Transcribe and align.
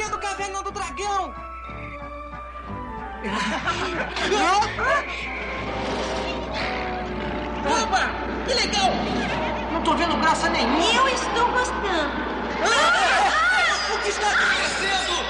Brinquedo 0.00 0.18
Caverna 0.18 0.62
do 0.62 0.70
Dragão! 0.70 1.34
Opa! 7.82 8.10
Que 8.46 8.54
legal! 8.54 8.90
Não 9.72 9.82
tô 9.82 9.94
vendo 9.94 10.16
graça 10.16 10.48
nenhuma! 10.48 10.82
Eu 10.82 11.06
estou 11.08 11.46
gostando. 11.48 12.10
Ah! 12.64 13.94
O 13.94 13.98
que 13.98 14.08
está 14.08 14.30
acontecendo? 14.30 15.22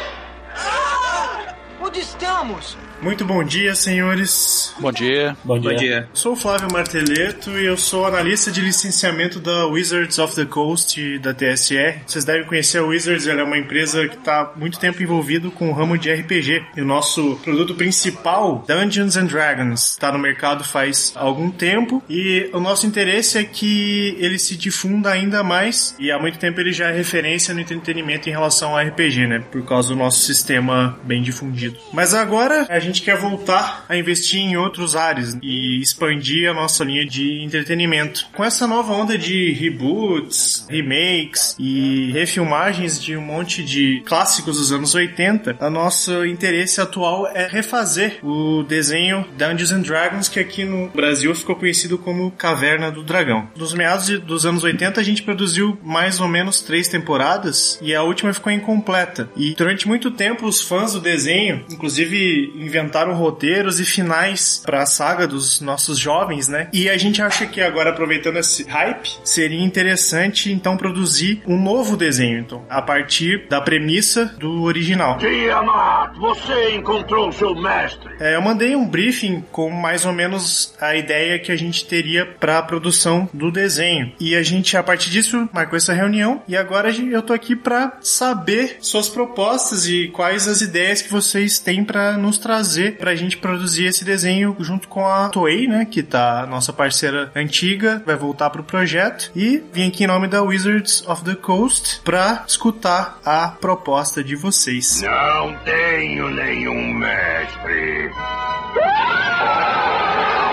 Ah! 0.54 1.56
Onde 1.80 1.98
estamos? 2.00 2.78
Muito 3.02 3.24
bom 3.24 3.42
dia, 3.42 3.74
senhores. 3.74 4.74
Bom 4.78 4.92
dia. 4.92 5.34
Bom 5.42 5.58
dia. 5.58 5.70
Bom 5.70 5.76
dia. 5.76 6.08
Sou 6.12 6.34
o 6.34 6.36
Flávio 6.36 6.68
Marteleto 6.70 7.50
e 7.58 7.64
eu 7.64 7.76
sou 7.76 8.04
analista 8.04 8.50
de 8.50 8.60
licenciamento 8.60 9.40
da 9.40 9.66
Wizards 9.66 10.18
of 10.18 10.34
the 10.34 10.44
Coast 10.44 11.18
da 11.18 11.32
TSR. 11.32 12.02
Vocês 12.06 12.26
devem 12.26 12.44
conhecer 12.44 12.78
a 12.78 12.84
Wizards, 12.84 13.26
ela 13.26 13.40
é 13.40 13.44
uma 13.44 13.56
empresa 13.56 14.06
que 14.06 14.16
está 14.16 14.52
muito 14.54 14.78
tempo 14.78 15.02
envolvido 15.02 15.50
com 15.50 15.70
o 15.70 15.72
ramo 15.72 15.96
de 15.96 16.12
RPG. 16.12 16.62
E 16.76 16.82
o 16.82 16.84
nosso 16.84 17.40
produto 17.42 17.74
principal, 17.74 18.64
Dungeons 18.68 19.16
and 19.16 19.26
Dragons, 19.26 19.92
está 19.92 20.12
no 20.12 20.18
mercado 20.18 20.62
faz 20.62 21.14
algum 21.16 21.50
tempo 21.50 22.02
e 22.08 22.50
o 22.52 22.60
nosso 22.60 22.86
interesse 22.86 23.38
é 23.38 23.44
que 23.44 24.14
ele 24.18 24.38
se 24.38 24.56
difunda 24.56 25.10
ainda 25.10 25.42
mais 25.42 25.96
e 25.98 26.12
há 26.12 26.18
muito 26.18 26.38
tempo 26.38 26.60
ele 26.60 26.72
já 26.72 26.90
é 26.90 26.92
referência 26.92 27.54
no 27.54 27.60
entretenimento 27.60 28.28
em 28.28 28.32
relação 28.32 28.76
ao 28.76 28.86
RPG, 28.86 29.26
né? 29.26 29.42
Por 29.50 29.64
causa 29.64 29.88
do 29.88 29.96
nosso 29.96 30.18
sistema 30.18 30.98
bem 31.02 31.22
difundido. 31.22 31.78
Mas 31.94 32.12
agora 32.12 32.66
a 32.68 32.78
gente 32.78 32.89
quer 32.98 33.16
voltar 33.16 33.84
a 33.88 33.96
investir 33.96 34.40
em 34.40 34.56
outros 34.56 34.96
áreas 34.96 35.36
e 35.42 35.80
expandir 35.80 36.50
a 36.50 36.54
nossa 36.54 36.84
linha 36.84 37.06
de 37.06 37.42
entretenimento. 37.42 38.26
Com 38.34 38.44
essa 38.44 38.66
nova 38.66 38.92
onda 38.92 39.16
de 39.16 39.52
reboots, 39.52 40.66
remakes 40.68 41.56
e 41.58 42.10
refilmagens 42.12 43.02
de 43.02 43.16
um 43.16 43.20
monte 43.20 43.62
de 43.62 44.02
clássicos 44.06 44.56
dos 44.56 44.72
anos 44.72 44.94
80, 44.94 45.56
a 45.60 45.70
nosso 45.70 46.24
interesse 46.24 46.80
atual 46.80 47.26
é 47.26 47.46
refazer 47.46 48.18
o 48.22 48.62
desenho 48.62 49.26
Dungeons 49.36 49.72
and 49.72 49.82
Dragons, 49.82 50.28
que 50.28 50.40
aqui 50.40 50.64
no 50.64 50.88
Brasil 50.88 51.34
ficou 51.34 51.56
conhecido 51.56 51.98
como 51.98 52.30
Caverna 52.30 52.90
do 52.90 53.02
Dragão. 53.02 53.48
Nos 53.56 53.74
meados 53.74 54.08
dos 54.20 54.46
anos 54.46 54.64
80, 54.64 55.00
a 55.00 55.04
gente 55.04 55.22
produziu 55.22 55.78
mais 55.82 56.20
ou 56.20 56.28
menos 56.28 56.60
três 56.60 56.88
temporadas 56.88 57.78
e 57.82 57.94
a 57.94 58.02
última 58.02 58.32
ficou 58.32 58.52
incompleta. 58.52 59.28
E 59.36 59.54
durante 59.54 59.86
muito 59.86 60.10
tempo, 60.10 60.46
os 60.46 60.60
fãs 60.60 60.92
do 60.92 61.00
desenho, 61.00 61.64
inclusive, 61.70 62.52
inventaram 62.56 62.79
roteiros 63.12 63.80
e 63.80 63.84
finais 63.84 64.62
para 64.64 64.82
a 64.82 64.86
saga 64.86 65.26
dos 65.26 65.60
nossos 65.60 65.98
jovens, 65.98 66.48
né? 66.48 66.68
E 66.72 66.88
a 66.88 66.96
gente 66.96 67.20
acha 67.22 67.46
que 67.46 67.60
agora, 67.60 67.90
aproveitando 67.90 68.36
esse 68.36 68.64
hype, 68.64 69.18
seria 69.24 69.62
interessante 69.62 70.52
então 70.52 70.76
produzir 70.76 71.42
um 71.46 71.60
novo 71.60 71.96
desenho, 71.96 72.38
então, 72.38 72.64
a 72.68 72.80
partir 72.80 73.46
da 73.48 73.60
premissa 73.60 74.26
do 74.38 74.62
original. 74.62 75.18
Tiamat, 75.18 76.16
você 76.18 76.74
encontrou 76.74 77.32
seu 77.32 77.54
mestre. 77.54 78.10
É, 78.20 78.36
eu 78.36 78.42
mandei 78.42 78.74
um 78.74 78.86
briefing 78.86 79.44
com 79.50 79.70
mais 79.70 80.04
ou 80.04 80.12
menos 80.12 80.74
a 80.80 80.94
ideia 80.96 81.38
que 81.38 81.52
a 81.52 81.56
gente 81.56 81.84
teria 81.86 82.26
para 82.26 82.58
a 82.58 82.62
produção 82.62 83.28
do 83.32 83.50
desenho. 83.50 84.12
E 84.18 84.34
a 84.34 84.42
gente, 84.42 84.76
a 84.76 84.82
partir 84.82 85.10
disso, 85.10 85.48
marcou 85.52 85.76
essa 85.76 85.92
reunião. 85.92 86.42
E 86.48 86.56
agora 86.56 86.90
eu 86.90 87.22
tô 87.22 87.32
aqui 87.32 87.54
para 87.54 87.98
saber 88.00 88.78
suas 88.80 89.08
propostas 89.08 89.86
e 89.88 90.08
quais 90.08 90.48
as 90.48 90.60
ideias 90.60 91.02
que 91.02 91.10
vocês 91.10 91.58
têm 91.58 91.84
para 91.84 92.16
nos 92.16 92.38
trazer 92.38 92.69
pra 92.98 93.14
gente 93.14 93.36
produzir 93.36 93.86
esse 93.86 94.04
desenho 94.04 94.56
junto 94.60 94.88
com 94.88 95.06
a 95.06 95.28
Toei, 95.28 95.66
né, 95.66 95.84
que 95.84 96.02
tá 96.02 96.46
nossa 96.46 96.72
parceira 96.72 97.30
antiga, 97.34 98.02
vai 98.06 98.16
voltar 98.16 98.50
pro 98.50 98.62
projeto. 98.62 99.30
E 99.34 99.62
vim 99.72 99.88
aqui 99.88 100.04
em 100.04 100.06
nome 100.06 100.28
da 100.28 100.42
Wizards 100.42 101.06
of 101.08 101.24
the 101.24 101.34
Coast 101.34 102.00
para 102.04 102.44
escutar 102.46 103.18
a 103.24 103.48
proposta 103.48 104.22
de 104.22 104.36
vocês. 104.36 105.02
Não 105.02 105.56
tenho 105.64 106.30
nenhum 106.30 106.94
mestre. 106.94 108.10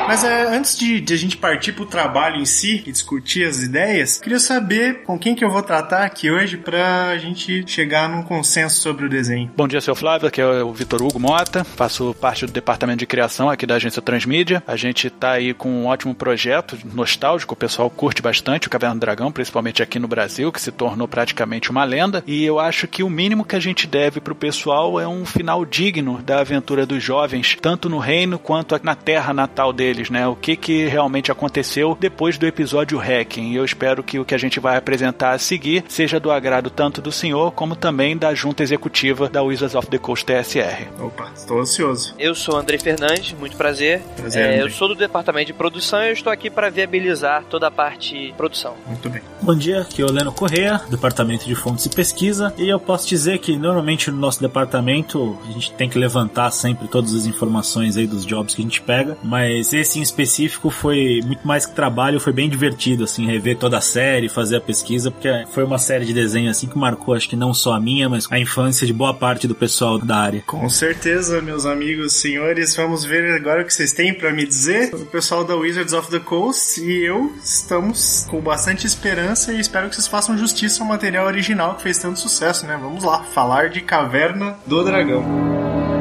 Mas 0.07 0.23
é, 0.23 0.55
antes 0.55 0.77
de, 0.77 1.01
de 1.01 1.13
a 1.13 1.17
gente 1.17 1.35
partir 1.35 1.73
pro 1.73 1.85
trabalho 1.85 2.37
em 2.37 2.45
si 2.45 2.81
e 2.85 2.93
discutir 2.93 3.45
as 3.45 3.61
ideias, 3.61 4.21
queria 4.21 4.39
saber 4.39 5.03
com 5.03 5.19
quem 5.19 5.35
que 5.35 5.43
eu 5.43 5.51
vou 5.51 5.61
tratar 5.61 6.03
aqui 6.03 6.31
hoje 6.31 6.55
pra 6.55 7.17
gente 7.17 7.65
chegar 7.67 8.07
num 8.07 8.23
consenso 8.23 8.77
sobre 8.79 9.05
o 9.05 9.09
desenho. 9.09 9.51
Bom 9.57 9.67
dia, 9.67 9.81
seu 9.81 9.93
Flávio, 9.93 10.29
aqui 10.29 10.39
é 10.39 10.63
o 10.63 10.71
Vitor 10.71 11.03
Hugo 11.03 11.19
Mota, 11.19 11.65
faço 11.65 12.15
parte 12.21 12.45
do 12.45 12.53
departamento 12.53 12.99
de 12.99 13.05
criação 13.05 13.49
aqui 13.49 13.65
da 13.65 13.75
agência 13.75 14.01
Transmídia. 14.01 14.63
A 14.65 14.77
gente 14.77 15.09
tá 15.09 15.31
aí 15.31 15.53
com 15.53 15.69
um 15.69 15.87
ótimo 15.87 16.15
projeto 16.15 16.77
nostálgico, 16.93 17.53
o 17.53 17.57
pessoal 17.57 17.89
curte 17.89 18.21
bastante 18.21 18.67
o 18.67 18.69
Caverna 18.69 18.95
do 18.95 19.01
Dragão, 19.01 19.29
principalmente 19.29 19.83
aqui 19.83 19.99
no 19.99 20.07
Brasil, 20.07 20.53
que 20.53 20.61
se 20.61 20.71
tornou 20.71 21.09
praticamente 21.09 21.69
uma 21.69 21.83
lenda. 21.83 22.23
E 22.25 22.45
eu 22.45 22.59
acho 22.59 22.87
que 22.87 23.03
o 23.03 23.09
mínimo 23.09 23.43
que 23.43 23.57
a 23.57 23.59
gente 23.59 23.85
deve 23.85 24.21
pro 24.21 24.33
pessoal 24.33 25.01
é 25.01 25.07
um 25.07 25.25
final 25.25 25.65
digno 25.65 26.21
da 26.23 26.39
aventura 26.39 26.85
dos 26.85 27.03
jovens, 27.03 27.57
tanto 27.61 27.89
no 27.89 27.99
reino 27.99 28.39
quanto 28.39 28.79
na 28.81 28.95
terra 28.95 29.33
natal 29.33 29.73
deles, 29.73 29.96
né? 30.09 30.27
O 30.27 30.35
que 30.35 30.55
que 30.55 30.85
realmente 30.85 31.31
aconteceu 31.31 31.97
depois 31.99 32.37
do 32.37 32.45
episódio 32.45 32.99
Hacking. 32.99 33.51
E 33.51 33.55
eu 33.55 33.65
espero 33.65 34.03
que 34.03 34.19
o 34.19 34.25
que 34.25 34.35
a 34.35 34.37
gente 34.37 34.59
vai 34.59 34.77
apresentar 34.77 35.31
a 35.31 35.39
seguir 35.39 35.83
seja 35.87 36.19
do 36.19 36.31
agrado 36.31 36.69
tanto 36.69 37.01
do 37.01 37.11
senhor 37.11 37.51
como 37.51 37.75
também 37.75 38.15
da 38.15 38.33
junta 38.33 38.63
executiva 38.63 39.29
da 39.29 39.41
Wizards 39.41 39.75
of 39.75 39.87
the 39.87 39.97
Coast 39.97 40.25
TSR. 40.25 40.87
Opa, 40.99 41.31
estou 41.35 41.59
ansioso. 41.59 42.13
Eu 42.19 42.35
sou 42.35 42.55
o 42.55 42.57
Andrei 42.57 42.79
Fernandes, 42.79 43.33
muito 43.33 43.57
prazer. 43.57 44.01
Prazer, 44.15 44.43
É, 44.43 44.61
eu 44.61 44.69
sou 44.69 44.87
do 44.87 44.95
departamento 44.95 45.47
de 45.47 45.53
produção 45.53 46.03
e 46.03 46.07
eu 46.07 46.13
estou 46.13 46.31
aqui 46.31 46.49
para 46.49 46.69
viabilizar 46.69 47.43
toda 47.49 47.67
a 47.67 47.71
parte 47.71 48.27
de 48.27 48.33
produção. 48.33 48.75
Muito 48.85 49.09
bem. 49.09 49.21
Bom 49.41 49.55
dia, 49.55 49.81
aqui 49.81 50.01
é 50.01 50.05
o 50.05 50.11
Leno 50.11 50.31
Correia, 50.31 50.81
Departamento 50.89 51.45
de 51.45 51.55
Fontes 51.55 51.85
e 51.85 51.89
Pesquisa, 51.89 52.53
e 52.57 52.67
eu 52.67 52.79
posso 52.79 53.07
dizer 53.07 53.39
que 53.39 53.55
normalmente 53.57 54.11
no 54.11 54.17
nosso 54.17 54.39
departamento 54.41 55.37
a 55.47 55.51
gente 55.51 55.71
tem 55.73 55.89
que 55.89 55.97
levantar 55.97 56.51
sempre 56.51 56.87
todas 56.87 57.13
as 57.13 57.25
informações 57.25 57.97
aí 57.97 58.05
dos 58.05 58.25
jobs 58.25 58.53
que 58.53 58.61
a 58.61 58.65
gente 58.65 58.81
pega, 58.81 59.17
mas 59.23 59.73
esse 59.73 59.86
em 59.95 60.01
específico 60.01 60.69
foi 60.69 61.21
muito 61.25 61.47
mais 61.47 61.65
que 61.65 61.73
trabalho, 61.73 62.19
foi 62.19 62.33
bem 62.33 62.49
divertido 62.49 63.03
assim, 63.03 63.25
rever 63.25 63.57
toda 63.57 63.77
a 63.77 63.81
série, 63.81 64.29
fazer 64.29 64.57
a 64.57 64.61
pesquisa, 64.61 65.11
porque 65.11 65.29
foi 65.51 65.63
uma 65.63 65.77
série 65.77 66.05
de 66.05 66.13
desenho 66.13 66.49
assim 66.49 66.67
que 66.67 66.77
marcou 66.77 67.13
acho 67.13 67.29
que 67.29 67.35
não 67.35 67.53
só 67.53 67.73
a 67.73 67.79
minha, 67.79 68.09
mas 68.09 68.27
a 68.31 68.39
infância 68.39 68.85
de 68.85 68.93
boa 68.93 69.13
parte 69.13 69.47
do 69.47 69.55
pessoal 69.55 69.97
da 69.97 70.17
área. 70.17 70.43
Com 70.45 70.67
certeza, 70.69 71.41
meus 71.41 71.65
amigos, 71.65 72.13
senhores, 72.13 72.75
vamos 72.75 73.05
ver 73.05 73.35
agora 73.35 73.61
o 73.61 73.65
que 73.65 73.73
vocês 73.73 73.93
têm 73.93 74.13
pra 74.13 74.31
me 74.31 74.45
dizer. 74.45 74.93
O 74.93 75.05
pessoal 75.05 75.43
da 75.43 75.55
Wizards 75.55 75.93
of 75.93 76.09
the 76.09 76.19
Coast 76.19 76.81
e 76.81 77.05
eu 77.05 77.33
estamos 77.43 78.25
com 78.29 78.39
bastante 78.41 78.85
esperança 78.85 79.53
e 79.53 79.59
espero 79.59 79.89
que 79.89 79.95
vocês 79.95 80.07
façam 80.07 80.37
justiça 80.37 80.83
ao 80.83 80.89
material 80.89 81.25
original 81.25 81.75
que 81.75 81.83
fez 81.83 81.97
tanto 81.97 82.19
sucesso, 82.19 82.65
né? 82.65 82.77
Vamos 82.81 83.03
lá, 83.03 83.23
falar 83.23 83.69
de 83.69 83.81
Caverna 83.81 84.57
do 84.65 84.83
Dragão. 84.83 85.96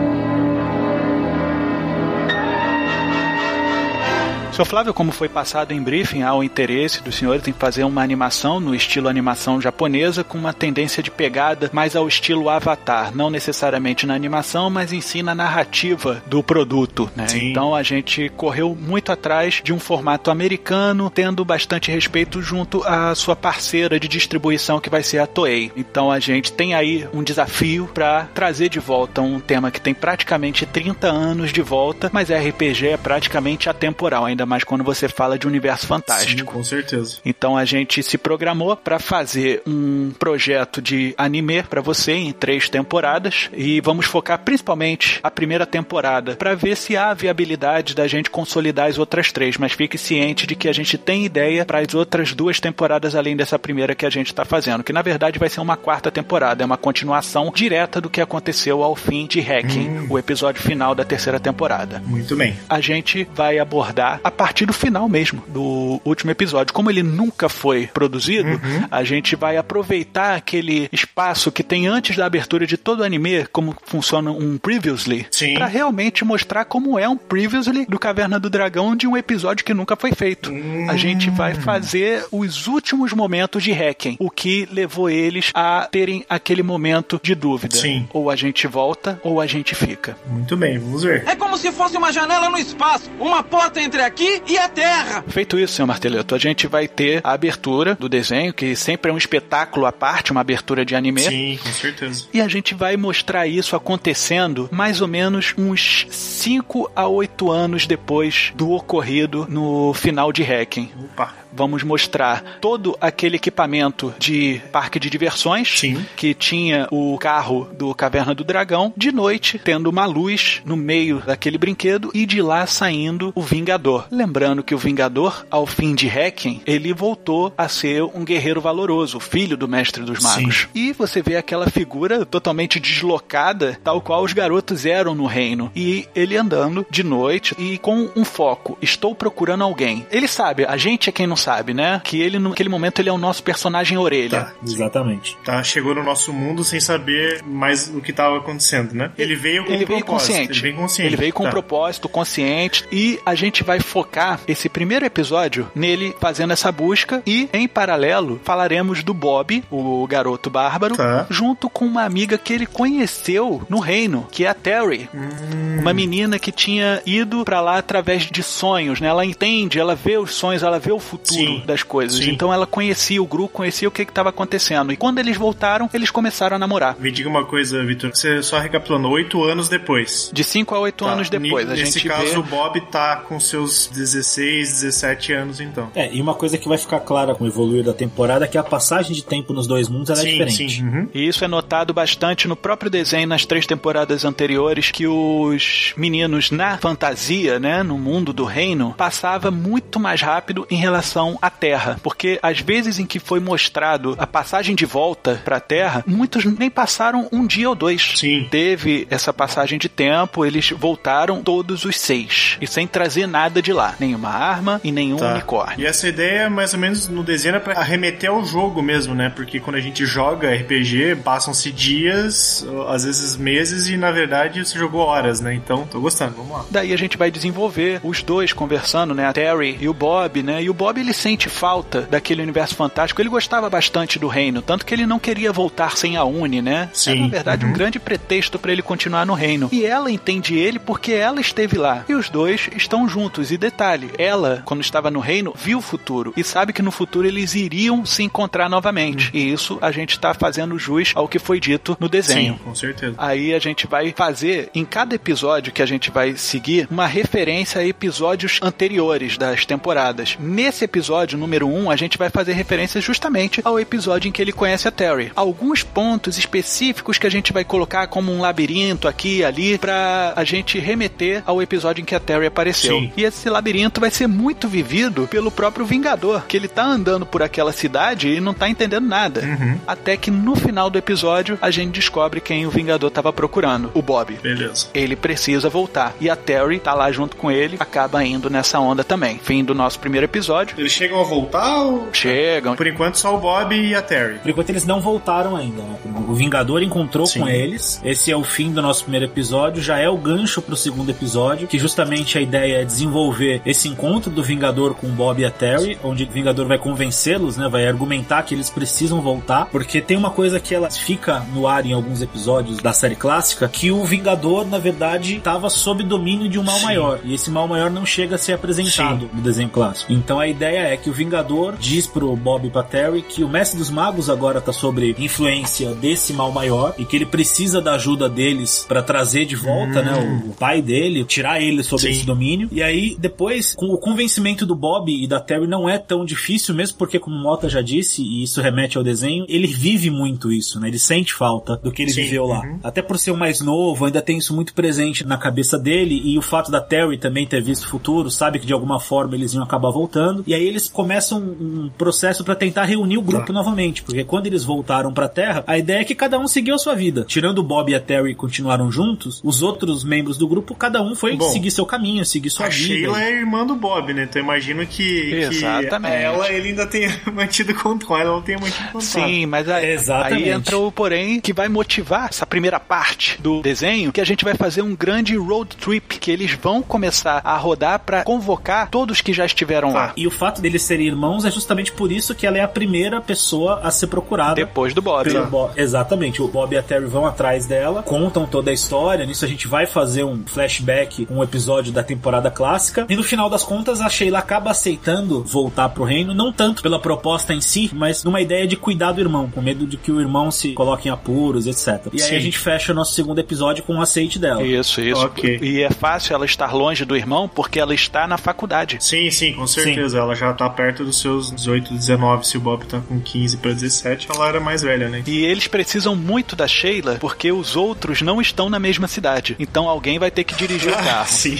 Seu 4.56 4.65
Flávio, 4.65 4.94
como 4.94 5.12
foi 5.12 5.28
passado 5.28 5.72
em 5.72 5.83
briefing, 5.83 6.22
há 6.22 6.34
o 6.34 6.43
interesse 6.43 7.03
dos 7.03 7.17
senhores 7.17 7.47
em 7.47 7.53
fazer 7.53 7.84
uma 7.84 8.03
animação 8.03 8.59
no 8.59 8.75
estilo 8.75 9.06
animação 9.06 9.61
japonesa 9.61 10.25
com 10.25 10.38
uma 10.38 10.55
tendência 10.55 11.03
de 11.03 11.11
pegada 11.11 11.69
mais 11.75 11.94
ao 11.94 12.08
estilo 12.08 12.49
Avatar, 12.49 13.14
não 13.14 13.29
necessariamente 13.29 14.06
na 14.06 14.14
animação, 14.14 14.70
mas 14.70 14.94
em 14.94 15.00
si 15.03 15.23
na 15.23 15.35
narrativa 15.35 16.23
do 16.26 16.43
produto, 16.43 17.11
né? 17.14 17.26
Então 17.35 17.75
a 17.75 17.82
gente 17.82 18.31
correu 18.31 18.75
muito 18.75 19.12
atrás 19.12 19.61
de 19.62 19.75
um 19.75 19.79
formato 19.79 20.31
americano, 20.31 21.11
tendo 21.11 21.44
bastante 21.44 21.91
respeito 21.91 22.41
junto 22.41 22.82
à 22.85 23.14
sua 23.14 23.37
parceira 23.37 24.00
de 24.00 24.08
distribuição 24.08 24.81
que 24.81 24.88
vai 24.88 25.03
ser 25.03 25.19
a 25.19 25.26
Toei. 25.26 25.70
Então 25.76 26.11
a 26.11 26.19
gente 26.19 26.50
tem 26.50 26.73
aí 26.73 27.06
um 27.12 27.23
desafio 27.23 27.91
para 27.93 28.25
trazer 28.35 28.70
de 28.70 28.81
volta 28.81 29.20
um 29.20 29.38
tema 29.38 29.70
que 29.70 29.82
tem 29.82 29.93
praticamente 29.93 30.64
30 30.64 31.08
anos 31.08 31.53
de 31.53 31.61
volta, 31.61 32.08
mas 32.11 32.31
RPG 32.31 32.87
é 32.87 32.97
praticamente 32.97 33.69
atemporal, 33.69 34.25
ainda 34.25 34.45
mais 34.46 34.64
quando 34.64 34.84
você 34.84 35.08
fala 35.08 35.38
de 35.38 35.46
universo 35.46 35.87
fantástico. 35.87 36.38
Sim, 36.40 36.44
com 36.44 36.64
certeza. 36.64 37.19
Então 37.25 37.56
a 37.56 37.64
gente 37.64 38.02
se 38.02 38.16
programou 38.19 38.76
para 38.76 38.98
fazer 38.98 39.62
um 39.66 40.12
projeto 40.19 40.81
de 40.81 41.14
anime 41.16 41.62
para 41.62 41.81
você 41.81 42.12
em 42.12 42.32
três 42.32 42.69
temporadas 42.69 43.50
e 43.52 43.81
vamos 43.81 44.06
focar 44.06 44.38
principalmente 44.38 45.20
a 45.22 45.31
primeira 45.31 45.66
temporada 45.66 46.37
para 46.37 46.54
ver 46.54 46.76
se 46.76 46.96
há 46.96 47.12
viabilidade 47.14 47.94
da 47.94 48.06
gente 48.06 48.31
consolidar 48.31 48.88
as 48.88 48.98
outras 48.98 49.32
três, 49.32 49.56
mas 49.56 49.72
fique 49.72 49.98
ciente 49.98 50.46
de 50.46 50.54
que 50.54 50.69
a 50.69 50.72
gente 50.72 50.98
tem 50.98 51.25
ideia 51.25 51.64
para 51.64 51.81
as 51.81 51.94
outras 51.94 52.34
duas 52.34 52.60
temporadas 52.60 53.14
além 53.14 53.37
dessa 53.37 53.58
primeira 53.58 53.94
que 53.94 54.06
a 54.06 54.10
gente 54.10 54.28
está 54.28 54.44
fazendo, 54.44 54.84
que 54.84 54.93
na 54.93 55.02
verdade 55.02 55.38
vai 55.38 55.48
ser 55.48 55.60
uma 55.60 55.76
quarta 55.76 56.10
temporada, 56.10 56.62
é 56.62 56.66
uma 56.66 56.76
continuação 56.76 57.52
direta 57.54 58.00
do 58.00 58.10
que 58.10 58.20
aconteceu 58.20 58.82
ao 58.82 58.94
fim 58.94 59.26
de 59.26 59.40
Hacking, 59.40 59.88
hum. 59.88 60.06
o 60.10 60.19
episódio 60.19 60.62
final 60.62 60.94
da 60.94 61.04
terceira 61.04 61.40
temporada. 61.40 62.02
Muito 62.04 62.37
bem. 62.37 62.56
A 62.69 62.81
gente 62.81 63.28
vai 63.34 63.58
abordar 63.58 64.20
a 64.22 64.31
partir 64.37 64.67
do 64.67 64.73
final 64.73 65.09
mesmo 65.09 65.43
do 65.49 66.00
último 66.05 66.31
episódio. 66.31 66.73
Como 66.73 66.91
ele 66.91 67.03
nunca 67.03 67.49
foi 67.49 67.87
produzido, 67.87 68.49
uhum. 68.49 68.87
a 68.91 69.03
gente 69.03 69.35
vai 69.35 69.56
aproveitar 69.56 70.37
aquele 70.37 70.88
espaço 70.93 71.50
que 71.50 71.62
tem 71.62 71.87
antes 71.87 72.17
da 72.17 72.27
abertura 72.27 72.67
de 72.67 72.77
todo 72.77 73.00
o 73.00 73.05
anime, 73.05 73.47
como 73.47 73.75
funciona 73.85 74.31
um 74.31 74.59
previously, 74.59 75.27
para 75.55 75.67
realmente 75.67 76.25
mostrar 76.25 76.65
como 76.65 76.99
é 76.99 77.09
um 77.09 77.17
previously 77.17 77.87
do 77.87 77.99
Caverna 77.99 78.38
do 78.38 78.50
Dragão 78.50 78.94
de 78.94 79.06
um 79.06 79.17
episódio 79.17 79.65
que 79.65 79.75
nunca 79.75 79.97
foi 79.97 80.12
feito. 80.12 80.50
Uhum. 80.50 80.87
A 80.91 80.97
gente 80.97 81.31
vai 81.31 81.55
hum. 81.55 81.61
fazer 81.62 82.27
os 82.31 82.67
últimos 82.67 83.12
momentos 83.12 83.62
de 83.62 83.73
Hacken, 83.73 84.17
o 84.19 84.31
que 84.31 84.69
levou 84.71 85.09
eles 85.09 85.50
a 85.55 85.89
terem 85.91 86.25
aquele 86.29 86.62
momento 86.62 87.21
de 87.23 87.35
dúvida. 87.35 87.77
Sim. 87.77 88.06
Ou 88.12 88.31
a 88.31 88.37
gente 88.37 88.67
volta 88.67 89.19
ou 89.23 89.41
a 89.41 89.47
gente 89.47 89.75
fica. 89.75 90.17
Muito 90.27 90.56
bem, 90.56 90.79
vamos 90.79 91.03
ver. 91.03 91.25
É 91.27 91.35
como 91.35 91.56
se 91.56 91.73
fosse 91.73 91.97
uma 91.97 92.12
janela 92.12 92.50
no 92.50 92.59
espaço, 92.59 93.11
uma 93.19 93.43
porta 93.43 93.81
entre 93.81 94.03
aqui 94.03 94.25
e 94.46 94.58
a 94.58 94.69
Terra. 94.69 95.25
Feito 95.28 95.58
isso, 95.58 95.75
senhor 95.75 95.87
Marteleto, 95.87 96.34
a 96.34 96.38
gente 96.38 96.67
vai 96.67 96.88
ter 96.88 97.20
a 97.23 97.32
abertura 97.32 97.94
do 97.94 98.08
desenho, 98.08 98.52
que 98.52 98.75
sempre 98.76 99.11
é 99.11 99.14
um 99.14 99.19
espetáculo 99.19 99.87
à 99.87 99.93
parte, 99.93 100.32
uma 100.32 100.40
abertura 100.40 100.84
de 100.84 100.94
anime. 100.94 101.20
Sim, 101.20 101.58
com 101.62 101.70
certeza. 101.70 102.26
E 102.32 102.40
a 102.40 102.49
gente 102.49 102.75
vai 102.75 102.96
mostrar 102.96 103.46
isso 103.46 103.76
acontecendo 103.76 104.69
mais 104.73 105.00
ou 105.00 105.08
menos 105.08 105.55
uns 105.56 106.06
5 106.11 106.90
a 106.94 107.06
8 107.06 107.50
anos 107.50 107.87
depois 107.87 108.52
do 108.55 108.70
ocorrido 108.73 109.46
no 109.49 109.93
final 109.94 110.32
de 110.32 110.43
Hacking. 110.43 110.90
Opa 111.05 111.45
vamos 111.56 111.82
mostrar 111.82 112.58
todo 112.61 112.97
aquele 113.00 113.37
equipamento 113.37 114.14
de 114.19 114.61
parque 114.70 115.00
de 115.00 115.08
diversões 115.08 115.79
Sim. 115.79 116.05
que 116.14 116.35
tinha 116.35 116.87
o 116.91 117.17
carro 117.19 117.69
do 117.76 117.94
Caverna 117.94 118.35
do 118.35 118.44
Dragão 118.44 118.93
de 118.97 119.11
noite, 119.11 119.58
tendo 119.58 119.88
uma 119.88 120.05
luz 120.05 120.61
no 120.64 120.76
meio 120.76 121.23
daquele 121.25 121.58
brinquedo 121.58 122.11
e 122.14 122.26
de 122.26 122.43
lá 122.43 122.67
saindo 122.67 123.32
o 123.35 123.43
Vingador. 123.43 124.06
Lembrando 124.11 124.62
que 124.62 124.75
o 124.75 124.79
Vingador, 124.79 125.47
ao 125.50 125.67
fim 125.67 125.94
de 125.94 126.08
Hacking, 126.08 126.61
ele 126.67 126.93
voltou 126.93 127.53
a 127.56 127.69
ser 127.69 128.03
um 128.03 128.25
guerreiro 128.25 128.61
valoroso, 128.61 129.19
filho 129.19 129.56
do 129.56 129.67
mestre 129.67 130.03
dos 130.03 130.23
magos. 130.23 130.62
Sim. 130.62 130.69
E 130.75 130.93
você 130.93 131.23
vê 131.23 131.37
aquela 131.37 131.70
figura 131.70 132.26
totalmente 132.26 132.79
deslocada, 132.79 133.79
tal 133.82 134.00
qual 134.00 134.23
os 134.23 134.32
garotos 134.32 134.85
eram 134.85 135.14
no 135.14 135.26
reino. 135.26 135.70
E 135.75 136.06
ele 136.14 136.37
andando 136.37 136.87
de 136.91 137.03
noite 137.03 137.55
e 137.58 137.79
com 137.79 138.11
um 138.14 138.25
foco. 138.25 138.76
Estou 138.82 139.14
procurando 139.14 139.64
alguém. 139.64 140.06
Ele 140.11 140.29
sabe, 140.29 140.64
a 140.64 140.76
gente 140.76 141.08
é 141.08 141.12
quem 141.12 141.26
não 141.26 141.37
sabe, 141.46 141.72
né? 141.72 142.00
Que 142.02 142.20
ele, 142.20 142.40
naquele 142.40 142.69
momento, 142.69 142.98
ele 142.98 143.08
é 143.08 143.12
o 143.12 143.19
nosso 143.19 143.40
personagem 143.40 143.96
orelha. 143.96 144.40
Tá, 144.40 144.52
exatamente. 144.64 145.38
Tá, 145.44 145.62
chegou 145.62 145.94
no 145.94 146.02
nosso 146.02 146.32
mundo 146.32 146.64
sem 146.64 146.81
saber 146.81 147.40
mais 147.44 147.88
o 147.88 148.00
que 148.00 148.10
estava 148.10 148.38
acontecendo, 148.38 148.93
né? 148.94 149.12
Ele 149.16 149.37
veio 149.37 149.64
com 149.64 149.72
ele 149.72 149.84
um 149.84 149.87
veio 149.87 150.04
consciente. 150.04 150.52
Ele 150.52 150.60
veio 150.60 150.76
consciente. 150.76 151.08
Ele 151.08 151.16
veio 151.16 151.32
com 151.32 151.44
tá. 151.44 151.48
um 151.48 151.52
propósito 151.52 152.08
consciente 152.08 152.84
e 152.90 153.20
a 153.25 153.37
gente 153.37 153.62
vai 153.62 153.78
focar 153.78 154.40
esse 154.48 154.69
primeiro 154.69 155.06
episódio 155.06 155.70
nele 155.72 156.16
fazendo 156.20 156.52
essa 156.52 156.72
busca 156.72 157.22
e, 157.25 157.48
em 157.52 157.69
paralelo, 157.69 158.40
falaremos 158.43 159.04
do 159.04 159.14
Bob, 159.14 159.62
o 159.70 160.04
garoto 160.08 160.50
bárbaro, 160.50 160.96
tá. 160.96 161.26
junto 161.31 161.70
com 161.70 161.87
uma 161.87 162.02
amiga 162.02 162.37
que 162.37 162.52
ele 162.52 162.66
conheceu 162.66 163.64
no 163.69 163.78
reino, 163.78 164.26
que 164.32 164.44
é 164.44 164.48
a 164.48 164.54
Terry. 164.54 165.08
Hum. 165.14 165.78
Uma 165.78 165.94
menina 165.94 166.40
que 166.40 166.50
tinha 166.50 167.00
ido 167.06 167.44
para 167.44 167.60
lá 167.60 167.78
através 167.78 168.25
de 168.25 168.43
sonhos, 168.43 169.00
né? 169.00 169.06
Ela 169.06 169.25
entende, 169.25 169.78
ela 169.78 169.94
vê 169.94 170.19
os 170.19 170.34
sonhos, 170.34 170.64
ela 170.64 170.81
vê 170.81 170.90
o 170.90 170.98
futuro 170.98 171.25
Sim. 171.34 171.62
das 171.67 171.82
coisas. 171.82 172.19
Sim. 172.19 172.31
Então 172.31 172.52
ela 172.52 172.67
conhecia 172.67 173.23
o 173.23 173.26
grupo, 173.26 173.55
conhecia 173.55 173.88
o 173.88 173.90
que 173.90 174.02
estava 174.02 174.31
acontecendo. 174.31 174.93
E 174.93 174.96
quando 174.96 175.19
eles 175.19 175.37
voltaram, 175.37 175.88
eles 175.93 176.11
começaram 176.11 176.56
a 176.56 176.58
namorar. 176.58 176.96
Me 176.99 177.11
diga 177.11 177.28
uma 177.28 177.44
coisa, 177.44 177.84
Vitor. 177.84 178.11
Você 178.14 178.43
só 178.43 178.58
recapitulando, 178.58 179.08
oito 179.08 179.43
anos 179.44 179.69
depois. 179.69 180.31
De 180.32 180.44
cinco 180.44 180.75
a 180.75 180.81
oito 180.81 181.05
tá. 181.05 181.12
anos 181.12 181.28
depois. 181.28 181.67
N 181.67 181.73
a 181.73 181.76
nesse 181.76 181.99
gente 181.99 182.08
caso, 182.08 182.32
vê... 182.32 182.38
o 182.38 182.43
Bob 182.43 182.81
tá 182.90 183.17
com 183.17 183.38
seus 183.40 183.87
16, 183.87 184.82
17 184.82 185.32
anos, 185.32 185.61
então. 185.61 185.90
É, 185.94 186.12
e 186.12 186.20
uma 186.20 186.34
coisa 186.34 186.58
que 186.58 186.69
vai 186.69 186.78
ficar 186.78 187.00
clara 187.00 187.34
com 187.34 187.44
o 187.44 187.46
evoluir 187.46 187.84
da 187.84 187.93
temporada 187.93 188.44
é 188.44 188.49
que 188.49 188.58
a 188.58 188.62
passagem 188.62 189.14
de 189.14 189.25
tempo 189.25 189.52
nos 189.52 189.67
dois 189.67 189.88
mundos 189.88 190.11
é 190.11 190.25
diferente. 190.25 190.76
Sim. 190.76 190.82
Uhum. 190.82 191.08
E 191.14 191.26
isso 191.26 191.44
é 191.44 191.49
notado 191.49 191.93
bastante 191.93 192.49
no 192.49 192.56
próprio 192.56 192.90
desenho 192.90 193.26
nas 193.26 193.44
três 193.44 193.67
temporadas 193.67 194.25
anteriores, 194.25 194.90
que 194.90 195.06
os 195.06 195.93
meninos 195.96 196.50
na 196.50 196.79
fantasia, 196.79 197.58
né, 197.58 197.82
no 197.82 197.99
mundo 197.99 198.32
do 198.32 198.44
reino, 198.44 198.94
passava 198.96 199.50
muito 199.50 199.99
mais 199.99 200.20
rápido 200.20 200.67
em 200.70 200.76
relação 200.76 201.16
à 201.41 201.51
Terra 201.51 201.99
porque 202.03 202.39
às 202.43 202.61
vezes 202.61 202.99
em 202.99 203.07
que 203.07 203.19
foi 203.19 203.41
mostrado 203.41 204.15
a 204.19 204.27
passagem 204.27 204.75
de 204.75 204.87
volta 204.87 205.41
para 205.45 205.57
a 205.57 205.61
Terra, 205.61 206.05
muitos 206.07 206.45
nem 206.45 206.71
passaram 206.71 207.29
um 207.33 207.47
dia 207.47 207.69
ou 207.69 207.75
dois. 207.75 208.13
Sim. 208.17 208.47
Teve 208.51 209.07
essa 209.11 209.33
passagem 209.33 209.79
de 209.79 209.89
tempo, 209.89 210.45
eles 210.45 210.71
voltaram 210.71 211.43
todos 211.43 211.85
os 211.85 211.99
seis 211.99 212.57
e 212.61 212.67
sem 212.67 212.87
trazer 212.87 213.27
nada 213.27 213.61
de 213.61 213.73
lá, 213.73 213.95
nenhuma 213.99 214.31
arma 214.31 214.81
e 214.83 214.93
nenhum 214.93 215.17
tá. 215.17 215.33
unicórnio. 215.33 215.81
E 215.81 215.87
essa 215.87 216.09
ideia, 216.09 216.49
mais 216.49 216.75
ou 216.75 216.81
menos 216.81 217.09
no 217.09 217.23
desenho, 217.23 217.57
é 217.57 217.61
para 217.61 217.79
arremeter 217.79 218.31
ao 218.31 218.45
jogo 218.45 218.83
mesmo, 218.83 219.15
né? 219.15 219.29
Porque 219.29 219.61
quando 219.61 219.77
a 219.77 219.81
gente 219.81 220.05
joga 220.07 220.55
RPG, 220.55 221.17
passam-se 221.25 221.71
dias, 221.73 222.67
às 222.89 223.05
vezes 223.05 223.37
meses 223.37 223.89
e 223.89 223.97
na 223.97 224.11
verdade 224.11 224.65
você 224.65 224.79
jogou 224.79 225.01
horas, 225.01 225.41
né? 225.41 225.55
Então, 225.55 225.87
tô 225.87 226.01
gostando, 226.01 226.35
vamos 226.37 226.53
lá. 226.53 226.65
Daí 226.71 226.93
a 226.93 226.97
gente 226.97 227.17
vai 227.17 227.31
desenvolver 227.31 228.01
os 228.03 228.23
dois 228.23 228.53
conversando, 228.53 229.15
né? 229.15 229.27
A 229.27 229.33
Terry 229.33 229.77
e 229.81 229.89
o 229.89 229.95
Bob, 229.95 230.43
né? 230.43 230.63
E 230.63 230.71
o 230.71 230.75
Bob 230.75 231.03
ele 231.06 231.14
sente 231.14 231.49
falta 231.49 232.03
daquele 232.03 232.43
universo 232.43 232.75
fantástico. 232.75 233.23
Ele 233.23 233.29
gostava 233.29 233.70
bastante 233.70 234.19
do 234.19 234.26
reino, 234.26 234.61
tanto 234.61 234.85
que 234.85 234.93
ele 234.93 235.06
não 235.06 235.19
queria 235.19 235.53
voltar 235.53 235.97
sem 235.97 236.17
a 236.17 236.25
Uni, 236.25 236.61
né? 236.61 236.91
Sim. 236.93 237.11
Era, 237.11 237.20
na 237.20 237.29
verdade, 237.29 237.64
uhum. 237.64 237.70
um 237.70 237.75
grande 237.75 237.99
pretexto 237.99 238.58
para 238.58 238.73
ele 238.73 238.82
continuar 238.82 239.25
no 239.25 239.35
reino. 239.35 239.69
E 239.73 239.85
ela 239.85 240.11
entende 240.11 240.56
ele 240.56 240.79
porque 240.79 241.12
ela 241.12 241.41
esteve 241.41 241.79
lá. 241.79 242.05
E 242.08 242.14
os 242.14 242.29
dois 242.29 242.69
estão 242.75 243.08
juntos. 243.08 243.53
E 243.53 243.56
detalhe, 243.56 244.11
ela, 244.19 244.62
quando 244.64 244.81
estava 244.81 245.11
no 245.11 245.20
reino, 245.20 245.55
viu 245.56 245.79
o 245.79 245.82
futuro 245.82 246.35
e 246.37 246.43
sabe 246.43 246.73
que 246.73 246.82
no 246.82 246.91
futuro 246.91 247.26
eles 247.26 247.55
iriam 247.55 248.05
se 248.05 248.23
encontrar 248.23 248.69
novamente. 248.69 249.31
Uhum. 249.32 249.41
E 249.41 249.53
isso 249.53 249.79
a 249.81 249.93
gente 249.93 250.11
está 250.11 250.35
fazendo 250.35 250.79
jus 250.79 251.12
ao 251.14 251.29
que 251.29 251.38
foi 251.38 251.61
dito 251.61 251.97
no 252.00 252.08
desenho. 252.08 252.55
Sim, 252.55 252.64
com 252.64 252.75
certeza. 252.75 253.14
Aí 253.17 253.55
a 253.55 253.58
gente 253.61 253.87
vai 253.87 254.12
fazer 254.17 254.70
em 254.75 254.85
cada 254.85 255.14
episódio 255.14 255.73
que 255.73 255.82
a 255.82 255.87
gente 255.87 256.11
vai 256.11 256.37
seguir 256.37 256.88
uma 256.91 257.06
referência 257.06 257.81
a 257.81 257.87
episódios 257.87 258.58
anteriores 258.61 259.38
das 259.38 259.64
temporadas. 259.64 260.37
Nesse 260.41 260.85
episódio 260.85 260.95
número 261.37 261.66
1, 261.69 261.84
um, 261.84 261.90
a 261.90 261.96
gente 261.96 262.19
vai 262.19 262.31
fazer 262.31 262.52
referência 262.52 263.00
justamente 263.00 263.60
ao 263.64 263.78
episódio 263.78 264.28
em 264.28 264.32
que 264.32 264.40
ele 264.40 264.52
conhece 264.52 264.88
a 264.88 264.90
Terry. 264.90 265.32
Alguns 265.34 265.82
pontos 265.82 266.38
específicos 266.38 267.19
que 267.19 267.26
a 267.26 267.31
gente 267.31 267.53
vai 267.53 267.65
colocar 267.65 268.06
como 268.06 268.32
um 268.32 268.41
labirinto 268.41 269.08
aqui 269.08 269.38
e 269.38 269.44
ali 269.44 269.79
para 269.79 270.32
a 270.36 270.44
gente 270.44 270.79
remeter 270.79 271.43
ao 271.46 271.60
episódio 271.60 272.03
em 272.03 272.05
que 272.05 272.15
a 272.15 272.20
Terry 272.20 272.46
apareceu. 272.46 272.98
Sim. 272.98 273.12
E 273.17 273.24
esse 273.24 273.48
labirinto 273.48 274.00
vai 274.00 274.10
ser 274.10 274.26
muito 274.26 274.69
vivido 274.69 275.26
pelo 275.26 275.50
próprio 275.50 275.86
Vingador, 275.86 276.44
que 276.46 276.56
ele 276.56 276.69
tá 276.69 276.84
andando 276.84 277.26
por 277.26 277.43
aquela 277.43 277.72
cidade 277.72 278.29
e 278.29 278.41
não 278.41 278.55
tá 278.55 278.69
entendendo 278.69 279.06
nada. 279.06 279.41
Uhum. 279.41 279.79
Até 279.86 280.17
que 280.17 280.31
no 280.31 280.56
final 280.56 280.88
do 280.91 280.98
episódio 280.98 281.58
a 281.60 281.70
gente 281.70 281.93
descobre 281.93 282.41
quem 282.41 282.67
o 282.67 282.70
Vingador 282.70 283.10
tava 283.10 283.32
procurando, 283.32 283.91
o 283.94 284.03
Bob. 284.03 284.38
Beleza. 284.43 284.88
Ele 284.94 285.17
precisa 285.17 285.69
voltar. 285.69 286.15
E 286.20 286.31
a 286.31 286.36
Terry 286.36 286.79
tá 286.79 286.94
lá 286.94 287.10
junto 287.10 287.36
com 287.36 287.50
ele, 287.50 287.76
acaba 287.79 288.24
indo 288.24 288.50
nessa 288.50 288.79
onda 288.79 289.05
também. 289.05 289.38
Fim 289.43 289.65
do 289.65 289.74
nosso 289.74 289.98
primeiro 289.98 290.24
episódio. 290.24 290.76
Eles 290.86 290.93
chegam 290.93 291.20
a 291.20 291.24
voltar 291.24 291.82
ou... 291.82 292.08
Chegam. 292.12 292.76
Por 292.76 292.86
enquanto 292.86 293.16
só 293.16 293.34
o 293.34 293.40
Bob 293.40 293.74
e 293.74 293.93
a 293.93 294.00
Terry. 294.00 294.38
Por 294.38 294.48
enquanto 294.48 294.70
eles 294.70 294.86
não 294.86 295.00
voltaram 295.00 295.56
ainda. 295.56 295.82
Né? 295.82 295.96
O 296.28 296.32
Vingador 296.32 296.81
encontrou 296.81 297.26
Sim. 297.26 297.40
com 297.40 297.48
eles. 297.48 298.00
Esse 298.05 298.31
é 298.31 298.36
o 298.36 298.44
fim 298.44 298.70
do 298.70 298.81
nosso 298.81 299.02
primeiro 299.02 299.26
episódio. 299.26 299.82
Já 299.82 299.98
é 299.98 300.08
o 300.08 300.16
gancho 300.16 300.62
pro 300.62 300.76
segundo 300.76 301.10
episódio, 301.10 301.66
que 301.66 301.76
justamente 301.76 302.38
a 302.38 302.40
ideia 302.40 302.82
é 302.82 302.84
desenvolver 302.84 303.60
esse 303.66 303.88
encontro 303.88 304.31
do 304.31 304.44
Vingador 304.44 304.94
com 304.94 305.08
o 305.08 305.10
Bob 305.10 305.40
e 305.40 305.44
a 305.44 305.50
Terry, 305.50 305.98
onde 306.05 306.22
o 306.22 306.31
Vingador 306.31 306.69
vai 306.69 306.78
convencê-los, 306.78 307.56
né? 307.56 307.69
Vai 307.69 307.84
argumentar 307.84 308.44
que 308.44 308.55
eles 308.55 308.70
precisam 308.70 309.20
voltar, 309.20 309.66
porque 309.66 310.00
tem 310.00 310.16
uma 310.16 310.31
coisa 310.31 310.60
que 310.60 310.72
ela 310.72 310.88
fica 310.88 311.40
no 311.52 311.66
ar 311.66 311.84
em 311.84 311.94
alguns 311.94 312.22
episódios 312.22 312.78
da 312.78 312.93
série 312.93 313.16
clássica, 313.16 313.66
que 313.66 313.90
o 313.90 314.05
Vingador, 314.05 314.64
na 314.64 314.78
verdade, 314.78 315.38
estava 315.38 315.69
sob 315.69 316.05
domínio 316.05 316.48
de 316.48 316.60
um 316.60 316.62
mal 316.62 316.78
Sim. 316.78 316.84
maior. 316.84 317.19
E 317.24 317.34
esse 317.34 317.50
mal 317.50 317.66
maior 317.66 317.90
não 317.90 318.06
chega 318.06 318.36
a 318.36 318.38
ser 318.38 318.52
apresentado 318.52 319.22
Sim. 319.22 319.31
no 319.32 319.43
desenho 319.43 319.69
clássico. 319.69 320.12
Então 320.12 320.38
a 320.38 320.46
ideia 320.46 320.76
ideia 320.77 320.93
é 320.93 320.97
que 320.97 321.09
o 321.09 321.13
Vingador 321.13 321.77
diz 321.79 322.06
pro 322.06 322.35
Bob 322.37 322.67
e 322.67 322.71
pra 322.71 322.83
Terry 322.83 323.23
que 323.23 323.43
o 323.43 323.49
Mestre 323.49 323.79
dos 323.79 323.91
Magos 323.91 324.29
agora 324.29 324.61
tá 324.61 324.73
sobre 324.73 325.15
influência 325.19 325.95
desse 325.95 326.33
mal 326.33 326.53
maior 326.53 326.95
e 326.99 327.05
que 327.05 327.17
ele 327.17 327.27
precisa 327.27 327.81
da 327.81 327.95
ajuda 327.95 328.29
deles 328.29 328.85
para 328.87 329.03
trazer 329.03 329.47
de 329.47 329.56
volta, 329.56 330.03
né, 330.03 330.43
o, 330.45 330.51
o, 330.51 330.55
pai 330.55 330.83
dele, 330.83 331.25
tirar 331.25 331.61
ele 331.61 331.83
sobre 331.83 332.06
Sim. 332.06 332.11
esse 332.11 332.27
domínio. 332.27 332.69
E 332.71 332.83
aí, 332.83 333.17
depois, 333.19 333.75
com 333.75 333.87
o 333.87 333.99
convencimento 333.99 334.67
do 334.67 334.75
Bob 334.75 335.11
e 335.11 335.27
da 335.27 335.41
Terry 335.41 335.67
não 335.67 335.89
é 335.89 335.99
tão 335.99 336.25
difícil, 336.25 336.75
mesmo 336.75 336.99
porque, 336.99 337.19
como 337.19 337.37
o 337.37 337.43
Mota 337.43 337.69
já 337.69 337.81
disse, 337.81 338.23
e 338.23 338.43
isso 338.43 338.61
remete 338.61 338.99
ao 338.99 339.05
desenho, 339.05 339.47
ele 339.49 339.67
vive 339.67 340.11
muito 340.11 340.53
isso, 340.53 340.79
né? 340.79 340.89
Ele 340.89 340.99
sente 340.99 341.33
falta 341.33 341.77
do 341.77 341.91
que 341.91 342.03
ele 342.03 342.13
Sim. 342.13 342.23
viveu 342.23 342.47
lá. 342.47 342.61
Uhum. 342.61 342.81
Até 342.83 343.01
por 343.01 343.19
ser 343.19 343.31
o 343.31 343.37
mais 343.37 343.61
novo, 343.61 344.05
ainda 344.05 344.21
tem 344.21 344.39
isso 344.39 344.55
muito 344.55 344.75
presente 344.75 345.25
na 345.25 345.39
cabeça 345.39 345.79
dele 345.79 346.21
e 346.25 346.39
o 346.39 346.43
fato 346.43 346.71
da 346.71 346.81
Terry 346.81 347.19
também 347.19 347.47
ter 347.47 347.63
visto 347.63 347.85
o 347.85 347.89
futuro, 347.89 348.31
sabe 348.31 348.59
que 348.59 348.67
de 348.67 348.73
alguma 348.73 349.01
forma 349.01 349.35
eles 349.35 349.55
iam 349.55 349.63
acabar 349.63 349.91
voltando. 349.91 350.45
E 350.47 350.55
aí 350.55 350.66
eles 350.67 350.89
começam 350.89 351.39
um 351.39 351.91
processo 351.96 352.44
para 352.44 352.55
tentar 352.55 352.85
reunir 352.85 353.19
o 353.19 353.23
grupo 353.23 353.46
tá. 353.46 353.53
novamente, 353.53 354.03
porque 354.03 354.25
quando 354.25 354.46
eles 354.46 354.65
voltaram 354.65 355.13
para 355.13 355.27
a 355.27 355.29
Terra, 355.29 355.65
a 355.67 355.79
ideia 355.79 356.01
é 356.01 356.05
que 356.05 356.15
cada 356.15 356.39
um 356.39 356.46
seguiu 356.46 356.75
a 356.75 356.79
sua 356.79 356.94
vida. 356.94 357.25
Tirando 357.27 357.58
o 357.58 357.63
Bob 357.63 357.91
e 357.91 357.94
a 357.94 358.01
Terry 358.01 358.35
continuaram 358.35 358.91
juntos, 358.91 359.41
os 359.44 359.63
outros 359.63 360.05
membros 360.05 360.37
do 360.39 360.49
grupo, 360.49 360.75
cada 360.75 361.03
um 361.03 361.15
foi 361.15 361.37
Bom, 361.37 361.49
seguir 361.49 361.70
seu 361.70 361.87
caminho, 361.87 362.25
seguir 362.25 362.51
sua 362.51 362.67
a 362.67 362.69
vida. 362.69 362.85
Sheila 362.85 363.23
é 363.23 363.32
irmã 363.32 363.67
do 363.67 363.75
Bob, 363.75 364.13
né? 364.13 364.25
Então 364.25 364.41
imagino 364.41 364.87
que, 364.87 365.35
Exatamente. 365.35 366.17
que 366.17 366.23
ela 366.23 366.51
ele 366.51 366.69
ainda 366.69 366.87
tenha 366.87 367.20
mantido 367.32 367.75
controle, 367.75 368.23
ela 368.23 368.32
não 368.32 368.43
tenha 368.43 368.58
mantido 368.58 368.85
controle. 368.93 369.05
Sim, 369.05 369.46
mas 369.46 369.69
aí, 369.69 369.93
Exatamente. 369.93 370.44
aí 370.44 370.51
entra 370.51 370.79
o 370.79 370.91
porém 370.91 371.41
que 371.41 371.53
vai 371.53 371.69
motivar 371.69 372.29
essa 372.29 372.46
primeira 372.46 372.81
parte 372.81 373.41
do 373.41 373.61
desenho, 373.63 374.13
que 374.13 374.20
a 374.20 374.25
gente 374.25 374.44
vai 374.44 374.55
fazer 374.55 374.82
um 374.82 374.94
grande 374.94 375.37
road 375.37 375.77
trip, 375.77 376.19
que 376.19 376.31
eles 376.31 376.53
vão 376.55 376.82
começar 376.82 377.41
a 377.44 377.56
rodar 377.56 378.01
para 378.01 378.23
convocar 378.23 378.89
todos 378.91 379.20
que 379.20 379.32
já 379.32 379.44
estiveram 379.44 379.93
tá. 379.93 379.99
lá. 379.99 380.13
E 380.17 380.27
o 380.27 380.31
fato 380.31 380.56
deles 380.60 380.82
serem 380.82 381.06
irmãos 381.06 381.44
é 381.44 381.51
justamente 381.51 381.93
por 381.93 382.10
isso 382.13 382.34
que 382.34 382.46
ela 382.46 382.58
é 382.58 382.60
a 382.60 382.69
primeira 382.69 383.20
pessoa 383.20 383.81
a 383.82 383.91
ser 383.91 384.06
procurada. 384.06 384.55
Depois 384.55 384.94
do 384.94 385.03
Bob. 385.03 385.29
Bob. 385.46 385.72
Exatamente. 385.77 386.43
O 386.43 386.48
Bob 386.48 386.75
e 386.75 386.79
a 386.79 386.82
Terry 386.82 387.06
vão 387.06 387.27
atrás 387.27 387.67
dela, 387.67 388.03
contam 388.03 388.46
toda 388.46 388.70
a 388.70 388.75
história. 388.75 389.25
Nisso 389.25 389.44
a 389.44 389.48
gente 389.48 389.67
vai 389.67 389.86
fazer 389.86 390.25
um 390.25 390.44
flashback, 390.46 391.27
um 391.31 391.43
episódio 391.43 391.93
da 391.93 392.03
temporada 392.03 392.51
clássica. 392.51 393.06
E 393.08 393.17
no 393.17 393.22
final 393.22 393.48
das 393.48 393.63
contas, 393.63 394.01
a 394.01 394.08
Sheila 394.08 394.39
acaba 394.39 394.70
aceitando 394.70 395.43
voltar 395.44 395.89
pro 395.91 396.05
reino, 396.05 396.34
não 396.34 396.53
tanto 396.53 396.82
pela 396.82 397.01
proposta 397.01 397.53
em 397.53 397.60
si, 397.60 397.91
mas 397.93 398.25
numa 398.25 398.41
ideia 398.41 398.67
de 398.67 398.77
cuidar 398.77 399.13
do 399.13 399.20
irmão, 399.20 399.51
com 399.51 399.60
medo 399.60 399.86
de 399.86 399.96
que 399.96 400.13
o 400.13 400.20
irmão 400.20 400.51
se 400.51 400.72
coloque 400.72 401.08
em 401.08 401.13
apuros, 401.13 401.67
etc. 401.67 402.13
E 402.13 402.19
Sim. 402.19 402.31
aí 402.31 402.36
a 402.36 402.41
gente 402.41 402.58
fecha 402.58 402.93
o 402.93 402.94
nosso 402.94 403.13
segundo 403.13 403.39
episódio 403.39 403.84
com 403.84 403.96
o 403.96 404.01
aceite 404.01 404.39
dela. 404.39 404.63
Isso, 404.63 405.01
isso. 405.01 405.27
Okay. 405.27 405.58
E 405.60 405.82
é 405.82 405.91
fácil 405.91 406.34
ela 406.34 406.44
estar 406.44 406.72
longe 406.72 407.05
do 407.05 407.17
irmão 407.17 407.48
porque 407.48 407.81
ela 407.81 407.94
está 407.94 408.27
na 408.27 408.39
faculdade. 408.39 408.98
Sim, 409.01 409.31
sim, 409.31 409.53
com 409.53 409.67
certeza. 409.67 410.10
Sim. 410.10 410.22
Ela 410.22 410.34
já 410.36 410.52
tá 410.52 410.69
perto 410.69 411.05
dos 411.05 411.20
seus 411.20 411.50
18, 411.50 411.94
19. 411.94 412.46
Se 412.46 412.56
o 412.56 412.60
Bob 412.60 412.84
tá 412.86 413.00
com 413.00 413.20
15 413.20 413.56
para 413.58 413.72
17, 413.72 414.28
ela 414.34 414.48
era 414.48 414.60
mais 414.60 414.82
velha, 414.82 415.08
né? 415.08 415.22
E 415.26 415.44
eles 415.44 415.66
precisam 415.66 416.14
muito 416.14 416.55
da 416.55 416.69
Sheila 416.69 417.16
porque 417.20 417.50
os 417.50 417.76
outros 417.76 418.22
não 418.22 418.40
estão 418.40 418.69
na 418.69 418.78
mesma 418.78 419.08
cidade. 419.08 419.56
Então 419.58 419.88
alguém 419.88 420.19
vai 420.19 420.31
ter 420.31 420.44
que 420.44 420.55
dirigir 420.55 420.93
o 420.93 420.96
carro. 420.96 421.26
sim. 421.28 421.56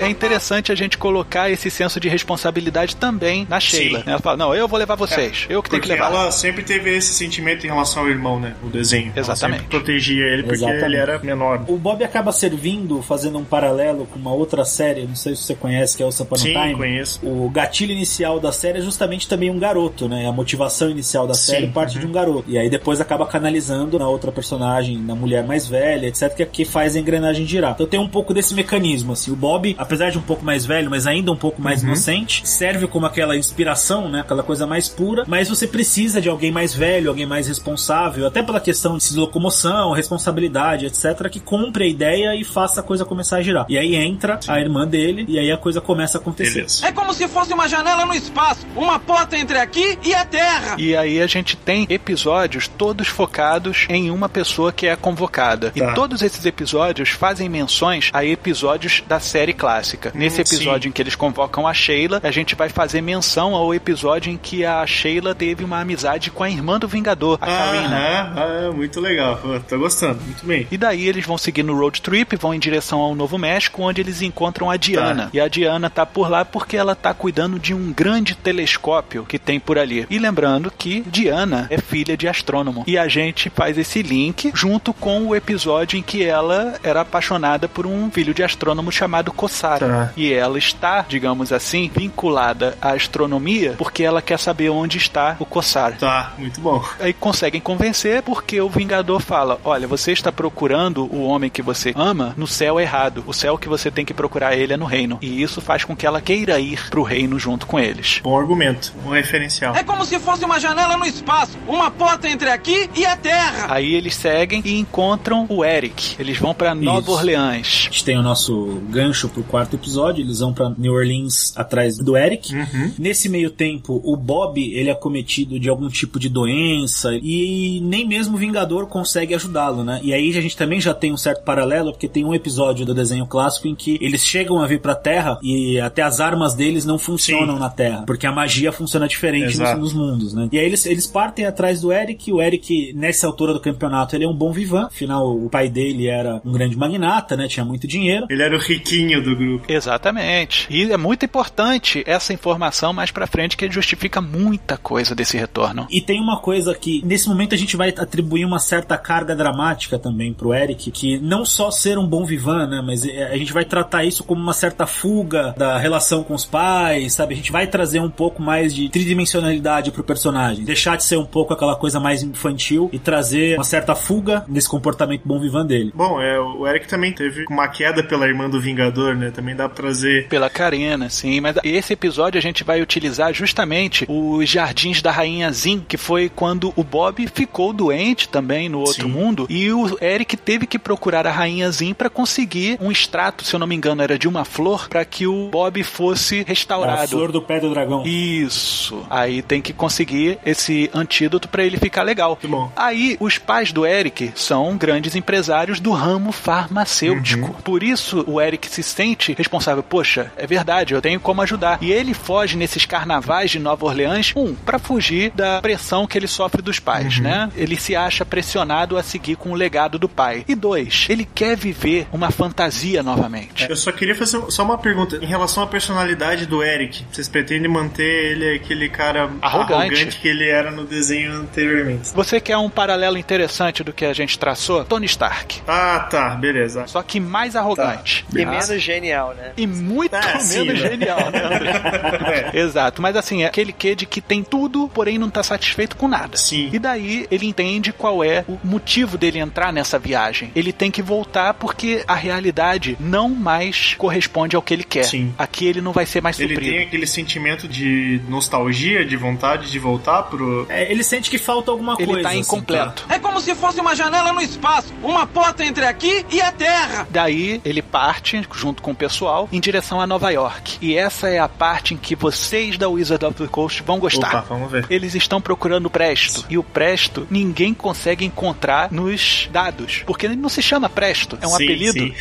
É 0.00 0.08
interessante 0.08 0.70
a 0.72 0.74
gente 0.74 0.96
colocar 0.98 1.50
esse 1.50 1.70
senso 1.70 1.98
de 1.98 2.08
responsabilidade 2.08 2.96
também 2.96 3.46
na 3.48 3.58
Sheila. 3.60 4.00
Sim. 4.00 4.10
Ela 4.10 4.18
fala: 4.20 4.36
Não, 4.36 4.54
eu 4.54 4.68
vou 4.68 4.78
levar 4.78 4.94
vocês. 4.94 5.46
É, 5.48 5.54
eu 5.54 5.62
que 5.62 5.70
tenho 5.70 5.82
que 5.82 5.88
levar. 5.88 6.06
Ela 6.06 6.30
sempre 6.30 6.62
teve 6.62 6.94
esse 6.94 7.12
sentimento 7.12 7.66
em 7.66 7.68
relação 7.68 8.02
ao 8.02 8.08
irmão, 8.08 8.38
né? 8.38 8.54
O 8.62 8.68
desenho. 8.68 9.12
Exatamente. 9.16 9.64
protegia 9.64 10.24
ele 10.26 10.42
porque 10.42 10.56
Exatamente. 10.56 10.84
ele 10.84 10.96
era 10.96 11.18
menor. 11.18 11.64
O 11.68 11.76
Bob 11.76 12.02
acaba 12.04 12.32
servindo, 12.32 13.02
fazendo 13.02 13.38
um 13.38 13.44
paralelo 13.44 14.06
com 14.06 14.18
uma 14.18 14.32
outra 14.32 14.64
série, 14.64 15.06
não 15.06 15.16
sei 15.16 15.34
se 15.34 15.42
você 15.42 15.54
conhece, 15.54 15.96
que 15.96 16.02
é 16.02 16.06
o 16.06 16.10
Upon 16.10 16.36
Sim, 16.36 16.52
Time. 16.52 16.74
conheço. 16.74 17.20
O 17.22 17.48
gatilho 17.50 17.92
inicial 17.92 18.09
da 18.40 18.52
série 18.52 18.78
é 18.78 18.80
justamente 18.80 19.28
também 19.28 19.50
um 19.50 19.58
garoto, 19.58 20.08
né? 20.08 20.26
A 20.26 20.32
motivação 20.32 20.90
inicial 20.90 21.26
da 21.26 21.34
série 21.34 21.66
Sim, 21.66 21.72
parte 21.72 21.94
uhum. 21.94 22.00
de 22.00 22.06
um 22.06 22.12
garoto. 22.12 22.44
E 22.48 22.58
aí 22.58 22.68
depois 22.68 23.00
acaba 23.00 23.26
canalizando 23.26 23.98
na 23.98 24.08
outra 24.08 24.32
personagem, 24.32 24.98
na 24.98 25.14
mulher 25.14 25.44
mais 25.44 25.66
velha, 25.66 26.06
etc, 26.06 26.34
que, 26.34 26.42
é 26.42 26.46
que 26.46 26.64
faz 26.64 26.96
a 26.96 26.98
engrenagem 27.00 27.46
girar. 27.46 27.72
Então 27.72 27.86
tem 27.86 28.00
um 28.00 28.08
pouco 28.08 28.34
desse 28.34 28.54
mecanismo, 28.54 29.12
assim. 29.12 29.30
O 29.30 29.36
Bob, 29.36 29.74
apesar 29.78 30.10
de 30.10 30.18
um 30.18 30.22
pouco 30.22 30.44
mais 30.44 30.66
velho, 30.66 30.90
mas 30.90 31.06
ainda 31.06 31.30
um 31.32 31.36
pouco 31.36 31.60
mais 31.62 31.82
uhum. 31.82 31.88
inocente, 31.88 32.46
serve 32.46 32.86
como 32.86 33.06
aquela 33.06 33.36
inspiração, 33.36 34.08
né? 34.08 34.20
Aquela 34.20 34.42
coisa 34.42 34.66
mais 34.66 34.88
pura, 34.88 35.24
mas 35.26 35.48
você 35.48 35.66
precisa 35.66 36.20
de 36.20 36.28
alguém 36.28 36.50
mais 36.50 36.74
velho, 36.74 37.08
alguém 37.08 37.26
mais 37.26 37.46
responsável, 37.48 38.26
até 38.26 38.42
pela 38.42 38.60
questão 38.60 38.98
de 38.98 39.16
locomoção, 39.16 39.92
responsabilidade, 39.92 40.86
etc, 40.86 41.28
que 41.30 41.40
compre 41.40 41.84
a 41.84 41.86
ideia 41.86 42.34
e 42.34 42.44
faça 42.44 42.80
a 42.80 42.82
coisa 42.82 43.04
começar 43.04 43.38
a 43.38 43.42
girar. 43.42 43.66
E 43.68 43.78
aí 43.78 43.94
entra 43.94 44.40
Sim. 44.40 44.50
a 44.50 44.60
irmã 44.60 44.86
dele 44.86 45.24
e 45.28 45.38
aí 45.38 45.50
a 45.50 45.56
coisa 45.56 45.80
começa 45.80 46.18
a 46.18 46.20
acontecer. 46.20 46.54
Beleza. 46.54 46.86
É 46.86 46.92
como 46.92 47.12
se 47.12 47.26
fosse 47.28 47.52
uma 47.52 47.68
janela 47.68 47.99
no 48.04 48.14
espaço, 48.14 48.66
uma 48.74 48.98
porta 48.98 49.36
entre 49.36 49.58
aqui 49.58 49.98
e 50.02 50.14
a 50.14 50.24
Terra. 50.24 50.76
E 50.78 50.96
aí 50.96 51.20
a 51.20 51.26
gente 51.26 51.56
tem 51.56 51.86
episódios 51.88 52.68
todos 52.68 53.08
focados 53.08 53.86
em 53.88 54.10
uma 54.10 54.28
pessoa 54.28 54.72
que 54.72 54.86
é 54.86 54.96
convocada. 54.96 55.70
Tá. 55.70 55.92
E 55.92 55.94
todos 55.94 56.22
esses 56.22 56.44
episódios 56.44 57.10
fazem 57.10 57.48
menções 57.48 58.10
a 58.12 58.24
episódios 58.24 59.02
da 59.06 59.20
série 59.20 59.52
clássica. 59.52 60.10
Hum, 60.14 60.18
Nesse 60.18 60.40
episódio 60.40 60.84
sim. 60.84 60.88
em 60.88 60.92
que 60.92 61.02
eles 61.02 61.14
convocam 61.14 61.66
a 61.66 61.74
Sheila, 61.74 62.20
a 62.22 62.30
gente 62.30 62.54
vai 62.54 62.68
fazer 62.68 63.00
menção 63.00 63.54
ao 63.54 63.74
episódio 63.74 64.32
em 64.32 64.36
que 64.36 64.64
a 64.64 64.86
Sheila 64.86 65.34
teve 65.34 65.64
uma 65.64 65.80
amizade 65.80 66.30
com 66.30 66.42
a 66.42 66.50
irmã 66.50 66.78
do 66.78 66.88
Vingador, 66.88 67.38
a 67.40 67.46
ah, 67.46 67.58
Karina. 67.58 68.32
Ah, 68.36 68.72
muito 68.72 69.00
legal. 69.00 69.40
Tô 69.68 69.78
gostando, 69.78 70.20
muito 70.22 70.44
bem. 70.44 70.66
E 70.70 70.76
daí 70.76 71.08
eles 71.08 71.24
vão 71.24 71.38
seguir 71.38 71.62
no 71.62 71.78
road 71.78 72.00
trip, 72.00 72.36
vão 72.36 72.54
em 72.54 72.58
direção 72.58 73.00
ao 73.00 73.14
Novo 73.14 73.38
México, 73.38 73.82
onde 73.82 74.00
eles 74.00 74.22
encontram 74.22 74.70
a 74.70 74.76
Diana. 74.76 75.24
Tá. 75.24 75.30
E 75.32 75.40
a 75.40 75.48
Diana 75.48 75.90
tá 75.90 76.06
por 76.06 76.30
lá 76.30 76.44
porque 76.44 76.76
ela 76.76 76.94
tá 76.94 77.12
cuidando 77.12 77.58
de 77.58 77.74
um 77.74 77.89
grande 77.92 78.34
telescópio 78.34 79.24
que 79.24 79.38
tem 79.38 79.58
por 79.58 79.78
ali. 79.78 80.06
E 80.10 80.18
lembrando 80.18 80.70
que 80.70 81.02
Diana 81.06 81.66
é 81.70 81.78
filha 81.78 82.16
de 82.16 82.28
astrônomo. 82.28 82.84
E 82.86 82.96
a 82.96 83.08
gente 83.08 83.50
faz 83.50 83.78
esse 83.78 84.02
link 84.02 84.50
junto 84.54 84.92
com 84.92 85.26
o 85.26 85.34
episódio 85.34 85.98
em 85.98 86.02
que 86.02 86.24
ela 86.24 86.74
era 86.82 87.00
apaixonada 87.00 87.68
por 87.68 87.86
um 87.86 88.10
filho 88.10 88.34
de 88.34 88.42
astrônomo 88.42 88.92
chamado 88.92 89.32
Kossara. 89.32 89.88
Tá. 89.88 90.12
E 90.16 90.32
ela 90.32 90.58
está, 90.58 91.04
digamos 91.08 91.52
assim, 91.52 91.90
vinculada 91.94 92.76
à 92.80 92.92
astronomia 92.92 93.74
porque 93.78 94.02
ela 94.02 94.22
quer 94.22 94.38
saber 94.38 94.70
onde 94.70 94.98
está 94.98 95.36
o 95.38 95.44
Kossara. 95.44 95.96
Tá, 95.96 96.32
muito 96.38 96.60
bom. 96.60 96.84
Aí 96.98 97.12
conseguem 97.12 97.60
convencer 97.60 98.22
porque 98.22 98.60
o 98.60 98.68
Vingador 98.68 99.20
fala: 99.20 99.58
Olha, 99.64 99.86
você 99.86 100.12
está 100.12 100.30
procurando 100.30 101.04
o 101.04 101.22
homem 101.22 101.50
que 101.50 101.62
você 101.62 101.92
ama 101.96 102.34
no 102.36 102.46
céu 102.46 102.78
errado. 102.78 103.24
O 103.26 103.32
céu 103.32 103.58
que 103.58 103.68
você 103.68 103.90
tem 103.90 104.04
que 104.04 104.14
procurar 104.14 104.56
ele 104.56 104.72
é 104.72 104.76
no 104.76 104.84
reino. 104.84 105.18
E 105.20 105.42
isso 105.42 105.60
faz 105.60 105.84
com 105.84 105.96
que 105.96 106.06
ela 106.06 106.20
queira 106.20 106.60
ir 106.60 106.88
pro 106.90 107.02
reino 107.02 107.38
junto 107.38 107.66
com 107.66 107.78
eles. 107.80 108.20
Bom 108.22 108.38
argumento, 108.38 108.92
um 109.04 109.10
referencial. 109.10 109.74
É 109.74 109.82
como 109.82 110.04
se 110.04 110.18
fosse 110.18 110.44
uma 110.44 110.60
janela 110.60 110.96
no 110.96 111.04
espaço, 111.04 111.58
uma 111.66 111.90
porta 111.90 112.28
entre 112.28 112.50
aqui 112.50 112.88
e 112.94 113.04
a 113.04 113.16
Terra. 113.16 113.66
Aí 113.70 113.94
eles 113.94 114.14
seguem 114.14 114.62
e 114.64 114.78
encontram 114.78 115.46
o 115.48 115.64
Eric. 115.64 116.16
Eles 116.18 116.38
vão 116.38 116.54
para 116.54 116.74
Nova 116.74 117.10
Orleans. 117.10 117.86
A 117.88 117.90
gente 117.90 118.04
tem 118.04 118.18
o 118.18 118.22
nosso 118.22 118.80
gancho 118.88 119.28
pro 119.28 119.42
quarto 119.42 119.76
episódio. 119.76 120.22
Eles 120.22 120.40
vão 120.40 120.52
para 120.52 120.70
New 120.76 120.92
Orleans 120.92 121.52
atrás 121.56 121.96
do 121.96 122.16
Eric. 122.16 122.54
Uhum. 122.54 122.92
Nesse 122.98 123.28
meio 123.28 123.50
tempo, 123.50 124.00
o 124.04 124.16
Bob 124.16 124.60
ele 124.60 124.90
é 124.90 124.94
cometido 124.94 125.58
de 125.58 125.68
algum 125.68 125.88
tipo 125.88 126.18
de 126.18 126.28
doença 126.28 127.10
e 127.22 127.80
nem 127.82 128.06
mesmo 128.06 128.34
o 128.34 128.38
Vingador 128.38 128.86
consegue 128.86 129.34
ajudá-lo, 129.34 129.84
né? 129.84 130.00
E 130.02 130.12
aí 130.12 130.36
a 130.36 130.40
gente 130.40 130.56
também 130.56 130.80
já 130.80 130.94
tem 130.94 131.12
um 131.12 131.16
certo 131.16 131.42
paralelo 131.44 131.92
porque 131.92 132.08
tem 132.08 132.24
um 132.24 132.34
episódio 132.34 132.84
do 132.84 132.94
desenho 132.94 133.26
clássico 133.26 133.68
em 133.68 133.74
que 133.74 133.98
eles 134.00 134.24
chegam 134.24 134.60
a 134.60 134.66
vir 134.66 134.80
para 134.80 134.94
Terra 134.94 135.38
e 135.42 135.80
até 135.80 136.02
as 136.02 136.20
armas 136.20 136.54
deles 136.54 136.84
não 136.84 136.98
funcionam 136.98 137.54
Sim. 137.54 137.60
na 137.60 137.69
Terra, 137.70 138.04
porque 138.06 138.26
a 138.26 138.32
magia 138.32 138.72
funciona 138.72 139.08
diferente 139.08 139.58
nos, 139.58 139.78
nos, 139.78 139.92
mundos, 139.92 140.34
né? 140.34 140.48
E 140.52 140.58
aí 140.58 140.64
eles, 140.64 140.86
eles 140.86 141.06
partem 141.06 141.46
atrás 141.46 141.80
do 141.80 141.92
Eric, 141.92 142.32
o 142.32 142.40
Eric 142.40 142.92
nessa 142.94 143.26
altura 143.26 143.52
do 143.52 143.60
campeonato 143.60 144.14
ele 144.14 144.24
é 144.24 144.28
um 144.28 144.34
bom 144.34 144.52
vivan, 144.52 144.86
afinal 144.86 145.36
o 145.36 145.48
pai 145.48 145.68
dele 145.68 146.06
era 146.06 146.40
um 146.44 146.52
grande 146.52 146.76
magnata, 146.76 147.36
né? 147.36 147.48
Tinha 147.48 147.64
muito 147.64 147.86
dinheiro. 147.86 148.26
Ele 148.28 148.42
era 148.42 148.56
o 148.56 148.60
riquinho 148.60 149.22
do 149.22 149.36
grupo. 149.36 149.70
Exatamente. 149.70 150.66
E 150.70 150.90
é 150.90 150.96
muito 150.96 151.24
importante 151.24 152.02
essa 152.06 152.32
informação 152.32 152.92
mais 152.92 153.10
para 153.10 153.26
frente 153.26 153.56
que 153.56 153.70
justifica 153.70 154.20
muita 154.20 154.76
coisa 154.76 155.14
desse 155.14 155.36
retorno. 155.36 155.86
E 155.90 156.00
tem 156.00 156.20
uma 156.20 156.40
coisa 156.40 156.74
que 156.74 157.02
nesse 157.04 157.28
momento 157.28 157.54
a 157.54 157.58
gente 157.58 157.76
vai 157.76 157.90
atribuir 157.90 158.44
uma 158.44 158.58
certa 158.58 158.96
carga 158.96 159.34
dramática 159.34 159.98
também 159.98 160.32
pro 160.32 160.54
Eric, 160.54 160.90
que 160.90 161.18
não 161.18 161.44
só 161.44 161.70
ser 161.70 161.98
um 161.98 162.06
bom 162.06 162.24
vivan, 162.24 162.66
né, 162.66 162.82
mas 162.84 163.04
é, 163.04 163.24
a 163.24 163.36
gente 163.36 163.52
vai 163.52 163.64
tratar 163.64 164.04
isso 164.04 164.24
como 164.24 164.40
uma 164.40 164.52
certa 164.52 164.86
fuga 164.86 165.54
da 165.56 165.78
relação 165.78 166.22
com 166.22 166.34
os 166.34 166.44
pais, 166.44 167.14
sabe? 167.14 167.34
A 167.34 167.36
gente 167.36 167.52
vai 167.52 167.59
trazer 167.66 168.00
um 168.00 168.10
pouco 168.10 168.42
mais 168.42 168.74
de 168.74 168.88
tridimensionalidade 168.88 169.90
pro 169.90 170.02
personagem, 170.02 170.64
deixar 170.64 170.96
de 170.96 171.04
ser 171.04 171.16
um 171.16 171.24
pouco 171.24 171.52
aquela 171.52 171.76
coisa 171.76 172.00
mais 172.00 172.22
infantil 172.22 172.88
e 172.92 172.98
trazer 172.98 173.56
uma 173.56 173.64
certa 173.64 173.94
fuga 173.94 174.44
nesse 174.48 174.68
comportamento 174.68 175.22
bom 175.24 175.40
vivan 175.40 175.66
dele. 175.66 175.92
Bom, 175.94 176.20
é, 176.20 176.38
o 176.38 176.66
Eric 176.66 176.88
também 176.88 177.12
teve 177.12 177.44
uma 177.50 177.68
queda 177.68 178.02
pela 178.02 178.26
irmã 178.26 178.48
do 178.48 178.60
Vingador, 178.60 179.14
né? 179.14 179.30
Também 179.30 179.54
dá 179.54 179.68
pra 179.68 179.76
trazer. 179.76 180.28
Pela 180.28 180.50
Karina, 180.50 181.08
sim, 181.08 181.40
mas 181.40 181.56
esse 181.64 181.92
episódio 181.92 182.38
a 182.38 182.42
gente 182.42 182.64
vai 182.64 182.82
utilizar 182.82 183.32
justamente 183.32 184.04
os 184.08 184.48
jardins 184.48 185.02
da 185.02 185.10
Rainha 185.10 185.50
Zin, 185.52 185.84
que 185.86 185.96
foi 185.96 186.28
quando 186.28 186.72
o 186.76 186.82
Bob 186.82 187.26
ficou 187.32 187.72
doente 187.72 188.28
também 188.28 188.68
no 188.68 188.80
outro 188.80 189.06
sim. 189.06 189.12
mundo 189.12 189.46
e 189.48 189.70
o 189.72 189.98
Eric 190.00 190.36
teve 190.36 190.66
que 190.66 190.78
procurar 190.78 191.26
a 191.26 191.30
Rainha 191.30 191.70
Zin 191.70 191.94
para 191.94 192.10
conseguir 192.10 192.78
um 192.80 192.90
extrato, 192.90 193.44
se 193.44 193.54
eu 193.54 193.60
não 193.60 193.66
me 193.66 193.74
engano, 193.74 194.02
era 194.02 194.18
de 194.18 194.28
uma 194.28 194.44
flor, 194.44 194.88
para 194.88 195.04
que 195.04 195.26
o 195.26 195.48
Bob 195.48 195.82
fosse 195.82 196.44
restaurado. 196.46 197.02
A 197.02 197.08
flor 197.08 197.32
do 197.32 197.42
pé 197.50 197.58
do 197.58 197.70
dragão. 197.70 198.04
Isso. 198.06 199.04
Aí 199.10 199.42
tem 199.42 199.60
que 199.60 199.72
conseguir 199.72 200.38
esse 200.46 200.88
antídoto 200.94 201.48
pra 201.48 201.64
ele 201.64 201.76
ficar 201.78 202.04
legal. 202.04 202.30
Muito 202.40 202.48
bom. 202.48 202.70
Aí 202.76 203.16
os 203.18 203.38
pais 203.38 203.72
do 203.72 203.84
Eric 203.84 204.30
são 204.36 204.76
grandes 204.76 205.16
empresários 205.16 205.80
do 205.80 205.90
ramo 205.90 206.30
farmacêutico. 206.30 207.46
Uhum. 207.48 207.52
Por 207.54 207.82
isso 207.82 208.24
o 208.28 208.40
Eric 208.40 208.68
se 208.68 208.84
sente 208.84 209.34
responsável. 209.36 209.82
Poxa, 209.82 210.32
é 210.36 210.46
verdade, 210.46 210.94
eu 210.94 211.02
tenho 211.02 211.18
como 211.18 211.42
ajudar. 211.42 211.78
E 211.80 211.90
ele 211.90 212.14
foge 212.14 212.56
nesses 212.56 212.86
carnavais 212.86 213.50
de 213.50 213.58
Nova 213.58 213.84
Orleans, 213.84 214.32
um, 214.36 214.54
pra 214.54 214.78
fugir 214.78 215.32
da 215.34 215.60
pressão 215.60 216.06
que 216.06 216.16
ele 216.16 216.28
sofre 216.28 216.62
dos 216.62 216.78
pais, 216.78 217.16
Uhum. 217.16 217.24
né? 217.24 217.50
Ele 217.56 217.76
se 217.76 217.96
acha 217.96 218.24
pressionado 218.24 218.96
a 218.96 219.02
seguir 219.02 219.34
com 219.36 219.50
o 219.50 219.54
legado 219.54 219.98
do 219.98 220.08
pai. 220.08 220.44
E 220.46 220.54
dois, 220.54 221.06
ele 221.08 221.26
quer 221.34 221.56
viver 221.56 222.06
uma 222.12 222.30
fantasia 222.30 223.02
novamente. 223.02 223.66
Eu 223.68 223.76
só 223.76 223.90
queria 223.90 224.14
fazer 224.14 224.40
só 224.50 224.62
uma 224.62 224.78
pergunta. 224.78 225.16
Em 225.20 225.26
relação 225.26 225.62
à 225.62 225.66
personalidade 225.66 226.46
do 226.46 226.62
Eric, 226.62 227.04
vocês 227.10 227.26
pretendem 227.40 227.70
manter 227.70 228.04
ele 228.32 228.54
aquele 228.56 228.88
cara 228.88 229.30
Arrogante. 229.40 230.18
que 230.18 230.28
ele 230.28 230.46
era 230.48 230.70
no 230.70 230.84
desenho 230.84 231.32
anteriormente? 231.32 232.10
Você 232.14 232.40
quer 232.40 232.56
um 232.58 232.68
paralelo 232.68 233.16
interessante 233.16 233.82
do 233.82 233.92
que 233.92 234.04
a 234.04 234.12
gente 234.12 234.38
traçou? 234.38 234.84
Tony 234.84 235.06
Stark. 235.06 235.62
Ah, 235.66 236.06
tá, 236.10 236.30
beleza. 236.30 236.86
Só 236.86 237.02
que 237.02 237.18
mais 237.18 237.56
arrogante. 237.56 238.24
E 238.34 238.44
Tá? 238.44 238.50
menos 238.50 238.82
genial, 238.82 239.34
né? 239.34 239.52
E 239.56 239.66
muito 239.66 240.14
Ah, 240.14 240.20
menos 240.26 240.42
sim, 240.42 240.64
né? 240.64 240.74
genial, 240.76 241.30
né, 241.30 241.44
André? 241.44 242.50
Exato, 242.60 243.00
mas 243.00 243.16
assim, 243.16 243.42
é 243.42 243.46
aquele 243.46 243.72
quê 243.72 243.94
de 243.94 244.04
que 244.06 244.20
tem 244.20 244.42
tudo, 244.42 244.88
porém 244.92 245.18
não 245.18 245.30
tá 245.30 245.42
satisfeito 245.42 245.96
com 245.96 246.08
nada. 246.08 246.36
Sim. 246.36 246.68
E 246.72 246.78
daí 246.78 247.26
ele 247.30 247.46
entende 247.46 247.92
qual 247.92 248.22
é 248.22 248.44
o 248.48 248.58
motivo 248.64 249.16
dele 249.16 249.38
entrar 249.38 249.72
nessa 249.72 249.98
viagem. 249.98 250.50
Ele 250.54 250.72
tem 250.72 250.90
que 250.90 251.00
voltar 251.02 251.54
porque 251.54 252.04
a 252.06 252.14
realidade 252.14 252.96
não 253.00 253.28
mais 253.30 253.94
corresponde 253.96 254.56
ao 254.56 254.62
que 254.62 254.74
ele 254.74 254.84
quer. 254.84 255.04
Sim. 255.04 255.34
Aqui 255.38 255.66
ele 255.66 255.80
não 255.80 255.92
vai 255.92 256.04
ser 256.06 256.20
mais 256.22 256.38
Ele 256.38 256.54
suprido. 256.54 256.72
tem 256.76 256.84
aquele 256.86 257.06
sentimento 257.20 257.68
de 257.68 258.20
nostalgia, 258.28 259.04
de 259.04 259.16
vontade 259.16 259.70
de 259.70 259.78
voltar 259.78 260.22
pro. 260.24 260.66
É, 260.68 260.90
ele 260.90 261.02
sente 261.04 261.30
que 261.30 261.38
falta 261.38 261.70
alguma 261.70 261.94
Ele 261.98 262.06
coisa. 262.06 262.22
tá 262.22 262.28
assim, 262.30 262.38
incompleto. 262.40 263.04
É 263.08 263.18
como 263.18 263.40
se 263.40 263.54
fosse 263.54 263.80
uma 263.80 263.94
janela 263.94 264.32
no 264.32 264.40
espaço, 264.40 264.92
uma 265.02 265.26
porta 265.26 265.64
entre 265.64 265.84
aqui 265.84 266.24
e 266.30 266.40
a 266.40 266.50
Terra. 266.50 267.06
Daí 267.10 267.60
ele 267.64 267.82
parte, 267.82 268.42
junto 268.54 268.80
com 268.82 268.92
o 268.92 268.94
pessoal, 268.94 269.48
em 269.52 269.60
direção 269.60 270.00
a 270.00 270.06
Nova 270.06 270.30
York. 270.30 270.78
E 270.80 270.96
essa 270.96 271.28
é 271.28 271.38
a 271.38 271.48
parte 271.48 271.92
em 271.94 271.96
que 271.96 272.16
vocês 272.16 272.78
da 272.78 272.88
Wizard 272.88 273.24
of 273.24 273.34
the 273.36 273.46
Coast 273.48 273.82
vão 273.82 273.98
gostar. 273.98 274.28
Opa, 274.28 274.40
vamos 274.48 274.70
ver. 274.70 274.86
Eles 274.88 275.14
estão 275.14 275.40
procurando 275.40 275.86
o 275.86 275.90
Presto. 275.90 276.46
E 276.48 276.56
o 276.56 276.62
Presto 276.62 277.26
ninguém 277.30 277.74
consegue 277.74 278.24
encontrar 278.24 278.90
nos 278.90 279.48
dados. 279.52 280.02
Porque 280.06 280.24
ele 280.26 280.36
não 280.36 280.48
se 280.48 280.62
chama 280.62 280.88
Presto, 280.88 281.38
é 281.40 281.46
um 281.46 281.50
Sim, 281.50 281.64
apelido. 281.64 281.98
sim. 281.98 282.14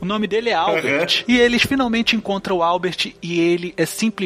O 0.00 0.04
nome 0.04 0.26
dele 0.26 0.50
é 0.50 0.54
Albert. 0.54 1.24
E 1.28 1.38
eles 1.38 1.62
finalmente 1.62 2.14
encontram 2.14 2.58
o 2.58 2.62
Albert 2.62 3.12
e 3.22 3.40
ele 3.40 3.72
é 3.76 3.84
simplesmente 3.86 4.25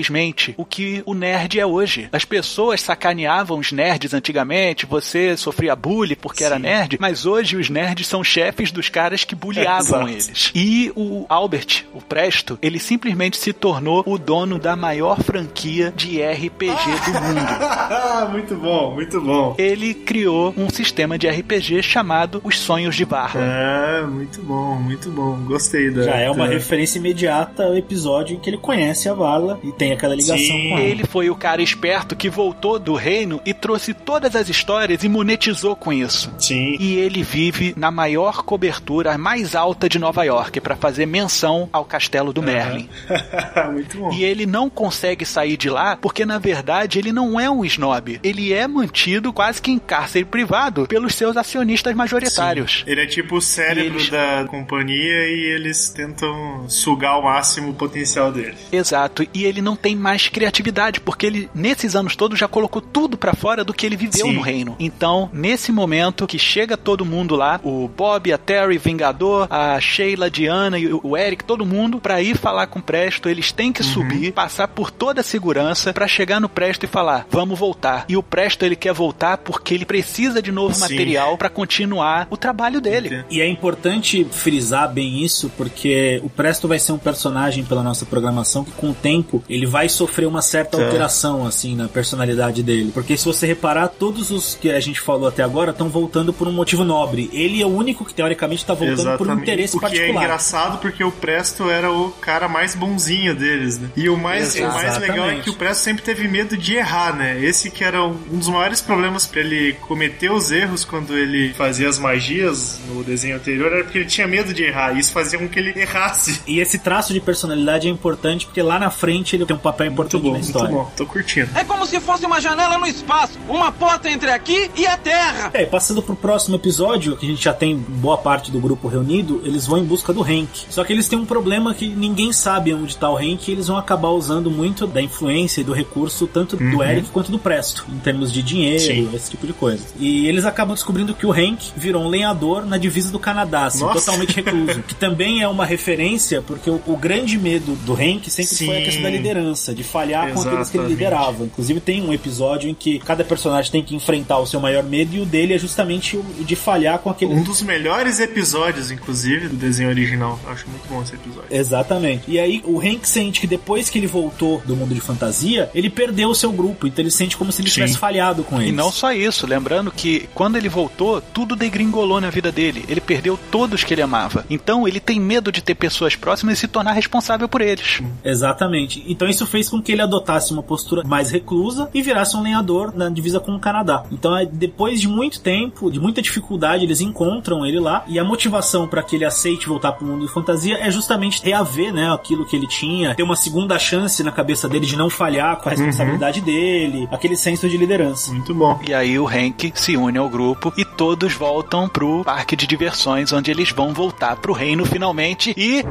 o 0.57 0.64
que 0.64 1.02
o 1.07 1.14
nerd 1.14 1.59
é 1.59 1.66
hoje. 1.66 2.09
As 2.12 2.25
pessoas 2.25 2.80
sacaneavam 2.80 3.59
os 3.59 3.73
nerds 3.73 4.14
antigamente, 4.14 4.87
você 4.87 5.37
sofria 5.37 5.75
bullying 5.76 6.16
porque 6.16 6.45
era 6.45 6.57
Sim. 6.57 6.62
nerd, 6.62 6.97
mas 7.00 7.26
hoje 7.26 7.57
os 7.57 7.69
nerds 7.69 8.07
são 8.07 8.23
chefes 8.25 8.71
dos 8.73 8.88
caras 8.88 9.25
que 9.25 9.35
bulliavam 9.35 10.09
Exato. 10.09 10.09
eles. 10.09 10.52
E 10.54 10.92
o 10.97 11.26
Albert, 11.28 11.85
o 11.95 12.00
Presto, 12.00 12.59
ele 12.62 12.78
simplesmente 12.78 13.37
se 13.37 13.52
tornou 13.52 14.02
o 14.07 14.19
dono 14.19 14.59
da 14.59 14.76
maior 14.76 15.21
franquia 15.23 15.92
de 15.97 16.21
RPG 16.23 16.66
do 16.66 17.21
mundo. 17.21 18.30
muito 18.30 18.54
bom, 18.57 18.95
muito 18.95 19.21
bom. 19.21 19.54
Ele 19.59 19.95
criou 19.95 20.54
um 20.57 20.69
sistema 20.69 21.19
de 21.19 21.28
RPG 21.28 21.83
chamado 21.83 22.40
Os 22.45 22.59
Sonhos 22.59 22.95
de 22.95 23.04
Barra. 23.04 23.40
Ah, 23.40 24.07
muito 24.07 24.40
bom, 24.42 24.75
muito 24.76 25.11
bom. 25.11 25.37
Gostei 25.45 25.90
da. 25.90 26.02
Já 26.02 26.16
é 26.16 26.30
uma 26.30 26.47
referência 26.47 26.99
imediata 26.99 27.64
ao 27.64 27.76
episódio 27.76 28.37
em 28.37 28.40
que 28.40 28.50
ele 28.50 28.59
conhece 28.59 29.09
a 29.09 29.14
Vala 29.14 29.59
e 29.62 29.73
tem 29.73 29.89
aquela 29.92 30.14
ligação 30.14 30.37
Sim. 30.37 30.70
com 30.70 30.78
ela. 30.78 30.87
Ele 30.87 31.04
foi 31.04 31.30
o 31.30 31.35
cara 31.37 31.62
esperto 31.62 32.14
que 32.16 32.28
voltou 32.30 32.78
do 32.78 32.94
reino 32.94 33.40
e 33.44 33.52
trouxe 33.54 33.92
todas 33.94 34.35
as 34.37 34.49
histórias 34.49 35.02
e 35.04 35.09
monetizou 35.09 35.75
com 35.76 35.92
isso. 35.92 36.32
Sim. 36.38 36.76
E 36.78 36.94
ele 36.97 37.23
vive 37.23 37.75
na 37.76 37.90
maior 37.90 38.42
cobertura, 38.42 39.12
a 39.12 39.18
mais 39.18 39.54
alta 39.54 39.88
de 39.88 39.99
Nova 39.99 40.25
York, 40.25 40.61
para 40.61 40.76
fazer 40.76 41.06
menção 41.06 41.68
ao 41.73 41.85
castelo 41.85 42.32
do 42.32 42.42
Merlin. 42.42 42.88
muito 43.73 43.99
bom. 43.99 44.12
E 44.12 44.25
ele 44.25 44.47
não 44.47 44.68
consegue 44.70 45.25
sair 45.25 45.56
de 45.56 45.68
lá 45.70 45.97
porque, 45.97 46.25
na 46.25 46.38
verdade, 46.38 46.99
ele 46.99 47.12
não 47.12 47.38
é 47.38 47.50
um 47.50 47.64
snob. 47.64 48.20
Ele 48.23 48.52
é 48.52 48.66
mantido 48.66 49.32
quase 49.32 49.61
que 49.61 49.70
em 49.70 49.78
cárcere 49.78 50.25
privado 50.25 50.87
pelos 50.87 51.14
seus 51.14 51.37
acionistas 51.37 51.94
majoritários. 51.94 52.85
Ele 52.87 53.00
é 53.02 53.06
tipo 53.06 53.37
o 53.37 53.40
cérebro 53.40 53.99
eles- 53.99 54.11
da 54.11 54.44
companhia 54.49 55.28
e 55.28 55.52
eles 55.54 55.88
tentam 55.90 56.68
sugar 56.68 57.12
ao 57.12 57.23
máximo 57.23 57.70
o 57.70 57.75
potencial 57.75 58.32
dele. 58.32 58.54
Exato, 58.73 59.26
e 59.35 59.44
ele 59.44 59.61
não 59.62 59.76
tem 59.80 59.96
mais 59.96 60.28
criatividade, 60.28 61.00
porque 61.00 61.26
ele, 61.26 61.50
nesses 61.54 61.94
anos 61.96 62.14
todos, 62.16 62.38
já 62.38 62.46
colocou 62.49 62.80
tudo 62.82 63.16
pra 63.16 63.34
fora 63.34 63.64
do 63.64 63.72
que 63.72 63.87
ele 63.87 63.96
viveu 63.96 64.26
Sim. 64.26 64.32
no 64.34 64.40
reino. 64.40 64.76
Então, 64.78 65.30
nesse 65.32 65.72
momento 65.72 66.26
que 66.26 66.38
chega 66.38 66.76
todo 66.76 67.04
mundo 67.04 67.34
lá, 67.37 67.60
o 67.64 67.88
Bob, 67.88 68.32
a 68.32 68.38
Terry, 68.38 68.78
Vingador, 68.78 69.47
a 69.50 69.80
Sheila, 69.80 70.26
a 70.26 70.28
Diana 70.28 70.78
e 70.78 70.93
o 70.93 71.16
Eric, 71.16 71.45
todo 71.45 71.64
mundo, 71.66 71.99
pra 72.00 72.21
ir 72.23 72.36
falar 72.36 72.66
com 72.66 72.78
o 72.78 72.82
Presto, 72.82 73.28
eles 73.28 73.52
têm 73.52 73.69
Uhum. 73.71 73.73
que 73.73 73.82
subir, 73.84 74.32
passar 74.32 74.66
por 74.69 74.90
toda 74.90 75.21
a 75.21 75.25
segurança 75.25 75.93
pra 75.93 76.08
chegar 76.08 76.40
no 76.40 76.49
Presto 76.49 76.84
e 76.84 76.88
falar: 76.88 77.26
vamos 77.30 77.58
voltar. 77.58 78.04
E 78.08 78.16
o 78.16 78.23
Presto 78.23 78.64
ele 78.64 78.75
quer 78.76 78.93
voltar 78.93 79.38
porque 79.38 79.73
ele 79.75 79.84
precisa 79.84 80.43
de 80.43 80.50
novo 80.50 80.75
Sim. 80.75 80.80
material 80.80 81.38
pra 81.38 81.49
continuar 81.49 82.26
o 82.30 82.36
trabalho 82.36 82.80
dele. 82.80 83.25
E 83.30 83.40
é 83.40 83.49
importante 83.49 84.26
frisar 84.30 84.93
bem 84.93 85.23
isso, 85.23 85.50
porque 85.56 86.21
o 86.25 86.28
Presto 86.28 86.66
vai 86.66 86.78
ser 86.78 86.93
um 86.93 86.99
personagem 86.99 87.64
pela 87.64 87.82
nossa 87.82 88.04
programação 88.04 88.64
que 88.64 88.73
com 88.73 88.90
o 88.90 88.95
tempo 88.95 89.43
ele 89.49 89.66
vai 89.71 89.89
sofrer 89.89 90.26
uma 90.26 90.43
certa 90.43 90.76
Tá. 90.76 90.85
alteração 90.85 91.47
assim 91.47 91.75
na 91.75 91.89
personalidade 91.89 92.63
dele. 92.63 92.91
Porque 92.93 93.17
se 93.17 93.25
você 93.25 93.47
reparar, 93.47 93.89
todos 93.89 94.30
os 94.30 94.54
que 94.54 94.71
a 94.71 94.80
gente 94.80 95.00
falou 95.00 95.28
até 95.28 95.43
agora 95.43 95.71
estão 95.71 95.89
voltando 95.89 96.33
por 96.33 96.47
um 96.49 96.52
motivo 96.52 96.85
nobre. 96.85 97.30
Ele 97.33 97.63
é 97.63 97.67
o 97.67 97.69
único 97.71 98.04
que 98.04 98.13
teoricamente 98.13 98.63
está 98.63 98.75
voltando 98.75 99.17
por 99.17 99.28
um 99.28 99.35
interesse 99.39 99.76
o 99.76 99.80
que 99.80 99.87
é 99.87 99.89
particular. 99.89 100.25
engraçado 100.25 100.78
porque 100.78 101.02
o 101.04 101.11
Presto 101.13 101.71
era 101.71 101.91
o 101.91 102.11
cara 102.21 102.49
mais 102.49 102.75
bonzinho 102.75 103.35
deles, 103.35 103.78
né? 103.78 103.89
E 103.97 104.09
o 104.09 104.17
mais, 104.17 104.54
o 104.56 104.63
mais 104.63 104.85
Exatamente. 104.85 105.11
legal 105.13 105.30
é 105.30 105.35
que 105.37 105.50
o 105.50 105.54
Presto 105.54 105.83
sempre 105.83 106.02
teve 106.02 106.26
medo 106.28 106.56
de 106.56 106.75
errar, 106.76 107.15
né? 107.17 107.41
Esse 107.43 107.71
que 107.71 107.85
era 107.85 108.04
um 108.04 108.15
dos 108.39 108.49
maiores 108.49 108.80
problemas 108.80 109.26
pra 109.26 109.41
ele 109.41 109.75
cometer 109.87 110.30
os 110.33 110.50
erros 110.50 110.85
quando 110.85 111.17
ele 111.17 111.52
fazia 111.54 111.89
as 111.89 111.99
magias 111.99 112.78
no 112.89 113.02
desenho 113.04 113.37
anterior, 113.37 113.73
era 113.73 113.85
porque 113.85 113.99
ele 113.99 114.06
tinha 114.06 114.26
medo 114.26 114.52
de 114.52 114.63
errar. 114.65 114.97
E 114.97 115.00
isso 115.00 115.13
fazia 115.13 115.39
com 115.39 115.49
que 115.49 115.59
ele 115.59 115.78
errasse. 115.78 116.41
E 116.47 116.59
esse 116.61 116.78
traço 116.78 117.13
de 117.13 117.21
personalidade 117.21 117.87
é 117.87 117.91
importante 117.91 118.47
porque 118.47 118.63
lá 118.63 118.78
na 118.78 118.91
frente 118.91 119.37
ele 119.37 119.47
tem 119.47 119.54
um 119.56 119.59
papel 119.60 119.86
Muito 119.86 119.92
importante 119.94 120.23
bom, 120.23 120.28
na 120.28 120.34
muito 120.34 120.46
história. 120.46 120.75
bom. 120.75 120.90
Tô 120.96 121.06
curtindo. 121.06 121.50
É 121.54 121.64
como 121.64 121.86
se 121.86 122.00
fosse 122.00 122.26
uma 122.26 122.40
janela 122.40 122.78
no 122.78 122.86
espaço, 122.86 123.38
uma 123.49 123.70
porta 123.73 124.10
entre 124.10 124.30
aqui 124.30 124.70
e 124.76 124.86
a 124.86 124.96
Terra. 124.96 125.50
É, 125.52 125.64
passando 125.64 126.02
pro 126.02 126.16
próximo 126.16 126.56
episódio, 126.56 127.16
que 127.16 127.26
a 127.26 127.28
gente 127.28 127.42
já 127.42 127.52
tem 127.52 127.76
boa 127.76 128.18
parte 128.18 128.50
do 128.50 128.60
grupo 128.60 128.88
reunido, 128.88 129.40
eles 129.44 129.66
vão 129.66 129.78
em 129.78 129.84
busca 129.84 130.12
do 130.12 130.23
Hank. 130.23 130.49
Só 130.68 130.84
que 130.84 130.92
eles 130.92 131.08
têm 131.08 131.18
um 131.18 131.26
problema 131.26 131.75
que 131.75 131.88
ninguém 131.88 132.32
sabe 132.32 132.73
onde 132.75 132.96
tá 132.96 133.10
o 133.10 133.16
Hank 133.16 133.49
e 133.49 133.52
eles 133.52 133.66
vão 133.68 133.76
acabar 133.76 134.08
usando 134.10 134.50
muito 134.50 134.86
da 134.86 135.00
influência 135.00 135.60
e 135.60 135.64
do 135.64 135.73
recurso 135.73 136.26
tanto 136.26 136.56
do 136.56 136.82
Eric 136.82 137.08
quanto 137.10 137.30
do 137.30 137.38
Presto, 137.38 137.84
em 137.88 137.99
termos 137.99 138.32
de 138.32 138.42
dinheiro, 138.42 138.80
Sim. 138.80 139.10
esse 139.14 139.30
tipo 139.30 139.46
de 139.46 139.52
coisa. 139.52 139.84
E 139.99 140.26
eles 140.26 140.44
acabam 140.44 140.75
descobrindo 140.75 141.14
que 141.14 141.26
o 141.26 141.32
Hank 141.32 141.73
virou 141.76 142.02
um 142.02 142.08
lenhador 142.08 142.64
na 142.66 142.78
divisa 142.78 143.10
do 143.10 143.18
Canadá, 143.18 143.66
assim, 143.66 143.80
Nossa. 143.80 144.00
totalmente 144.00 144.34
recluso. 144.36 144.82
que 144.86 144.94
também 144.94 145.42
é 145.42 145.49
uma 145.49 145.64
referência, 145.64 146.42
porque 146.42 146.70
o, 146.70 146.80
o 146.86 146.96
grande 146.96 147.38
medo 147.38 147.75
do 147.84 147.92
Hank 147.94 148.30
sempre 148.30 148.56
foi 148.56 148.76
a 148.76 148.78
Sim. 148.78 148.84
questão 148.84 149.02
da 149.02 149.10
liderança, 149.10 149.50
de 149.75 149.84
falhar 149.84 150.32
com 150.32 150.41
aqueles 150.41 150.71
que 150.71 150.78
ele 150.78 150.89
liderava. 150.89 151.45
Inclusive 151.45 151.80
tem 151.80 152.02
um 152.02 152.13
episódio 152.13 152.69
em 152.69 152.75
que 152.75 152.99
cada 152.99 153.25
personagem 153.25 153.71
tem 153.71 153.82
que 153.82 153.95
enfrentar 153.95 154.39
o 154.39 154.47
seu 154.47 154.60
maior 154.60 154.82
medo 154.82 155.15
e 155.15 155.21
o 155.21 155.26
dele 155.26 155.54
é 155.54 155.58
justamente 155.58 156.17
o 156.17 156.25
de 156.41 156.56
falhar 156.56 156.99
com 156.99 157.10
aquele. 157.10 157.34
Um 157.34 157.43
dos 157.43 157.63
melhores 157.63 158.21
episódios, 158.21 158.91
inclusive, 158.91 159.49
do 159.49 159.56
desenho 159.56 159.89
original. 159.89 160.39
Acho 160.47 160.69
muito 160.69 160.89
bom 160.89 161.02
esse 161.02 161.15
episódio. 161.15 161.49
Exatamente. 161.50 162.25
E 162.28 162.39
aí 162.39 162.63
o 162.65 162.80
Hank 162.80 163.06
sente 163.06 163.41
que 163.41 163.47
depois 163.47 163.91
que 163.91 163.99
ele 163.99 164.06
voltou 164.06 164.63
do 164.65 164.76
mundo 164.76 164.95
de 164.95 165.00
fantasia, 165.00 165.71
ele 165.75 165.91
perdeu 165.91 166.28
o 166.30 166.34
seu 166.34 166.52
grupo. 166.52 166.86
Então 166.86 167.02
ele 167.02 167.10
sente 167.10 167.36
como 167.36 167.52
se 167.52 167.60
ele 167.60 167.69
Sim. 167.69 167.75
tivesse 167.75 167.99
falhado 167.99 168.43
com 168.43 168.56
eles. 168.56 168.69
E 168.69 168.73
não 168.73 168.91
só 168.91 169.13
isso, 169.13 169.47
lembrando 169.47 169.91
que 169.91 170.28
quando 170.34 170.56
ele 170.56 170.69
voltou, 170.69 171.21
tudo 171.21 171.56
degringolou 171.56 172.21
na 172.21 172.30
vida 172.30 172.50
dele. 172.50 172.84
Ele 172.89 173.00
perdeu 173.00 173.39
todos 173.50 173.84
que 173.84 173.95
ele 173.95 174.02
amava. 174.02 174.45
Então 174.49 174.86
ele 174.86 175.00
tem 175.00 175.21
medo 175.21 175.52
de 175.52 175.63
ter 175.63 175.75
pessoas 175.75 176.17
próximas 176.17 176.58
e 176.58 176.60
se 176.60 176.69
tornar 176.69 176.93
responsável 176.93 177.49
por 177.49 177.60
eles. 177.60 178.00
Exatamente. 178.25 179.04
Então 179.06 179.28
isso 179.28 179.39
fez 179.46 179.68
com 179.68 179.80
que 179.80 179.92
ele 179.92 180.02
adotasse 180.02 180.52
uma 180.52 180.62
postura 180.62 181.02
mais 181.04 181.30
reclusa 181.30 181.88
e 181.92 182.02
virasse 182.02 182.36
um 182.36 182.42
lenhador 182.42 182.92
na 182.94 183.08
divisa 183.08 183.40
com 183.40 183.54
o 183.54 183.60
Canadá. 183.60 184.04
Então, 184.10 184.36
é, 184.36 184.46
depois 184.46 185.00
de 185.00 185.08
muito 185.08 185.40
tempo, 185.40 185.90
de 185.90 186.00
muita 186.00 186.22
dificuldade, 186.22 186.84
eles 186.84 187.00
encontram 187.00 187.64
ele 187.64 187.80
lá 187.80 188.04
e 188.06 188.18
a 188.18 188.24
motivação 188.24 188.86
para 188.86 189.02
que 189.02 189.16
ele 189.16 189.24
aceite 189.24 189.68
voltar 189.68 189.92
para 189.92 190.04
o 190.04 190.08
mundo 190.08 190.26
de 190.26 190.32
fantasia 190.32 190.78
é 190.78 190.90
justamente 190.90 191.42
reaver, 191.42 191.92
né, 191.92 192.12
aquilo 192.12 192.44
que 192.44 192.56
ele 192.56 192.66
tinha, 192.66 193.14
ter 193.14 193.22
uma 193.22 193.36
segunda 193.36 193.78
chance 193.78 194.22
na 194.22 194.32
cabeça 194.32 194.68
dele 194.68 194.86
de 194.86 194.96
não 194.96 195.10
falhar 195.10 195.56
com 195.56 195.68
a 195.68 195.72
responsabilidade 195.72 196.40
dele, 196.40 197.08
aquele 197.10 197.36
senso 197.36 197.68
de 197.68 197.76
liderança. 197.76 198.32
Muito 198.32 198.54
bom. 198.54 198.80
E 198.86 198.94
aí 198.94 199.18
o 199.18 199.26
Hank 199.26 199.72
se 199.74 199.96
une 199.96 200.18
ao 200.18 200.28
grupo 200.28 200.72
e 200.76 200.84
todos 200.84 201.34
voltam 201.34 201.88
pro 201.88 202.24
parque 202.24 202.56
de 202.56 202.66
diversões, 202.66 203.32
onde 203.32 203.50
eles 203.50 203.70
vão 203.70 203.92
voltar 203.92 204.36
pro 204.36 204.52
reino 204.52 204.84
finalmente 204.84 205.54
e. 205.56 205.84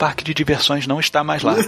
parque 0.00 0.24
de 0.24 0.32
diversões 0.32 0.86
não 0.86 0.98
está 0.98 1.22
mais 1.22 1.42
lá. 1.42 1.54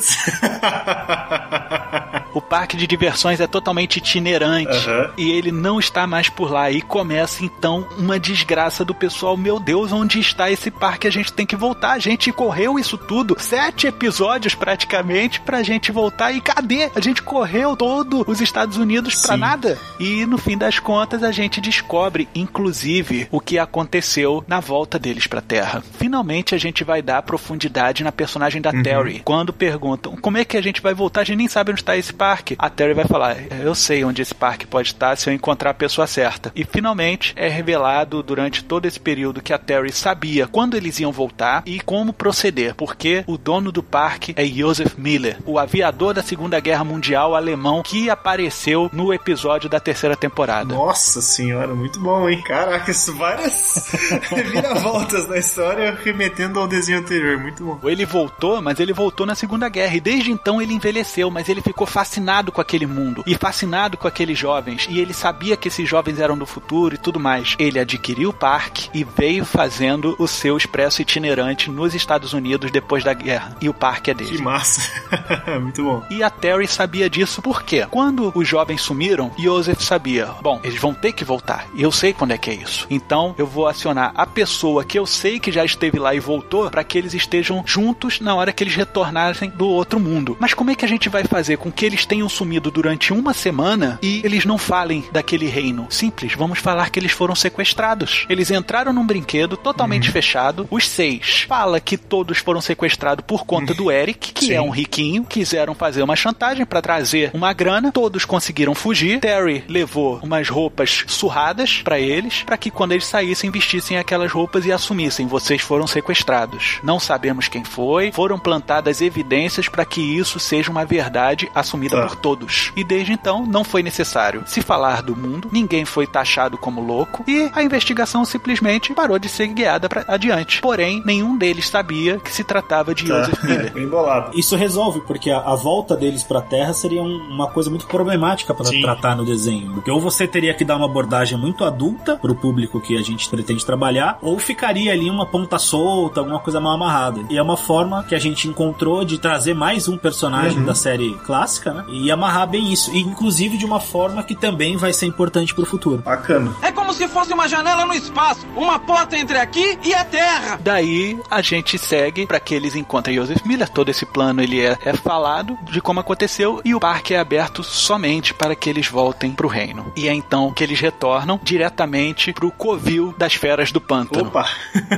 o 2.35 2.41
parque 2.41 2.77
de 2.77 2.87
diversões 2.87 3.41
é 3.41 3.47
totalmente 3.47 3.97
itinerante 3.97 4.89
Aham. 4.89 5.11
e 5.17 5.31
ele 5.31 5.53
não 5.53 5.79
está 5.79 6.07
mais 6.07 6.29
por 6.29 6.51
lá. 6.51 6.71
E 6.71 6.81
começa 6.81 7.45
então 7.45 7.87
uma 7.99 8.19
desgraça 8.19 8.85
do 8.85 8.95
pessoal. 8.95 9.37
Meu 9.37 9.59
Deus, 9.59 9.93
onde 9.93 10.19
está 10.21 10.51
esse 10.51 10.71
parque? 10.71 11.07
A 11.07 11.11
gente 11.11 11.33
tem 11.33 11.47
que 11.47 11.57
voltar. 11.57 11.93
A 11.93 11.99
gente 11.99 12.33
correu 12.33 12.79
isso 12.79 12.97
tudo, 12.97 13.37
sete 13.39 13.87
episódios 13.87 14.55
praticamente, 14.55 15.41
pra 15.41 15.63
gente 15.63 15.93
voltar. 15.93 16.33
E 16.33 16.41
cadê? 16.41 16.91
A 16.95 17.01
gente 17.01 17.23
correu 17.23 17.77
todo 17.77 18.25
os 18.27 18.41
Estados 18.41 18.77
Unidos 18.77 19.15
pra 19.15 19.35
Sim. 19.35 19.41
nada. 19.41 19.79
E 19.99 20.27
no 20.27 20.39
fim 20.39 20.57
das 20.57 20.79
contas, 20.79 21.23
a 21.23 21.31
gente 21.33 21.61
descobre, 21.61 22.29
inclusive, 22.35 23.27
o 23.31 23.41
que 23.41 23.59
aconteceu 23.59 24.45
na 24.47 24.61
volta 24.61 24.99
deles 24.99 25.27
pra 25.27 25.41
Terra. 25.41 25.83
Finalmente, 25.99 26.55
a 26.55 26.59
gente 26.59 26.85
vai 26.85 27.03
dar 27.03 27.23
profundidade 27.23 28.05
na 28.05 28.13
personagem 28.13 28.61
da 28.63 28.71
Terry. 28.73 29.21
Quando 29.25 29.53
perguntam 29.53 30.17
como 30.17 30.39
é 30.39 30.45
que 30.45 30.57
a 30.57 30.63
gente 30.63 30.81
vai 30.81 30.95
voltar, 30.95 31.23
a 31.23 31.25
gente 31.25 31.39
nem 31.39 31.49
sabe 31.49 31.71
onde 31.73 31.81
está 31.81 31.97
esse 31.97 32.13
parque. 32.23 32.55
A 32.57 32.71
Terry 32.71 32.95
vai 32.95 33.05
falar: 33.05 33.37
Eu 33.51 33.75
sei 33.75 34.05
onde 34.05 34.23
esse 34.23 34.33
parque 34.33 34.65
pode 34.65 34.91
estar 34.91 35.17
se 35.17 35.29
eu 35.29 35.35
encontrar 35.35 35.71
a 35.71 35.75
pessoa 35.75 36.07
certa. 36.07 36.53
E 36.55 36.65
finalmente 36.65 37.35
é 37.37 37.49
revelado 37.49 38.23
durante 38.23 38.63
todo 38.63 38.87
esse 38.87 39.01
período 39.01 39.43
que 39.43 39.53
a 39.53 39.59
Terry 39.59 39.91
sabia 39.91 40.47
quando 40.47 40.77
eles 40.77 41.01
iam 41.01 41.11
voltar 41.11 41.65
e 41.67 41.81
como 41.81 42.13
proceder, 42.13 42.77
porque 42.77 43.25
o 43.27 43.37
dono 43.37 43.73
do 43.73 43.83
parque 43.83 44.35
é 44.37 44.45
Joseph 44.45 44.95
Miller, 44.97 45.39
o 45.45 45.59
aviador 45.59 46.15
da 46.15 46.23
Segunda 46.23 46.61
Guerra 46.61 46.85
Mundial 46.85 47.35
alemão 47.35 47.83
que 47.83 48.09
apareceu 48.09 48.89
no 48.93 49.13
episódio 49.13 49.69
da 49.69 49.81
terceira 49.81 50.15
temporada. 50.15 50.73
Nossa 50.73 51.21
senhora, 51.21 51.75
muito 51.75 51.99
bom, 51.99 52.29
hein? 52.29 52.41
Caraca, 52.43 52.89
isso 52.89 53.17
várias 53.17 53.91
reviravoltas 54.31 55.29
na 55.29 55.39
história 55.39 55.99
remetendo 56.05 56.61
ao 56.61 56.69
desenho 56.69 57.01
anterior. 57.01 57.39
Muito 57.39 57.65
bom. 57.65 57.89
Ele 57.89 58.07
voltou, 58.07 58.63
mas 58.63 58.79
ele 58.79 58.93
voltou 58.93 59.27
na 59.27 59.35
Segunda 59.35 59.69
Guerra. 59.69 59.97
E 59.97 60.01
desde 60.01 60.31
então 60.31 60.63
ele 60.63 60.73
envelheceu, 60.73 61.29
mas 61.29 61.49
ele 61.49 61.61
ficou 61.61 61.85
fascinado 61.87 62.12
com 62.53 62.61
aquele 62.61 62.87
mundo 62.87 63.23
e 63.27 63.35
fascinado 63.37 63.97
com 63.97 64.07
aqueles 64.07 64.39
jovens. 64.39 64.87
E 64.91 64.99
ele 64.99 65.15
sabia 65.15 65.57
que 65.57 65.69
esses 65.69 65.89
jovens 65.89 66.19
eram 66.19 66.37
do 66.37 66.47
futuro 66.47 66.95
e 66.95 66.99
tudo 66.99 67.19
mais. 67.19 67.57
Ele 67.59 67.79
adquiriu 67.79 68.31
o 68.31 68.33
parque 68.33 68.91
e 68.93 69.05
veio 69.05 69.45
fazendo 69.45 70.15
o 70.19 70.27
seu 70.27 70.57
expresso 70.57 71.03
itinerante 71.03 71.71
nos 71.71 71.95
Estados 71.95 72.33
Unidos 72.33 72.71
depois 72.71 73.05
da 73.05 73.15
guerra. 73.15 73.57
E 73.61 73.69
o 73.69 73.75
parque 73.75 74.11
é 74.11 74.15
dele. 74.15 74.37
Que 74.37 74.43
massa. 74.43 74.83
muito 75.61 75.83
bom. 75.83 76.03
E 76.11 76.23
a 76.23 76.31
Terry 76.31 76.67
sabia 76.67 77.09
disso 77.09 77.41
por 77.41 77.63
quê? 77.63 77.87
Quando 77.91 78.33
os 78.35 78.47
jovens 78.47 78.83
sumiram, 78.83 79.31
Joseph 79.39 79.81
sabia. 79.81 80.27
Bom, 80.41 80.61
eles 80.63 80.81
vão 80.81 80.95
ter 80.95 81.13
que 81.13 81.25
voltar. 81.25 81.67
E 81.75 81.83
eu 81.83 81.93
sei 81.93 82.13
quando 82.13 82.33
é 82.33 82.39
que 82.39 82.51
é 82.51 82.55
isso. 82.55 82.87
Então 82.91 83.35
eu 83.39 83.47
vou 83.47 83.67
acionar 83.67 84.13
a 84.15 84.27
pessoa 84.27 84.85
que 84.85 84.99
eu 84.99 85.07
sei 85.07 85.39
que 85.39 85.53
já 85.53 85.65
esteve 85.65 85.99
lá 85.99 86.15
e 86.15 86.21
voltou 86.21 86.71
para 86.71 86.85
que 86.85 86.99
eles 86.99 87.15
estejam 87.15 87.63
juntos 87.67 88.21
na 88.21 88.35
hora 88.35 88.53
que 88.53 88.63
eles 88.63 88.75
retornarem 88.75 89.51
do 89.51 89.67
outro 89.69 90.01
mundo. 90.01 90.37
Mas 90.41 90.55
como 90.55 90.71
é 90.71 90.75
que 90.75 90.85
a 90.85 90.89
gente 90.89 91.09
vai 91.09 91.25
fazer 91.25 91.59
com 91.59 91.71
que 91.71 91.85
eles 91.85 92.02
tenham 92.07 92.29
sumido 92.29 92.71
durante 92.71 93.13
uma 93.13 93.33
semana 93.33 93.99
e 94.03 94.21
eles 94.25 94.45
não 94.45 94.59
falem 94.59 95.05
daquele 95.13 95.47
reino? 95.47 95.87
Simples, 95.91 96.35
vamos 96.35 96.59
falar 96.59 96.91
que 96.91 96.99
eles 96.99 97.13
foram 97.13 97.35
sequestrados. 97.35 98.27
Eles 98.29 98.51
entraram 98.51 98.93
num 98.93 99.07
brinquedo 99.07 99.57
totalmente 99.57 100.11
fechado. 100.11 100.67
Os 100.71 100.89
seis 100.89 101.45
fala 101.49 101.81
que 101.81 101.97
todos 101.97 102.39
foram 102.39 102.61
sequestrados 102.61 103.25
por 103.27 103.45
conta 103.45 103.75
do 103.75 103.91
Eric, 103.91 104.33
que 104.33 104.47
Sim. 104.47 104.55
é 104.55 104.61
um 104.61 104.71
riquinho, 104.71 105.25
quiseram 105.25 105.75
fazer 105.75 106.03
uma 106.03 106.17
chantagem 106.17 106.67
para 106.67 106.83
trazer 106.83 107.31
uma 107.33 107.53
grana, 107.53 107.93
todos 107.93 108.25
conseguiram 108.25 108.75
fugir. 108.75 109.21
Terry 109.21 109.65
levou 109.69 110.21
umas 110.23 110.49
roupas 110.49 111.05
surradas 111.07 111.83
para 111.83 111.99
eles, 111.99 112.43
para 112.43 112.57
que 112.57 112.71
quando 112.71 112.93
eles 112.93 113.07
saíssem 113.07 113.51
vestissem 113.51 113.99
aquelas 113.99 114.33
roupas 114.33 114.67
e 114.67 114.73
assumissem: 114.73 115.27
vocês 115.27 115.63
foram 115.63 115.87
sequestrados. 115.87 116.81
Não 116.83 116.99
sabemos 116.99 117.49
quem 117.49 117.65
foi, 117.65 118.13
foram 118.13 118.39
plantadas 118.39 119.01
evidências 119.01 119.69
para 119.69 119.85
que 119.85 120.01
isso 120.01 120.39
seja 120.41 120.71
uma 120.71 120.85
verdade 120.85 121.51
assumida 121.55 121.92
Tá. 121.97 122.07
por 122.07 122.17
todos. 122.17 122.73
E 122.77 122.83
desde 122.85 123.13
então 123.13 123.45
não 123.47 123.65
foi 123.65 123.83
necessário 123.83 124.43
se 124.47 124.61
falar 124.61 125.03
do 125.03 125.15
mundo, 125.17 125.49
ninguém 125.53 125.85
foi 125.85 126.07
taxado 126.07 126.57
como 126.59 126.81
louco 126.81 127.25
e 127.29 127.51
a 127.55 127.63
investigação 127.63 128.25
simplesmente 128.25 128.93
parou 128.95 129.19
de 129.19 129.29
ser 129.29 129.49
guiada 129.49 129.89
para 129.89 130.05
adiante. 130.09 130.61
Porém, 130.61 131.03
nenhum 131.05 131.37
deles 131.37 131.69
sabia 131.69 132.19
que 132.19 132.33
se 132.33 132.45
tratava 132.45 132.95
de 132.95 133.07
Tá. 133.07 133.23
Joseph 133.23 133.43
Miller. 133.45 133.73
Bem 133.73 133.89
bolado. 133.89 134.39
Isso 134.39 134.57
resolve, 134.57 135.01
porque 135.03 135.31
a, 135.31 135.39
a 135.39 135.55
volta 135.55 135.97
deles 135.97 136.23
pra 136.23 136.41
Terra 136.41 136.73
seria 136.73 137.03
um- 137.03 137.29
uma 137.31 137.49
coisa 137.49 137.69
muito 137.71 137.87
problemática 137.87 138.55
para 138.55 138.71
tratar 138.71 139.17
no 139.17 139.25
desenho. 139.25 139.73
Porque 139.75 139.91
ou 139.91 140.01
você 140.01 140.27
teria 140.27 140.55
que 140.55 140.65
dar 140.65 140.77
uma 140.77 140.87
abordagem 140.87 141.37
muito 141.39 141.65
adulta 141.65 142.17
pro 142.17 142.35
público 142.35 142.81
que 142.81 142.97
a 142.97 143.03
gente 143.03 143.29
pretende 143.29 143.65
trabalhar, 143.65 144.19
ou 144.23 144.39
ficaria 144.39 144.93
ali 144.93 145.09
uma 145.11 145.27
ponta 145.27 145.59
solta, 145.59 146.21
alguma 146.21 146.39
coisa 146.41 146.61
mal 146.61 146.75
amarrada. 146.75 147.21
E 147.31 147.37
é 147.39 147.43
uma 147.43 147.57
forma 147.57 148.03
que 148.05 148.15
a 148.15 148.19
gente 148.19 148.49
encontrou 148.49 149.05
de 149.05 149.19
trazer 149.19 149.55
mais 149.55 149.89
um 149.89 149.97
personagem 149.97 150.59
Uhum. 150.59 150.65
da 150.65 150.75
série 150.75 151.15
clássica, 151.25 151.73
né? 151.73 151.82
E 151.89 152.11
amarrar 152.11 152.49
bem 152.49 152.73
isso. 152.73 152.95
E, 152.95 153.01
inclusive 153.01 153.57
de 153.57 153.65
uma 153.65 153.81
forma 153.81 154.23
que 154.23 154.35
também 154.35 154.77
vai 154.77 154.93
ser 154.93 155.07
importante 155.07 155.55
pro 155.55 155.65
futuro. 155.65 155.99
Bacana. 155.99 156.53
É 156.63 156.73
como 156.93 156.95
se 156.95 157.09
fosse 157.09 157.33
uma 157.33 157.49
janela 157.49 157.87
no 157.87 157.95
espaço, 157.95 158.47
uma 158.55 158.79
porta 158.79 159.17
entre 159.17 159.39
aqui 159.39 159.79
e 159.83 159.95
a 159.95 160.05
Terra. 160.05 160.61
Daí 160.63 161.19
a 161.31 161.41
gente 161.41 161.79
segue 161.79 162.27
para 162.27 162.39
que 162.39 162.55
eles 162.55 162.77
encontrem 162.77 163.17
Joseph 163.17 163.43
Miller. 163.47 163.69
Todo 163.69 163.89
esse 163.89 164.05
plano 164.05 164.43
ele 164.43 164.61
é, 164.61 164.77
é 164.85 164.93
falado 164.93 165.59
de 165.71 165.81
como 165.81 166.01
aconteceu 166.01 166.61
e 166.65 166.75
o 166.75 166.81
parque 166.81 167.15
é 167.15 167.19
aberto 167.19 167.65
somente 167.65 168.35
para 168.35 168.55
que 168.55 168.69
eles 168.69 168.89
voltem 168.89 169.33
pro 169.33 169.49
reino. 169.49 169.91
E 169.97 170.07
é 170.07 170.13
então 170.13 170.53
que 170.53 170.63
eles 170.63 170.81
retornam 170.81 171.41
diretamente 171.43 172.33
pro 172.33 172.51
covil 172.51 173.15
das 173.17 173.35
feras 173.35 173.73
do 173.73 173.81
pântano. 173.81 174.29
Opa. 174.29 174.47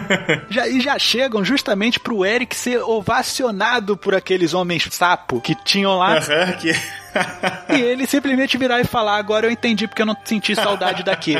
Já, 0.51 0.67
e 0.67 0.81
já 0.81 0.99
chegam 0.99 1.45
justamente 1.45 2.01
pro 2.01 2.25
Eric 2.25 2.57
ser 2.57 2.81
ovacionado 2.83 3.97
por 3.97 4.15
aqueles 4.15 4.53
homens 4.53 4.89
sapo 4.91 5.41
que 5.41 5.55
tinham 5.55 5.97
lá. 5.97 6.19
Aham, 6.19 6.53
que... 6.53 6.73
E 7.68 7.81
ele 7.81 8.07
simplesmente 8.07 8.59
virar 8.59 8.81
e 8.81 8.85
falar: 8.85 9.16
Agora 9.16 9.46
eu 9.46 9.50
entendi 9.50 9.87
porque 9.87 10.03
eu 10.03 10.07
não 10.07 10.16
senti 10.24 10.55
saudade 10.55 11.03
daqui. 11.03 11.37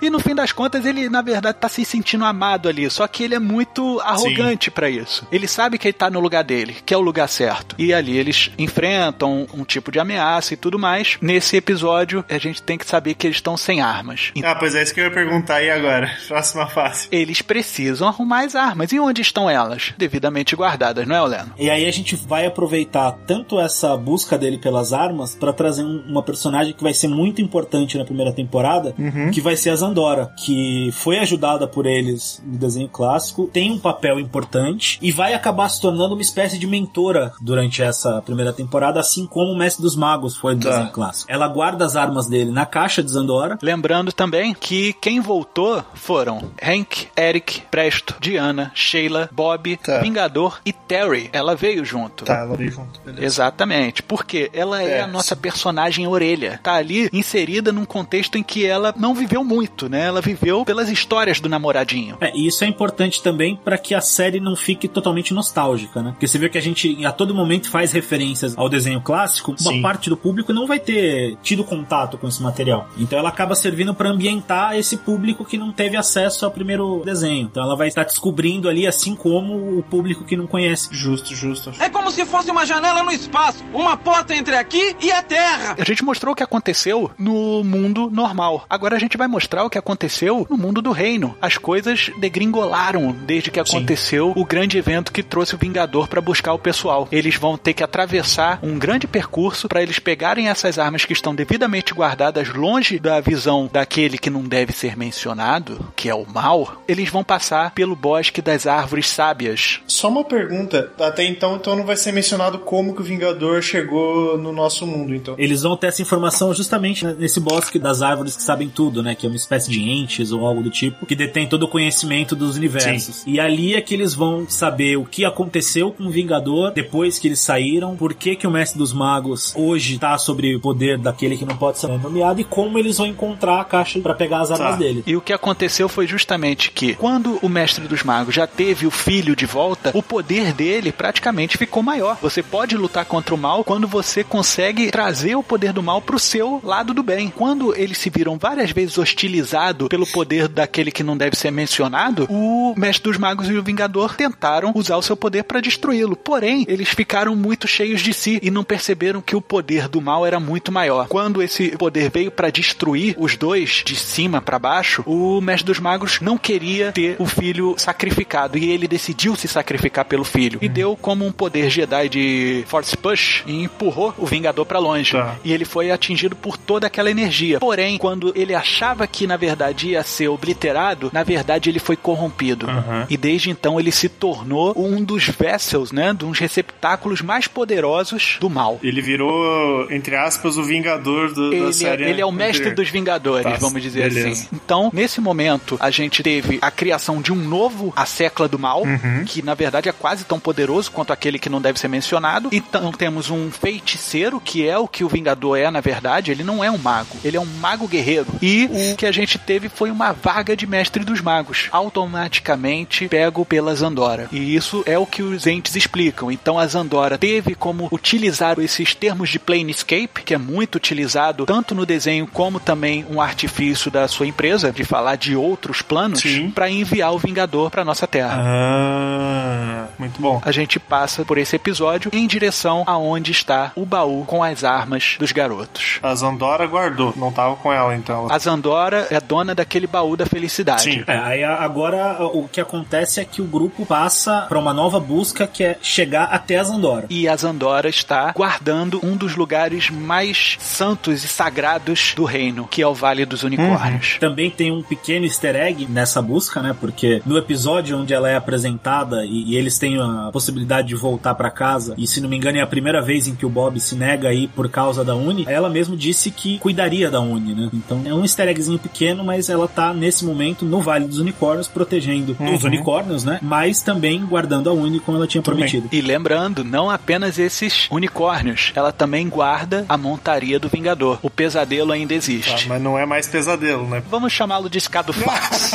E 0.00 0.10
no 0.10 0.18
fim 0.18 0.34
das 0.34 0.52
contas, 0.52 0.84
ele 0.84 1.08
na 1.08 1.22
verdade 1.22 1.58
tá 1.58 1.68
se 1.68 1.84
sentindo 1.84 2.24
amado 2.24 2.68
ali. 2.68 2.88
Só 2.90 3.06
que 3.06 3.22
ele 3.24 3.34
é 3.34 3.38
muito 3.38 4.00
arrogante 4.00 4.70
pra 4.70 4.90
isso. 4.90 5.26
Ele 5.30 5.46
sabe 5.46 5.78
que 5.78 5.88
ele 5.88 5.92
tá 5.92 6.10
no 6.10 6.20
lugar 6.20 6.44
dele, 6.44 6.76
que 6.84 6.92
é 6.92 6.96
o 6.96 7.00
lugar 7.00 7.28
certo. 7.28 7.74
E 7.78 7.92
ali 7.94 8.16
eles 8.16 8.50
enfrentam 8.58 9.46
um 9.54 9.64
tipo 9.64 9.90
de 9.90 9.98
ameaça 9.98 10.54
e 10.54 10.56
tudo 10.56 10.78
mais. 10.78 11.18
Nesse 11.20 11.56
episódio, 11.56 12.24
a 12.28 12.38
gente 12.38 12.62
tem 12.62 12.76
que 12.76 12.86
saber 12.86 13.14
que 13.14 13.26
eles 13.26 13.36
estão 13.36 13.56
sem 13.56 13.80
armas. 13.80 14.32
Ah, 14.44 14.54
pois 14.54 14.74
é 14.74 14.82
isso 14.82 14.92
que 14.92 15.00
eu 15.00 15.04
ia 15.04 15.10
perguntar. 15.10 15.62
E 15.62 15.70
agora? 15.70 16.10
Próxima 16.28 16.66
fase. 16.66 17.08
Eles 17.10 17.42
precisam 17.42 18.08
arrumar 18.08 18.44
as 18.44 18.54
armas. 18.54 18.92
E 18.92 19.00
onde 19.00 19.22
estão 19.22 19.48
elas? 19.48 19.94
Devidamente 19.96 20.56
guardadas, 20.56 21.06
não 21.06 21.16
é, 21.16 21.22
Oleno? 21.22 21.54
E 21.58 21.70
aí 21.70 21.86
a 21.86 21.92
gente 21.92 22.16
vai 22.16 22.46
aproveitar 22.46 23.12
tanto 23.26 23.60
essa 23.60 23.96
busca 23.96 24.25
dele 24.36 24.58
pelas 24.58 24.92
armas 24.92 25.34
pra 25.34 25.52
trazer 25.52 25.84
um- 25.84 26.02
uma 26.08 26.22
personagem 26.22 26.72
que 26.72 26.82
vai 26.82 26.94
ser 26.94 27.08
muito 27.08 27.40
importante 27.42 27.96
na 27.98 28.04
primeira 28.04 28.32
temporada, 28.32 28.94
que 29.32 29.40
vai 29.40 29.54
ser 29.56 29.70
a 29.70 29.76
Zandora, 29.76 30.32
que 30.36 30.90
foi 30.92 31.18
ajudada 31.18 31.68
por 31.68 31.86
eles 31.86 32.42
no 32.44 32.56
desenho 32.58 32.88
clássico, 32.88 33.46
tem 33.52 33.70
um 33.70 33.78
papel 33.78 34.18
importante 34.18 34.98
e 35.02 35.12
vai 35.12 35.34
acabar 35.34 35.68
se 35.68 35.80
tornando 35.80 36.14
uma 36.14 36.22
espécie 36.22 36.58
de 36.58 36.66
mentora 36.66 37.32
durante 37.40 37.82
essa 37.82 38.22
primeira 38.22 38.52
temporada, 38.52 38.98
assim 38.98 39.26
como 39.26 39.52
o 39.52 39.56
Mestre 39.56 39.82
dos 39.82 39.94
Magos 39.94 40.34
foi 40.36 40.54
no 40.54 40.60
Tá. 40.62 40.70
desenho 40.70 40.90
clássico. 40.90 41.30
Ela 41.30 41.46
guarda 41.48 41.84
as 41.84 41.94
armas 41.96 42.26
dele 42.26 42.50
na 42.50 42.64
caixa 42.64 43.02
de 43.02 43.10
Zandora. 43.12 43.58
Lembrando 43.60 44.12
também 44.12 44.54
que 44.54 44.94
quem 44.94 45.20
voltou 45.20 45.84
foram 45.94 46.40
Hank, 46.62 47.08
Eric, 47.16 47.62
Presto, 47.70 48.14
Diana, 48.20 48.72
Sheila, 48.74 49.28
Bob, 49.32 49.76
Tá. 49.76 49.98
Vingador 50.00 50.60
e 50.64 50.72
Terry. 50.72 51.28
Ela 51.32 51.54
veio 51.54 51.84
junto. 51.84 52.24
Tá, 52.24 52.38
ela 52.38 52.56
veio 52.56 52.70
junto. 52.70 53.00
Beleza. 53.04 53.24
Exatamente, 53.26 54.02
porque 54.16 54.50
ela 54.54 54.82
é, 54.82 54.98
É, 54.98 55.00
a 55.02 55.06
nossa 55.06 55.36
personagem 55.36 56.06
orelha. 56.06 56.58
Tá 56.62 56.74
ali 56.74 57.10
inserida 57.12 57.70
num 57.70 57.84
contexto 57.84 58.38
em 58.38 58.42
que 58.42 58.64
ela 58.64 58.94
não 58.96 59.14
viveu 59.14 59.44
muito, 59.44 59.90
né? 59.90 60.06
Ela 60.06 60.22
viveu 60.22 60.64
pelas 60.64 60.88
histórias 60.88 61.38
do 61.38 61.48
namoradinho. 61.48 62.16
É, 62.20 62.34
e 62.34 62.46
isso 62.46 62.64
é 62.64 62.66
importante 62.66 63.22
também 63.22 63.56
para 63.56 63.76
que 63.76 63.94
a 63.94 64.00
série 64.00 64.40
não 64.40 64.56
fique 64.56 64.88
totalmente 64.88 65.34
nostálgica, 65.34 66.02
né? 66.02 66.12
Porque 66.12 66.26
você 66.26 66.38
vê 66.38 66.48
que 66.48 66.56
a 66.56 66.62
gente 66.62 67.04
a 67.04 67.12
todo 67.12 67.34
momento 67.34 67.68
faz 67.68 67.92
referências 67.92 68.56
ao 68.56 68.68
desenho 68.68 69.02
clássico, 69.02 69.54
uma 69.60 69.72
Sim. 69.72 69.82
parte 69.82 70.08
do 70.08 70.16
público 70.16 70.52
não 70.52 70.66
vai 70.66 70.78
ter 70.78 71.36
tido 71.42 71.62
contato 71.62 72.16
com 72.16 72.26
esse 72.26 72.42
material. 72.42 72.88
Então 72.96 73.18
ela 73.18 73.28
acaba 73.28 73.54
servindo 73.54 73.94
para 73.94 74.08
ambientar 74.08 74.76
esse 74.76 74.96
público 74.96 75.44
que 75.44 75.58
não 75.58 75.72
teve 75.72 75.96
acesso 75.96 76.46
ao 76.46 76.50
primeiro 76.50 77.02
desenho. 77.04 77.48
Então 77.50 77.62
ela 77.62 77.76
vai 77.76 77.88
estar 77.88 78.04
descobrindo 78.04 78.68
ali, 78.68 78.86
assim 78.86 79.14
como 79.14 79.78
o 79.78 79.82
público 79.82 80.24
que 80.24 80.36
não 80.36 80.46
conhece. 80.46 80.88
Justo, 80.90 81.34
justo. 81.34 81.72
É 81.78 81.90
como 81.90 82.10
se 82.10 82.24
fosse 82.24 82.50
uma 82.50 82.64
janela 82.64 83.02
no 83.02 83.10
espaço, 83.10 83.62
uma 83.74 83.96
porta 84.06 84.36
entre 84.36 84.54
aqui 84.54 84.94
e 85.02 85.10
a 85.10 85.20
Terra. 85.20 85.74
A 85.76 85.82
gente 85.82 86.04
mostrou 86.04 86.32
o 86.32 86.36
que 86.36 86.42
aconteceu 86.44 87.10
no 87.18 87.64
mundo 87.64 88.08
normal. 88.08 88.64
Agora 88.70 88.94
a 88.94 89.00
gente 89.00 89.16
vai 89.16 89.26
mostrar 89.26 89.64
o 89.64 89.68
que 89.68 89.76
aconteceu 89.76 90.46
no 90.48 90.56
mundo 90.56 90.80
do 90.80 90.92
reino. 90.92 91.36
As 91.42 91.58
coisas 91.58 92.12
degringolaram 92.20 93.10
desde 93.10 93.50
que 93.50 93.58
aconteceu 93.58 94.32
o 94.36 94.44
grande 94.44 94.78
evento 94.78 95.10
que 95.10 95.24
trouxe 95.24 95.56
o 95.56 95.58
Vingador 95.58 96.06
para 96.06 96.20
buscar 96.20 96.52
o 96.52 96.58
pessoal. 96.58 97.08
Eles 97.10 97.34
vão 97.34 97.58
ter 97.58 97.74
que 97.74 97.82
atravessar 97.82 98.60
um 98.62 98.78
grande 98.78 99.08
percurso 99.08 99.66
para 99.66 99.82
eles 99.82 99.98
pegarem 99.98 100.48
essas 100.48 100.78
armas 100.78 101.04
que 101.04 101.12
estão 101.12 101.34
devidamente 101.34 101.92
guardadas 101.92 102.54
longe 102.54 103.00
da 103.00 103.20
visão 103.20 103.68
daquele 103.72 104.18
que 104.18 104.30
não 104.30 104.44
deve 104.44 104.72
ser 104.72 104.96
mencionado, 104.96 105.92
que 105.96 106.08
é 106.08 106.14
o 106.14 106.24
mal. 106.24 106.80
Eles 106.86 107.08
vão 107.08 107.24
passar 107.24 107.72
pelo 107.72 107.96
bosque 107.96 108.40
das 108.40 108.68
árvores 108.68 109.08
sábias. 109.08 109.80
Só 109.88 110.08
uma 110.08 110.22
pergunta. 110.22 110.92
Até 110.96 111.24
então, 111.24 111.56
então 111.56 111.74
não 111.74 111.84
vai 111.84 111.96
ser 111.96 112.12
mencionado 112.12 112.60
como 112.60 112.94
que 112.94 113.00
o 113.00 113.04
Vingador 113.04 113.60
chegou 113.62 113.95
no 114.38 114.52
nosso 114.52 114.86
mundo, 114.86 115.14
então. 115.14 115.34
Eles 115.38 115.62
vão 115.62 115.76
ter 115.76 115.88
essa 115.88 116.02
informação 116.02 116.52
justamente 116.54 117.04
nesse 117.06 117.40
bosque 117.40 117.78
das 117.78 118.02
árvores 118.02 118.36
que 118.36 118.42
sabem 118.42 118.68
tudo, 118.68 119.02
né? 119.02 119.14
Que 119.14 119.26
é 119.26 119.28
uma 119.28 119.36
espécie 119.36 119.70
de 119.70 119.80
entes 119.82 120.32
ou 120.32 120.46
algo 120.46 120.62
do 120.62 120.70
tipo, 120.70 121.06
que 121.06 121.14
detém 121.14 121.46
todo 121.46 121.64
o 121.64 121.68
conhecimento 121.68 122.34
dos 122.36 122.56
universos. 122.56 123.22
E 123.26 123.38
ali 123.40 123.74
é 123.74 123.80
que 123.80 123.94
eles 123.94 124.14
vão 124.14 124.46
saber 124.48 124.96
o 124.96 125.04
que 125.04 125.24
aconteceu 125.24 125.90
com 125.92 126.04
o 126.04 126.10
Vingador 126.10 126.72
depois 126.72 127.18
que 127.18 127.28
eles 127.28 127.40
saíram, 127.40 127.96
por 127.96 128.14
que 128.14 128.36
que 128.36 128.46
o 128.46 128.50
Mestre 128.50 128.78
dos 128.78 128.92
Magos 128.92 129.52
hoje 129.56 129.98
tá 129.98 130.16
sobre 130.18 130.54
o 130.56 130.60
poder 130.60 130.98
daquele 130.98 131.36
que 131.36 131.44
não 131.44 131.56
pode 131.56 131.78
ser 131.78 131.88
nomeado 131.88 132.40
e 132.40 132.44
como 132.44 132.78
eles 132.78 132.98
vão 132.98 133.06
encontrar 133.06 133.60
a 133.60 133.64
caixa 133.64 133.98
para 134.00 134.14
pegar 134.14 134.40
as 134.40 134.50
armas 134.50 134.66
Tá. 134.66 134.76
dele. 134.76 135.04
E 135.06 135.14
o 135.16 135.20
que 135.20 135.32
aconteceu 135.32 135.88
foi 135.88 136.06
justamente 136.06 136.70
que, 136.72 136.94
quando 136.94 137.38
o 137.42 137.48
Mestre 137.48 137.86
dos 137.86 138.02
Magos 138.02 138.34
já 138.34 138.46
teve 138.46 138.86
o 138.86 138.90
filho 138.90 139.36
de 139.36 139.46
volta, 139.46 139.90
o 139.94 140.02
poder 140.02 140.52
dele 140.52 140.90
praticamente 140.90 141.56
ficou 141.56 141.82
maior. 141.82 142.16
Você 142.20 142.42
pode 142.42 142.76
lutar 142.76 143.04
contra 143.04 143.34
o 143.34 143.38
mal 143.38 143.62
quando 143.62 143.75
você 143.84 144.22
consegue 144.22 144.90
trazer 144.90 145.34
o 145.34 145.42
poder 145.42 145.72
do 145.72 145.82
mal 145.82 146.00
pro 146.00 146.18
seu 146.18 146.60
lado 146.62 146.94
do 146.94 147.02
bem. 147.02 147.30
Quando 147.30 147.74
eles 147.74 147.98
se 147.98 148.08
viram 148.08 148.38
várias 148.38 148.70
vezes 148.70 148.96
hostilizados 148.96 149.88
pelo 149.88 150.06
poder 150.06 150.46
daquele 150.46 150.92
que 150.92 151.02
não 151.02 151.16
deve 151.16 151.36
ser 151.36 151.50
mencionado, 151.50 152.26
o 152.30 152.74
Mestre 152.76 153.10
dos 153.10 153.18
Magos 153.18 153.48
e 153.50 153.54
o 153.54 153.62
Vingador 153.62 154.14
tentaram 154.14 154.72
usar 154.74 154.96
o 154.96 155.02
seu 155.02 155.16
poder 155.16 155.42
para 155.42 155.60
destruí-lo. 155.60 156.14
Porém, 156.14 156.64
eles 156.68 156.90
ficaram 156.90 157.34
muito 157.34 157.66
cheios 157.66 158.00
de 158.00 158.14
si 158.14 158.38
e 158.42 158.50
não 158.50 158.62
perceberam 158.62 159.20
que 159.20 159.34
o 159.34 159.40
poder 159.40 159.88
do 159.88 160.00
mal 160.00 160.24
era 160.24 160.38
muito 160.38 160.70
maior. 160.70 161.08
Quando 161.08 161.42
esse 161.42 161.70
poder 161.76 162.10
veio 162.10 162.30
para 162.30 162.50
destruir 162.50 163.16
os 163.18 163.36
dois 163.36 163.82
de 163.84 163.96
cima 163.96 164.40
para 164.40 164.58
baixo, 164.58 165.02
o 165.06 165.40
Mestre 165.40 165.66
dos 165.66 165.80
Magos 165.80 166.20
não 166.20 166.38
queria 166.38 166.92
ter 166.92 167.16
o 167.18 167.26
filho 167.26 167.74
sacrificado 167.76 168.56
e 168.56 168.70
ele 168.70 168.86
decidiu 168.86 169.34
se 169.34 169.48
sacrificar 169.48 170.04
pelo 170.04 170.24
filho 170.24 170.58
e 170.62 170.68
deu 170.68 170.96
como 170.96 171.26
um 171.26 171.32
poder 171.32 171.70
Jedi 171.70 172.08
de 172.08 172.64
Force 172.66 172.96
Push 172.96 173.42
e 173.46 173.65
empurrou 173.66 174.14
o 174.18 174.24
Vingador 174.26 174.64
para 174.64 174.78
longe. 174.78 175.12
Tá. 175.12 175.36
E 175.44 175.52
ele 175.52 175.64
foi 175.64 175.90
atingido 175.90 176.34
por 176.34 176.56
toda 176.56 176.86
aquela 176.86 177.10
energia. 177.10 177.58
Porém, 177.60 177.98
quando 177.98 178.32
ele 178.34 178.54
achava 178.54 179.06
que 179.06 179.26
na 179.26 179.36
verdade 179.36 179.90
ia 179.90 180.02
ser 180.02 180.28
obliterado, 180.28 181.10
na 181.12 181.22
verdade 181.22 181.68
ele 181.70 181.78
foi 181.78 181.96
corrompido. 181.96 182.68
Aham. 182.68 183.06
E 183.10 183.16
desde 183.16 183.50
então 183.50 183.78
ele 183.78 183.92
se 183.92 184.08
tornou 184.08 184.72
um 184.76 185.02
dos 185.04 185.26
vessels, 185.28 185.92
né, 185.92 186.12
de 186.14 186.24
uns 186.24 186.38
receptáculos 186.38 187.20
mais 187.20 187.46
poderosos 187.46 188.38
do 188.40 188.48
mal. 188.48 188.78
Ele 188.82 189.00
virou, 189.02 189.90
entre 189.90 190.16
aspas, 190.16 190.56
o 190.56 190.62
Vingador 190.62 191.32
do, 191.32 191.50
da 191.50 191.56
Ele, 191.56 191.72
série. 191.72 192.04
é- 192.04 192.10
ele 192.10 192.20
é 192.20 192.26
o 192.26 192.32
mestre 192.32 192.62
anterior. 192.68 192.76
dos 192.76 192.88
Vingadores, 192.90 193.44
Tá, 193.52 193.58
vamos 193.58 193.82
dizer 193.82 194.02
beleza. 194.08 194.28
assim. 194.28 194.48
Então, 194.52 194.90
nesse 194.92 195.20
momento, 195.20 195.76
a 195.80 195.90
gente 195.90 196.22
teve 196.22 196.58
a 196.62 196.70
criação 196.70 197.20
de 197.20 197.32
um 197.32 197.36
novo 197.36 197.92
A 197.96 198.06
Secla 198.06 198.48
do 198.48 198.58
Mal, 198.58 198.82
Uhum. 198.82 199.24
que 199.26 199.42
na 199.42 199.54
verdade 199.54 199.88
é 199.88 199.92
quase 199.92 200.24
tão 200.24 200.38
poderoso 200.38 200.90
quanto 200.90 201.12
aquele 201.12 201.38
que 201.38 201.48
não 201.48 201.60
deve 201.60 201.78
ser 201.78 201.88
mencionado. 201.88 202.48
Então 202.52 202.92
temos 202.92 203.30
um 203.30 203.50
feiticeiro, 203.56 204.40
que 204.40 204.66
é 204.66 204.78
o 204.78 204.88
que 204.88 205.04
o 205.04 205.08
Vingador 205.08 205.58
é, 205.58 205.70
na 205.70 205.80
verdade. 205.80 206.30
Ele 206.30 206.44
não 206.44 206.62
é 206.62 206.70
um 206.70 206.78
mago, 206.78 207.16
ele 207.24 207.36
é 207.36 207.40
um 207.40 207.46
mago 207.46 207.88
guerreiro. 207.88 208.26
E 208.40 208.68
o 208.92 208.96
que 208.96 209.06
a 209.06 209.12
gente 209.12 209.38
teve 209.38 209.68
foi 209.68 209.90
uma 209.90 210.12
vaga 210.12 210.56
de 210.56 210.66
mestre 210.66 211.04
dos 211.04 211.20
magos, 211.20 211.68
automaticamente 211.72 213.08
pego 213.08 213.44
pela 213.44 213.74
Zandora. 213.74 214.28
E 214.30 214.54
isso 214.54 214.82
é 214.86 214.98
o 214.98 215.06
que 215.06 215.22
os 215.22 215.46
entes 215.46 215.76
explicam. 215.76 216.30
Então 216.30 216.58
a 216.58 216.66
Zandora 216.66 217.18
teve 217.18 217.54
como 217.54 217.88
utilizar 217.90 218.58
esses 218.58 218.94
termos 218.94 219.30
de 219.30 219.38
planescape, 219.38 220.22
que 220.24 220.34
é 220.34 220.38
muito 220.38 220.76
utilizado 220.76 221.46
tanto 221.46 221.74
no 221.74 221.86
desenho 221.86 222.26
como 222.26 222.60
também 222.60 223.06
um 223.10 223.20
artifício 223.20 223.90
da 223.90 224.08
sua 224.08 224.26
empresa 224.26 224.72
de 224.72 224.84
falar 224.84 225.16
de 225.16 225.36
outros 225.36 225.82
planos 225.82 226.22
para 226.54 226.70
enviar 226.70 227.12
o 227.12 227.18
Vingador 227.18 227.70
para 227.70 227.84
nossa 227.84 228.06
Terra. 228.06 228.36
Ah, 228.38 229.86
muito 229.98 230.20
bom. 230.20 230.40
A 230.44 230.52
gente 230.52 230.78
passa 230.78 231.24
por 231.24 231.38
esse 231.38 231.56
episódio 231.56 232.10
em 232.12 232.26
direção 232.26 232.84
aonde 232.86 233.32
está 233.32 233.45
o 233.74 233.84
baú 233.84 234.24
com 234.24 234.42
as 234.42 234.64
armas 234.64 235.16
dos 235.18 235.32
garotos. 235.32 235.98
A 236.02 236.14
Zandora 236.14 236.66
guardou, 236.66 237.12
não 237.16 237.32
tava 237.32 237.56
com 237.56 237.72
ela, 237.72 237.94
então. 237.94 238.26
A 238.30 238.38
Zandora 238.38 239.06
é 239.10 239.20
dona 239.20 239.54
daquele 239.54 239.86
baú 239.86 240.16
da 240.16 240.26
felicidade. 240.26 240.82
Sim. 240.82 241.04
É, 241.06 241.16
aí 241.16 241.44
agora 241.44 242.24
o 242.26 242.48
que 242.48 242.60
acontece 242.60 243.20
é 243.20 243.24
que 243.24 243.40
o 243.40 243.44
grupo 243.44 243.86
passa 243.86 244.46
pra 244.48 244.58
uma 244.58 244.72
nova 244.72 244.98
busca 244.98 245.46
que 245.46 245.64
é 245.64 245.78
chegar 245.80 246.24
até 246.24 246.58
a 246.58 246.64
Zandora. 246.64 247.06
E 247.10 247.28
a 247.28 247.36
Zandora 247.36 247.88
está 247.88 248.32
guardando 248.32 249.00
um 249.04 249.16
dos 249.16 249.36
lugares 249.36 249.90
mais 249.90 250.56
santos 250.60 251.24
e 251.24 251.28
sagrados 251.28 252.14
do 252.16 252.24
reino, 252.24 252.66
que 252.66 252.82
é 252.82 252.86
o 252.86 252.94
Vale 252.94 253.24
dos 253.24 253.42
Unicórnios. 253.42 254.16
Também 254.18 254.50
tem 254.50 254.72
um 254.72 254.82
pequeno 254.82 255.24
easter 255.24 255.54
egg 255.56 255.86
nessa 255.88 256.20
busca, 256.20 256.60
né? 256.62 256.74
Porque 256.78 257.22
no 257.24 257.36
episódio 257.36 257.98
onde 257.98 258.12
ela 258.12 258.28
é 258.28 258.36
apresentada 258.36 259.24
e, 259.24 259.52
e 259.52 259.56
eles 259.56 259.78
têm 259.78 260.00
a 260.00 260.30
possibilidade 260.32 260.88
de 260.88 260.94
voltar 260.94 261.34
pra 261.34 261.50
casa, 261.50 261.94
e 261.96 262.06
se 262.06 262.20
não 262.20 262.28
me 262.28 262.36
engano 262.36 262.58
é 262.58 262.60
a 262.60 262.66
primeira 262.66 263.00
vez 263.02 263.28
em 263.28 263.34
que 263.36 263.46
o 263.46 263.48
Bob 263.48 263.78
se 263.80 263.94
nega 263.94 264.28
aí 264.28 264.48
por 264.48 264.68
causa 264.68 265.04
da 265.04 265.14
Uni, 265.14 265.44
ela 265.48 265.68
mesmo 265.68 265.96
disse 265.96 266.30
que 266.30 266.58
cuidaria 266.58 267.10
da 267.10 267.20
Uni, 267.20 267.54
né? 267.54 267.70
Então 267.72 268.02
é 268.04 268.12
um 268.14 268.22
easter 268.22 268.48
eggzinho 268.48 268.78
pequeno, 268.78 269.24
mas 269.24 269.48
ela 269.48 269.68
tá 269.68 269.92
nesse 269.92 270.24
momento 270.24 270.64
no 270.64 270.80
Vale 270.80 271.06
dos 271.06 271.18
Unicórnios 271.18 271.68
protegendo 271.68 272.36
os 272.54 272.64
unicórnios, 272.64 273.24
né? 273.24 273.38
Mas 273.42 273.82
também 273.82 274.24
guardando 274.24 274.70
a 274.70 274.72
Uni 274.72 275.00
como 275.00 275.16
ela 275.18 275.26
tinha 275.26 275.42
Tudo 275.42 275.56
bem. 275.56 275.68
prometido. 275.68 275.88
E 275.94 276.00
lembrando, 276.00 276.64
não 276.64 276.90
apenas 276.90 277.38
esses 277.38 277.86
unicórnios, 277.90 278.72
ela 278.74 278.92
também 278.92 279.28
guarda 279.28 279.84
a 279.88 279.96
montaria 279.96 280.58
do 280.58 280.68
Vingador. 280.68 281.18
O 281.22 281.30
pesadelo 281.30 281.92
ainda 281.92 282.14
existe. 282.14 282.66
mas 282.68 282.80
não 282.82 282.98
é 282.98 283.04
mais 283.06 283.26
pesadelo, 283.28 283.86
né? 283.86 284.02
Vamos 284.10 284.32
chamá-lo 284.32 284.68
de 284.70 284.78
Escado 284.78 285.12
Fox. 285.14 285.72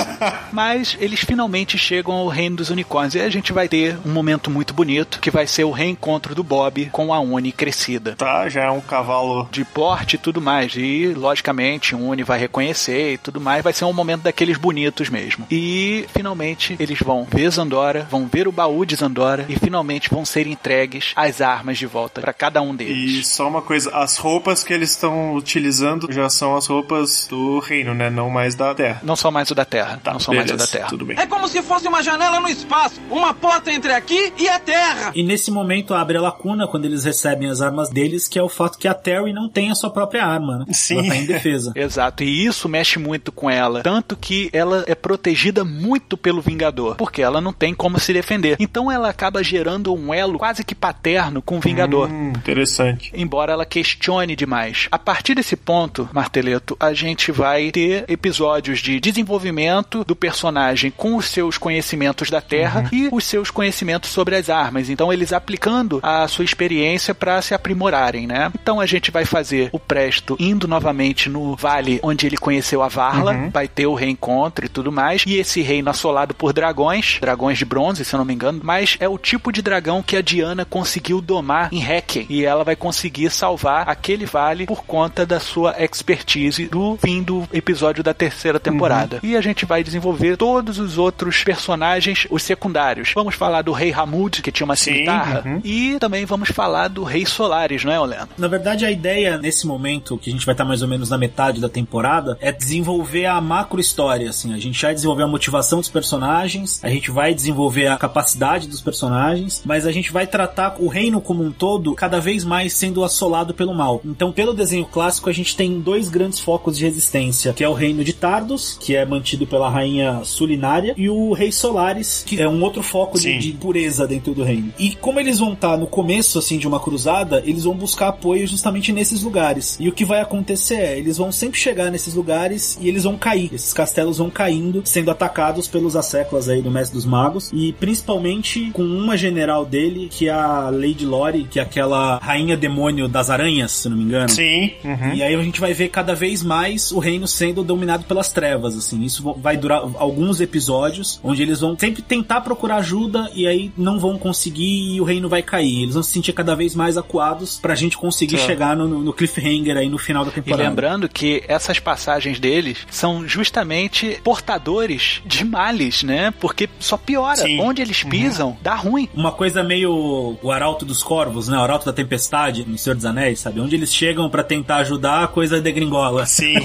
Mas 0.52 0.98
eles 1.00 1.20
finalmente 1.22 1.78
chegam 1.78 2.14
ao 2.14 2.28
reino 2.28 2.58
dos 2.58 2.70
unicórnios. 2.70 3.16
E 3.16 3.20
a 3.22 3.30
gente 3.30 3.54
vai 3.54 3.68
ter 3.68 3.98
um 4.06 4.12
momento 4.12 4.50
muito 4.50 4.74
bonito, 4.74 5.20
que 5.20 5.32
vai 5.32 5.48
ser 5.48 5.64
o 5.64 5.72
reencontro 5.72 6.34
do 6.36 6.44
Bob 6.44 6.90
com 6.92 7.14
a 7.14 7.20
Uni 7.20 7.51
crescida. 7.52 8.16
Tá, 8.16 8.48
já 8.50 8.64
é 8.64 8.72
um 8.72 8.82
cavalo. 8.82 9.48
De 9.52 9.64
porte 9.64 10.16
e 10.16 10.20
tudo 10.20 10.42
mais. 10.42 10.74
E, 10.76 11.14
logicamente, 11.16 11.96
o 11.96 12.00
Uni 12.00 12.24
vai 12.24 12.40
reconhecer 12.40 13.14
e 13.14 13.18
tudo 13.18 13.40
mais. 13.40 13.64
Vai 13.64 13.74
ser 13.74 13.86
um 13.86 13.94
momento 13.94 14.24
daqueles 14.24 14.58
bonitos 14.58 15.10
mesmo. 15.10 15.46
E, 15.50 16.06
finalmente, 16.14 16.76
eles 16.80 17.00
vão 17.00 17.26
ver 17.30 17.50
Zandora, 17.50 18.08
vão 18.10 18.28
ver 18.28 18.48
o 18.48 18.52
baú 18.52 18.86
de 18.86 18.96
Zandora 18.96 19.46
e, 19.50 19.58
finalmente, 19.58 20.10
vão 20.10 20.26
ser 20.26 20.48
entregues 20.48 21.12
as 21.16 21.42
armas 21.42 21.78
de 21.78 21.86
volta 21.86 22.22
para 22.22 22.34
cada 22.34 22.62
um 22.62 22.76
deles. 22.76 23.20
E 23.20 23.24
só 23.24 23.48
uma 23.48 23.62
coisa, 23.62 23.96
as 23.96 24.18
roupas 24.18 24.64
que 24.64 24.74
eles 24.74 24.92
estão 24.92 25.34
utilizando 25.34 26.12
já 26.12 26.30
são 26.30 26.56
as 26.56 26.68
roupas 26.68 27.28
do 27.30 27.60
reino, 27.60 27.94
né? 27.94 28.10
Não 28.10 28.30
mais 28.30 28.56
da 28.56 28.74
Terra. 28.74 29.02
Não 29.04 29.16
são 29.16 29.32
mais 29.32 29.50
o 29.52 29.56
da 29.56 29.66
Terra. 29.66 30.00
Tá, 30.04 30.14
não 30.14 30.20
são 30.20 30.34
mais 30.34 30.46
o 30.46 30.54
da 30.54 30.58
beleza, 30.58 30.72
Terra. 30.72 30.90
Tudo 30.90 31.06
bem. 31.06 31.18
É 31.20 31.26
como 31.26 31.48
se 31.48 31.62
fosse 31.62 31.88
uma 31.88 32.02
janela 32.02 32.40
no 32.40 32.48
espaço, 32.48 33.02
uma 33.10 33.34
porta 33.34 33.72
entre 33.72 33.94
aqui 33.94 34.34
e 34.38 34.48
a 34.48 34.60
Terra. 34.60 35.12
E 35.14 35.24
nesse 35.24 35.52
momento 35.52 35.94
abre 35.94 36.18
a 36.18 36.22
lacuna 36.22 36.68
quando 36.68 36.86
eles 36.86 37.04
recebem 37.04 37.41
as 37.48 37.62
armas 37.62 37.90
deles, 37.90 38.28
que 38.28 38.40
é 38.40 38.44
o 38.44 38.50
fato 38.50 38.78
que 38.78 38.88
a 38.88 38.94
Terry 38.94 39.34
não 39.34 39.50
tem 39.50 39.72
a 39.72 39.76
sua 39.76 39.90
própria 39.90 40.26
arma, 40.26 40.60
né? 40.60 40.66
Sim. 40.72 41.00
Ela 41.00 41.08
tá 41.08 41.16
em 41.18 41.26
defesa. 41.26 41.72
Exato, 41.76 42.24
e 42.24 42.46
isso 42.46 42.68
mexe 42.70 43.00
muito 43.00 43.32
com 43.32 43.50
ela. 43.50 43.82
Tanto 43.82 44.16
que 44.16 44.50
ela 44.54 44.84
é 44.88 44.96
protegida 44.96 45.64
muito 45.64 46.18
pelo 46.18 46.42
Vingador, 46.42 46.96
porque 46.96 47.22
ela 47.22 47.42
não 47.42 47.54
tem 47.54 47.74
como 47.74 48.00
se 48.00 48.14
defender. 48.14 48.58
Então 48.60 48.92
ela 48.92 49.10
acaba 49.10 49.44
gerando 49.44 49.94
um 49.94 50.14
elo 50.14 50.38
quase 50.40 50.64
que 50.64 50.76
paterno 50.76 51.42
com 51.42 51.58
o 51.58 51.62
Vingador. 51.62 52.10
Hum, 52.10 52.30
interessante. 52.30 53.12
Embora 53.16 53.54
ela 53.54 53.66
questione 53.66 54.36
demais. 54.36 54.88
A 54.92 55.00
partir 55.00 55.36
desse 55.36 55.56
ponto, 55.56 56.10
Marteleto, 56.14 56.76
a 56.80 56.94
gente 56.94 57.32
vai 57.32 57.72
ter 57.72 58.06
episódios 58.08 58.80
de 58.80 59.00
desenvolvimento 59.00 60.04
do 60.04 60.16
personagem 60.16 60.92
com 60.92 61.16
os 61.16 61.26
seus 61.26 61.58
conhecimentos 61.58 62.30
da 62.30 62.42
Terra 62.42 62.90
e 62.92 63.10
os 63.12 63.24
seus 63.24 63.50
conhecimentos 63.50 64.10
sobre 64.10 64.36
as 64.36 64.50
armas. 64.50 64.90
Então, 64.90 65.12
eles 65.12 65.34
aplicando 65.34 66.00
a 66.04 66.28
sua 66.28 66.46
experiência 66.46 67.14
para 67.14 67.31
se 67.40 67.54
aprimorarem, 67.54 68.26
né? 68.26 68.52
Então, 68.60 68.80
a 68.80 68.86
gente 68.88 69.12
vai 69.12 69.26
fazer 69.26 69.70
o 69.72 69.78
Presto 69.80 70.36
indo 70.40 70.68
novamente 70.68 71.30
no 71.30 71.56
vale 71.56 72.00
onde 72.02 72.26
ele 72.26 72.38
conheceu 72.38 72.82
a 72.82 72.88
Varla, 72.88 73.50
vai 73.54 73.68
ter 73.68 73.86
o 73.86 73.94
reencontro 73.94 74.66
e 74.66 74.70
tudo 74.70 74.92
mais. 74.92 75.24
E 75.28 75.36
esse 75.38 75.62
reino 75.62 75.90
assolado 75.90 76.34
por 76.34 76.52
dragões, 76.54 77.20
dragões 77.22 77.58
de 77.58 77.66
bronze, 77.66 78.04
se 78.04 78.14
eu 78.14 78.18
não 78.18 78.26
me 78.26 78.34
engano, 78.34 78.60
mas 78.64 78.98
é 79.00 79.08
o 79.08 79.18
tipo 79.18 79.52
de 79.52 79.62
dragão 79.62 80.02
que 80.02 80.18
a 80.18 80.22
Diana 80.22 80.66
conseguiu 80.66 81.22
domar 81.22 81.70
em 81.72 81.80
Requiem. 81.80 82.26
E 82.30 82.44
ela 82.44 82.64
vai 82.64 82.76
conseguir 82.76 83.30
salvar 83.30 83.88
aquele 83.88 84.26
vale 84.26 84.66
por 84.66 84.84
conta 84.84 85.26
da 85.26 85.40
sua 85.40 85.76
expertise 85.78 86.66
do 86.66 86.98
fim 86.98 87.22
do 87.22 87.48
episódio 87.54 88.04
da 88.04 88.14
terceira 88.14 88.60
temporada. 88.60 89.20
E 89.22 89.36
a 89.36 89.42
gente 89.42 89.66
vai 89.66 89.84
desenvolver 89.84 90.38
todos 90.38 90.80
os 90.80 90.98
outros 90.98 91.44
personagens, 91.44 92.26
os 92.30 92.44
secundários. 92.44 93.12
Vamos 93.14 93.36
falar 93.36 93.62
do 93.62 93.72
Rei 93.72 93.94
Hamud, 93.94 94.42
que 94.42 94.52
tinha 94.52 94.66
uma 94.66 94.76
cimitarra. 94.76 95.44
uhum. 95.46 95.62
E 95.64 95.98
também 96.00 96.26
vamos 96.26 96.50
falar 96.50 96.88
do 96.88 97.04
Rei 97.12 97.26
Solaris, 97.26 97.84
não 97.84 97.92
é, 97.92 98.00
Oleno? 98.00 98.28
Na 98.38 98.48
verdade, 98.48 98.86
a 98.86 98.92
ideia 98.92 99.38
nesse 99.38 99.68
momento, 99.68 100.18
que 100.18 100.30
a 100.30 100.34
gente 100.34 100.46
vai 100.46 100.54
estar 100.54 100.64
mais 100.64 100.82
ou 100.82 100.88
menos 100.88 101.10
na 101.10 101.18
metade 101.18 101.60
da 101.60 101.68
temporada, 101.68 102.38
é 102.40 102.52
desenvolver 102.52 103.26
a 103.26 103.40
macro 103.42 103.82
história, 103.82 104.30
assim. 104.30 104.54
A 104.54 104.58
gente 104.58 104.82
vai 104.82 104.94
desenvolver 104.94 105.24
a 105.24 105.28
motivação 105.28 105.80
dos 105.80 105.90
personagens, 105.90 106.80
a 106.84 106.90
gente 106.90 107.12
vai 107.12 107.34
desenvolver 107.34 107.88
a 107.88 107.98
capacidade 107.98 108.68
dos 108.68 108.82
personagens, 108.82 109.62
mas 109.66 109.86
a 109.86 109.92
gente 109.92 110.12
vai 110.12 110.26
tratar 110.26 110.76
o 110.80 110.88
reino 110.88 111.20
como 111.20 111.44
um 111.44 111.52
todo 111.52 111.94
cada 111.96 112.20
vez 112.20 112.46
mais 112.46 112.74
sendo 112.74 113.04
assolado 113.04 113.54
pelo 113.54 113.74
mal. 113.74 114.02
Então, 114.06 114.32
pelo 114.32 114.54
desenho 114.54 114.86
clássico, 114.86 115.30
a 115.30 115.34
gente 115.34 115.56
tem 115.56 115.80
dois 115.80 116.10
grandes 116.10 116.40
focos 116.40 116.78
de 116.78 116.86
resistência, 116.86 117.54
que 117.54 117.64
é 117.64 117.68
o 117.70 117.74
reino 117.74 118.04
de 118.04 118.14
Tardos, 118.14 118.78
que 118.80 118.96
é 118.96 119.06
mantido 119.06 119.46
pela 119.46 119.70
rainha 119.70 120.22
Sulinária, 120.24 120.94
e 120.98 121.10
o 121.10 121.34
rei 121.34 121.52
Solaris, 121.52 122.24
que 122.26 122.42
é 122.42 122.48
um 122.48 122.64
outro 122.64 122.82
foco 122.82 123.20
de, 123.20 123.38
de, 123.38 123.52
pureza 123.52 124.08
dentro 124.08 124.34
do 124.34 124.44
reino. 124.44 124.74
E 124.80 124.96
como 124.96 125.20
eles 125.20 125.40
vão 125.40 125.54
estar 125.54 125.78
no 125.78 125.88
começo, 125.88 126.40
assim, 126.40 126.58
de 126.58 126.68
uma 126.68 126.80
cruzada, 126.80 127.01
eles 127.46 127.64
vão 127.64 127.76
buscar 127.76 128.10
apoio 128.10 128.48
justamente 128.48 128.92
nesses 128.92 129.24
lugares. 129.24 129.78
E 129.80 129.88
o 129.88 129.92
que 129.92 130.06
vai 130.06 130.22
acontecer 130.22 130.76
é, 130.76 130.98
eles 130.98 131.18
vão 131.18 131.32
sempre 131.32 131.60
chegar 131.60 131.92
nesses 131.92 132.14
lugares 132.14 132.78
e 132.82 132.88
eles 132.88 133.04
vão 133.04 133.18
cair. 133.18 133.50
Esses 133.54 133.74
castelos 133.74 134.18
vão 134.18 134.30
caindo, 134.30 134.82
sendo 134.86 135.12
atacados 135.12 135.68
pelos 135.68 135.96
asseclas 135.96 136.50
aí 136.50 136.62
do 136.62 136.72
Mestre 136.72 136.96
dos 136.96 137.06
Magos, 137.06 137.50
e 137.54 137.74
principalmente 137.74 138.72
com 138.72 138.84
uma 138.84 139.18
general 139.18 139.66
dele, 139.66 140.08
que 140.10 140.28
é 140.28 140.32
a 140.32 140.70
Lady 140.70 141.06
Lore, 141.06 141.48
que 141.50 141.60
é 141.60 141.64
aquela 141.64 142.18
rainha 142.18 142.58
demônio 142.58 143.08
das 143.08 143.30
aranhas, 143.30 143.72
se 143.72 143.90
não 143.90 143.98
me 143.98 144.04
engano. 144.04 144.30
Sim. 144.30 144.72
Uhum. 144.84 145.14
E 145.14 145.24
aí 145.24 145.34
a 145.34 145.44
gente 145.44 145.60
vai 145.60 145.74
ver 145.74 145.90
cada 145.90 146.14
vez 146.14 146.44
mais 146.44 146.92
o 146.92 147.00
reino 147.00 147.28
sendo 147.28 147.64
dominado 147.64 148.06
pelas 148.06 148.30
trevas, 148.30 148.76
assim. 148.76 149.04
Isso 149.04 149.34
vai 149.38 149.58
durar 149.58 149.82
alguns 149.98 150.42
episódios, 150.42 151.20
onde 151.24 151.42
eles 151.42 151.60
vão 151.60 151.78
sempre 151.78 152.02
tentar 152.02 152.42
procurar 152.42 152.78
ajuda 152.78 153.30
e 153.34 153.48
aí 153.48 153.72
não 153.78 154.00
vão 154.00 154.18
conseguir 154.18 154.96
e 154.96 155.02
o 155.02 155.04
reino 155.04 155.30
vai 155.30 155.42
cair. 155.42 155.84
Eles 155.84 155.94
vão 155.94 156.04
se 156.04 156.12
sentir 156.12 156.34
cada 156.34 156.56
vez 156.56 156.76
mais 156.76 156.91
acuados 156.98 157.60
pra 157.60 157.76
gente 157.76 157.98
conseguir 157.98 158.38
tá. 158.38 158.46
chegar 158.46 158.76
no, 158.76 158.88
no, 158.88 159.14
cliffhanger 159.14 159.78
aí 159.78 159.90
no 159.90 159.98
final 159.98 160.26
da 160.26 160.32
temporada. 160.32 160.64
E 160.64 160.68
lembrando 160.68 161.10
que 161.10 161.44
essas 161.48 161.80
passagens 161.80 162.40
deles 162.40 162.80
são 162.90 163.28
justamente 163.28 164.20
portadores 164.24 165.22
de 165.26 165.44
males, 165.44 166.04
né? 166.04 166.34
Porque 166.40 166.70
só 166.80 166.98
piora. 166.98 167.38
Sim. 167.38 167.60
Onde 167.60 167.82
eles 167.82 168.04
uhum. 168.04 168.10
pisam, 168.10 168.50
uhum. 168.50 168.58
dá 168.62 168.76
ruim. 168.76 169.10
Uma 169.14 169.32
coisa 169.32 169.64
meio 169.64 170.38
o 170.42 170.52
Arauto 170.52 170.86
dos 170.86 171.04
Corvos, 171.04 171.48
né? 171.48 171.58
O 171.58 171.62
Arauto 171.62 171.86
da 171.86 171.94
Tempestade 171.94 172.66
no 172.68 172.78
Senhor 172.78 172.96
dos 172.96 173.06
Anéis, 173.06 173.40
sabe? 173.40 173.60
Onde 173.60 173.76
eles 173.76 173.94
chegam 173.94 174.30
para 174.30 174.44
tentar 174.44 174.78
ajudar, 174.78 175.24
a 175.24 175.28
coisa 175.28 175.62
degringola. 175.62 176.26
Sim. 176.26 176.56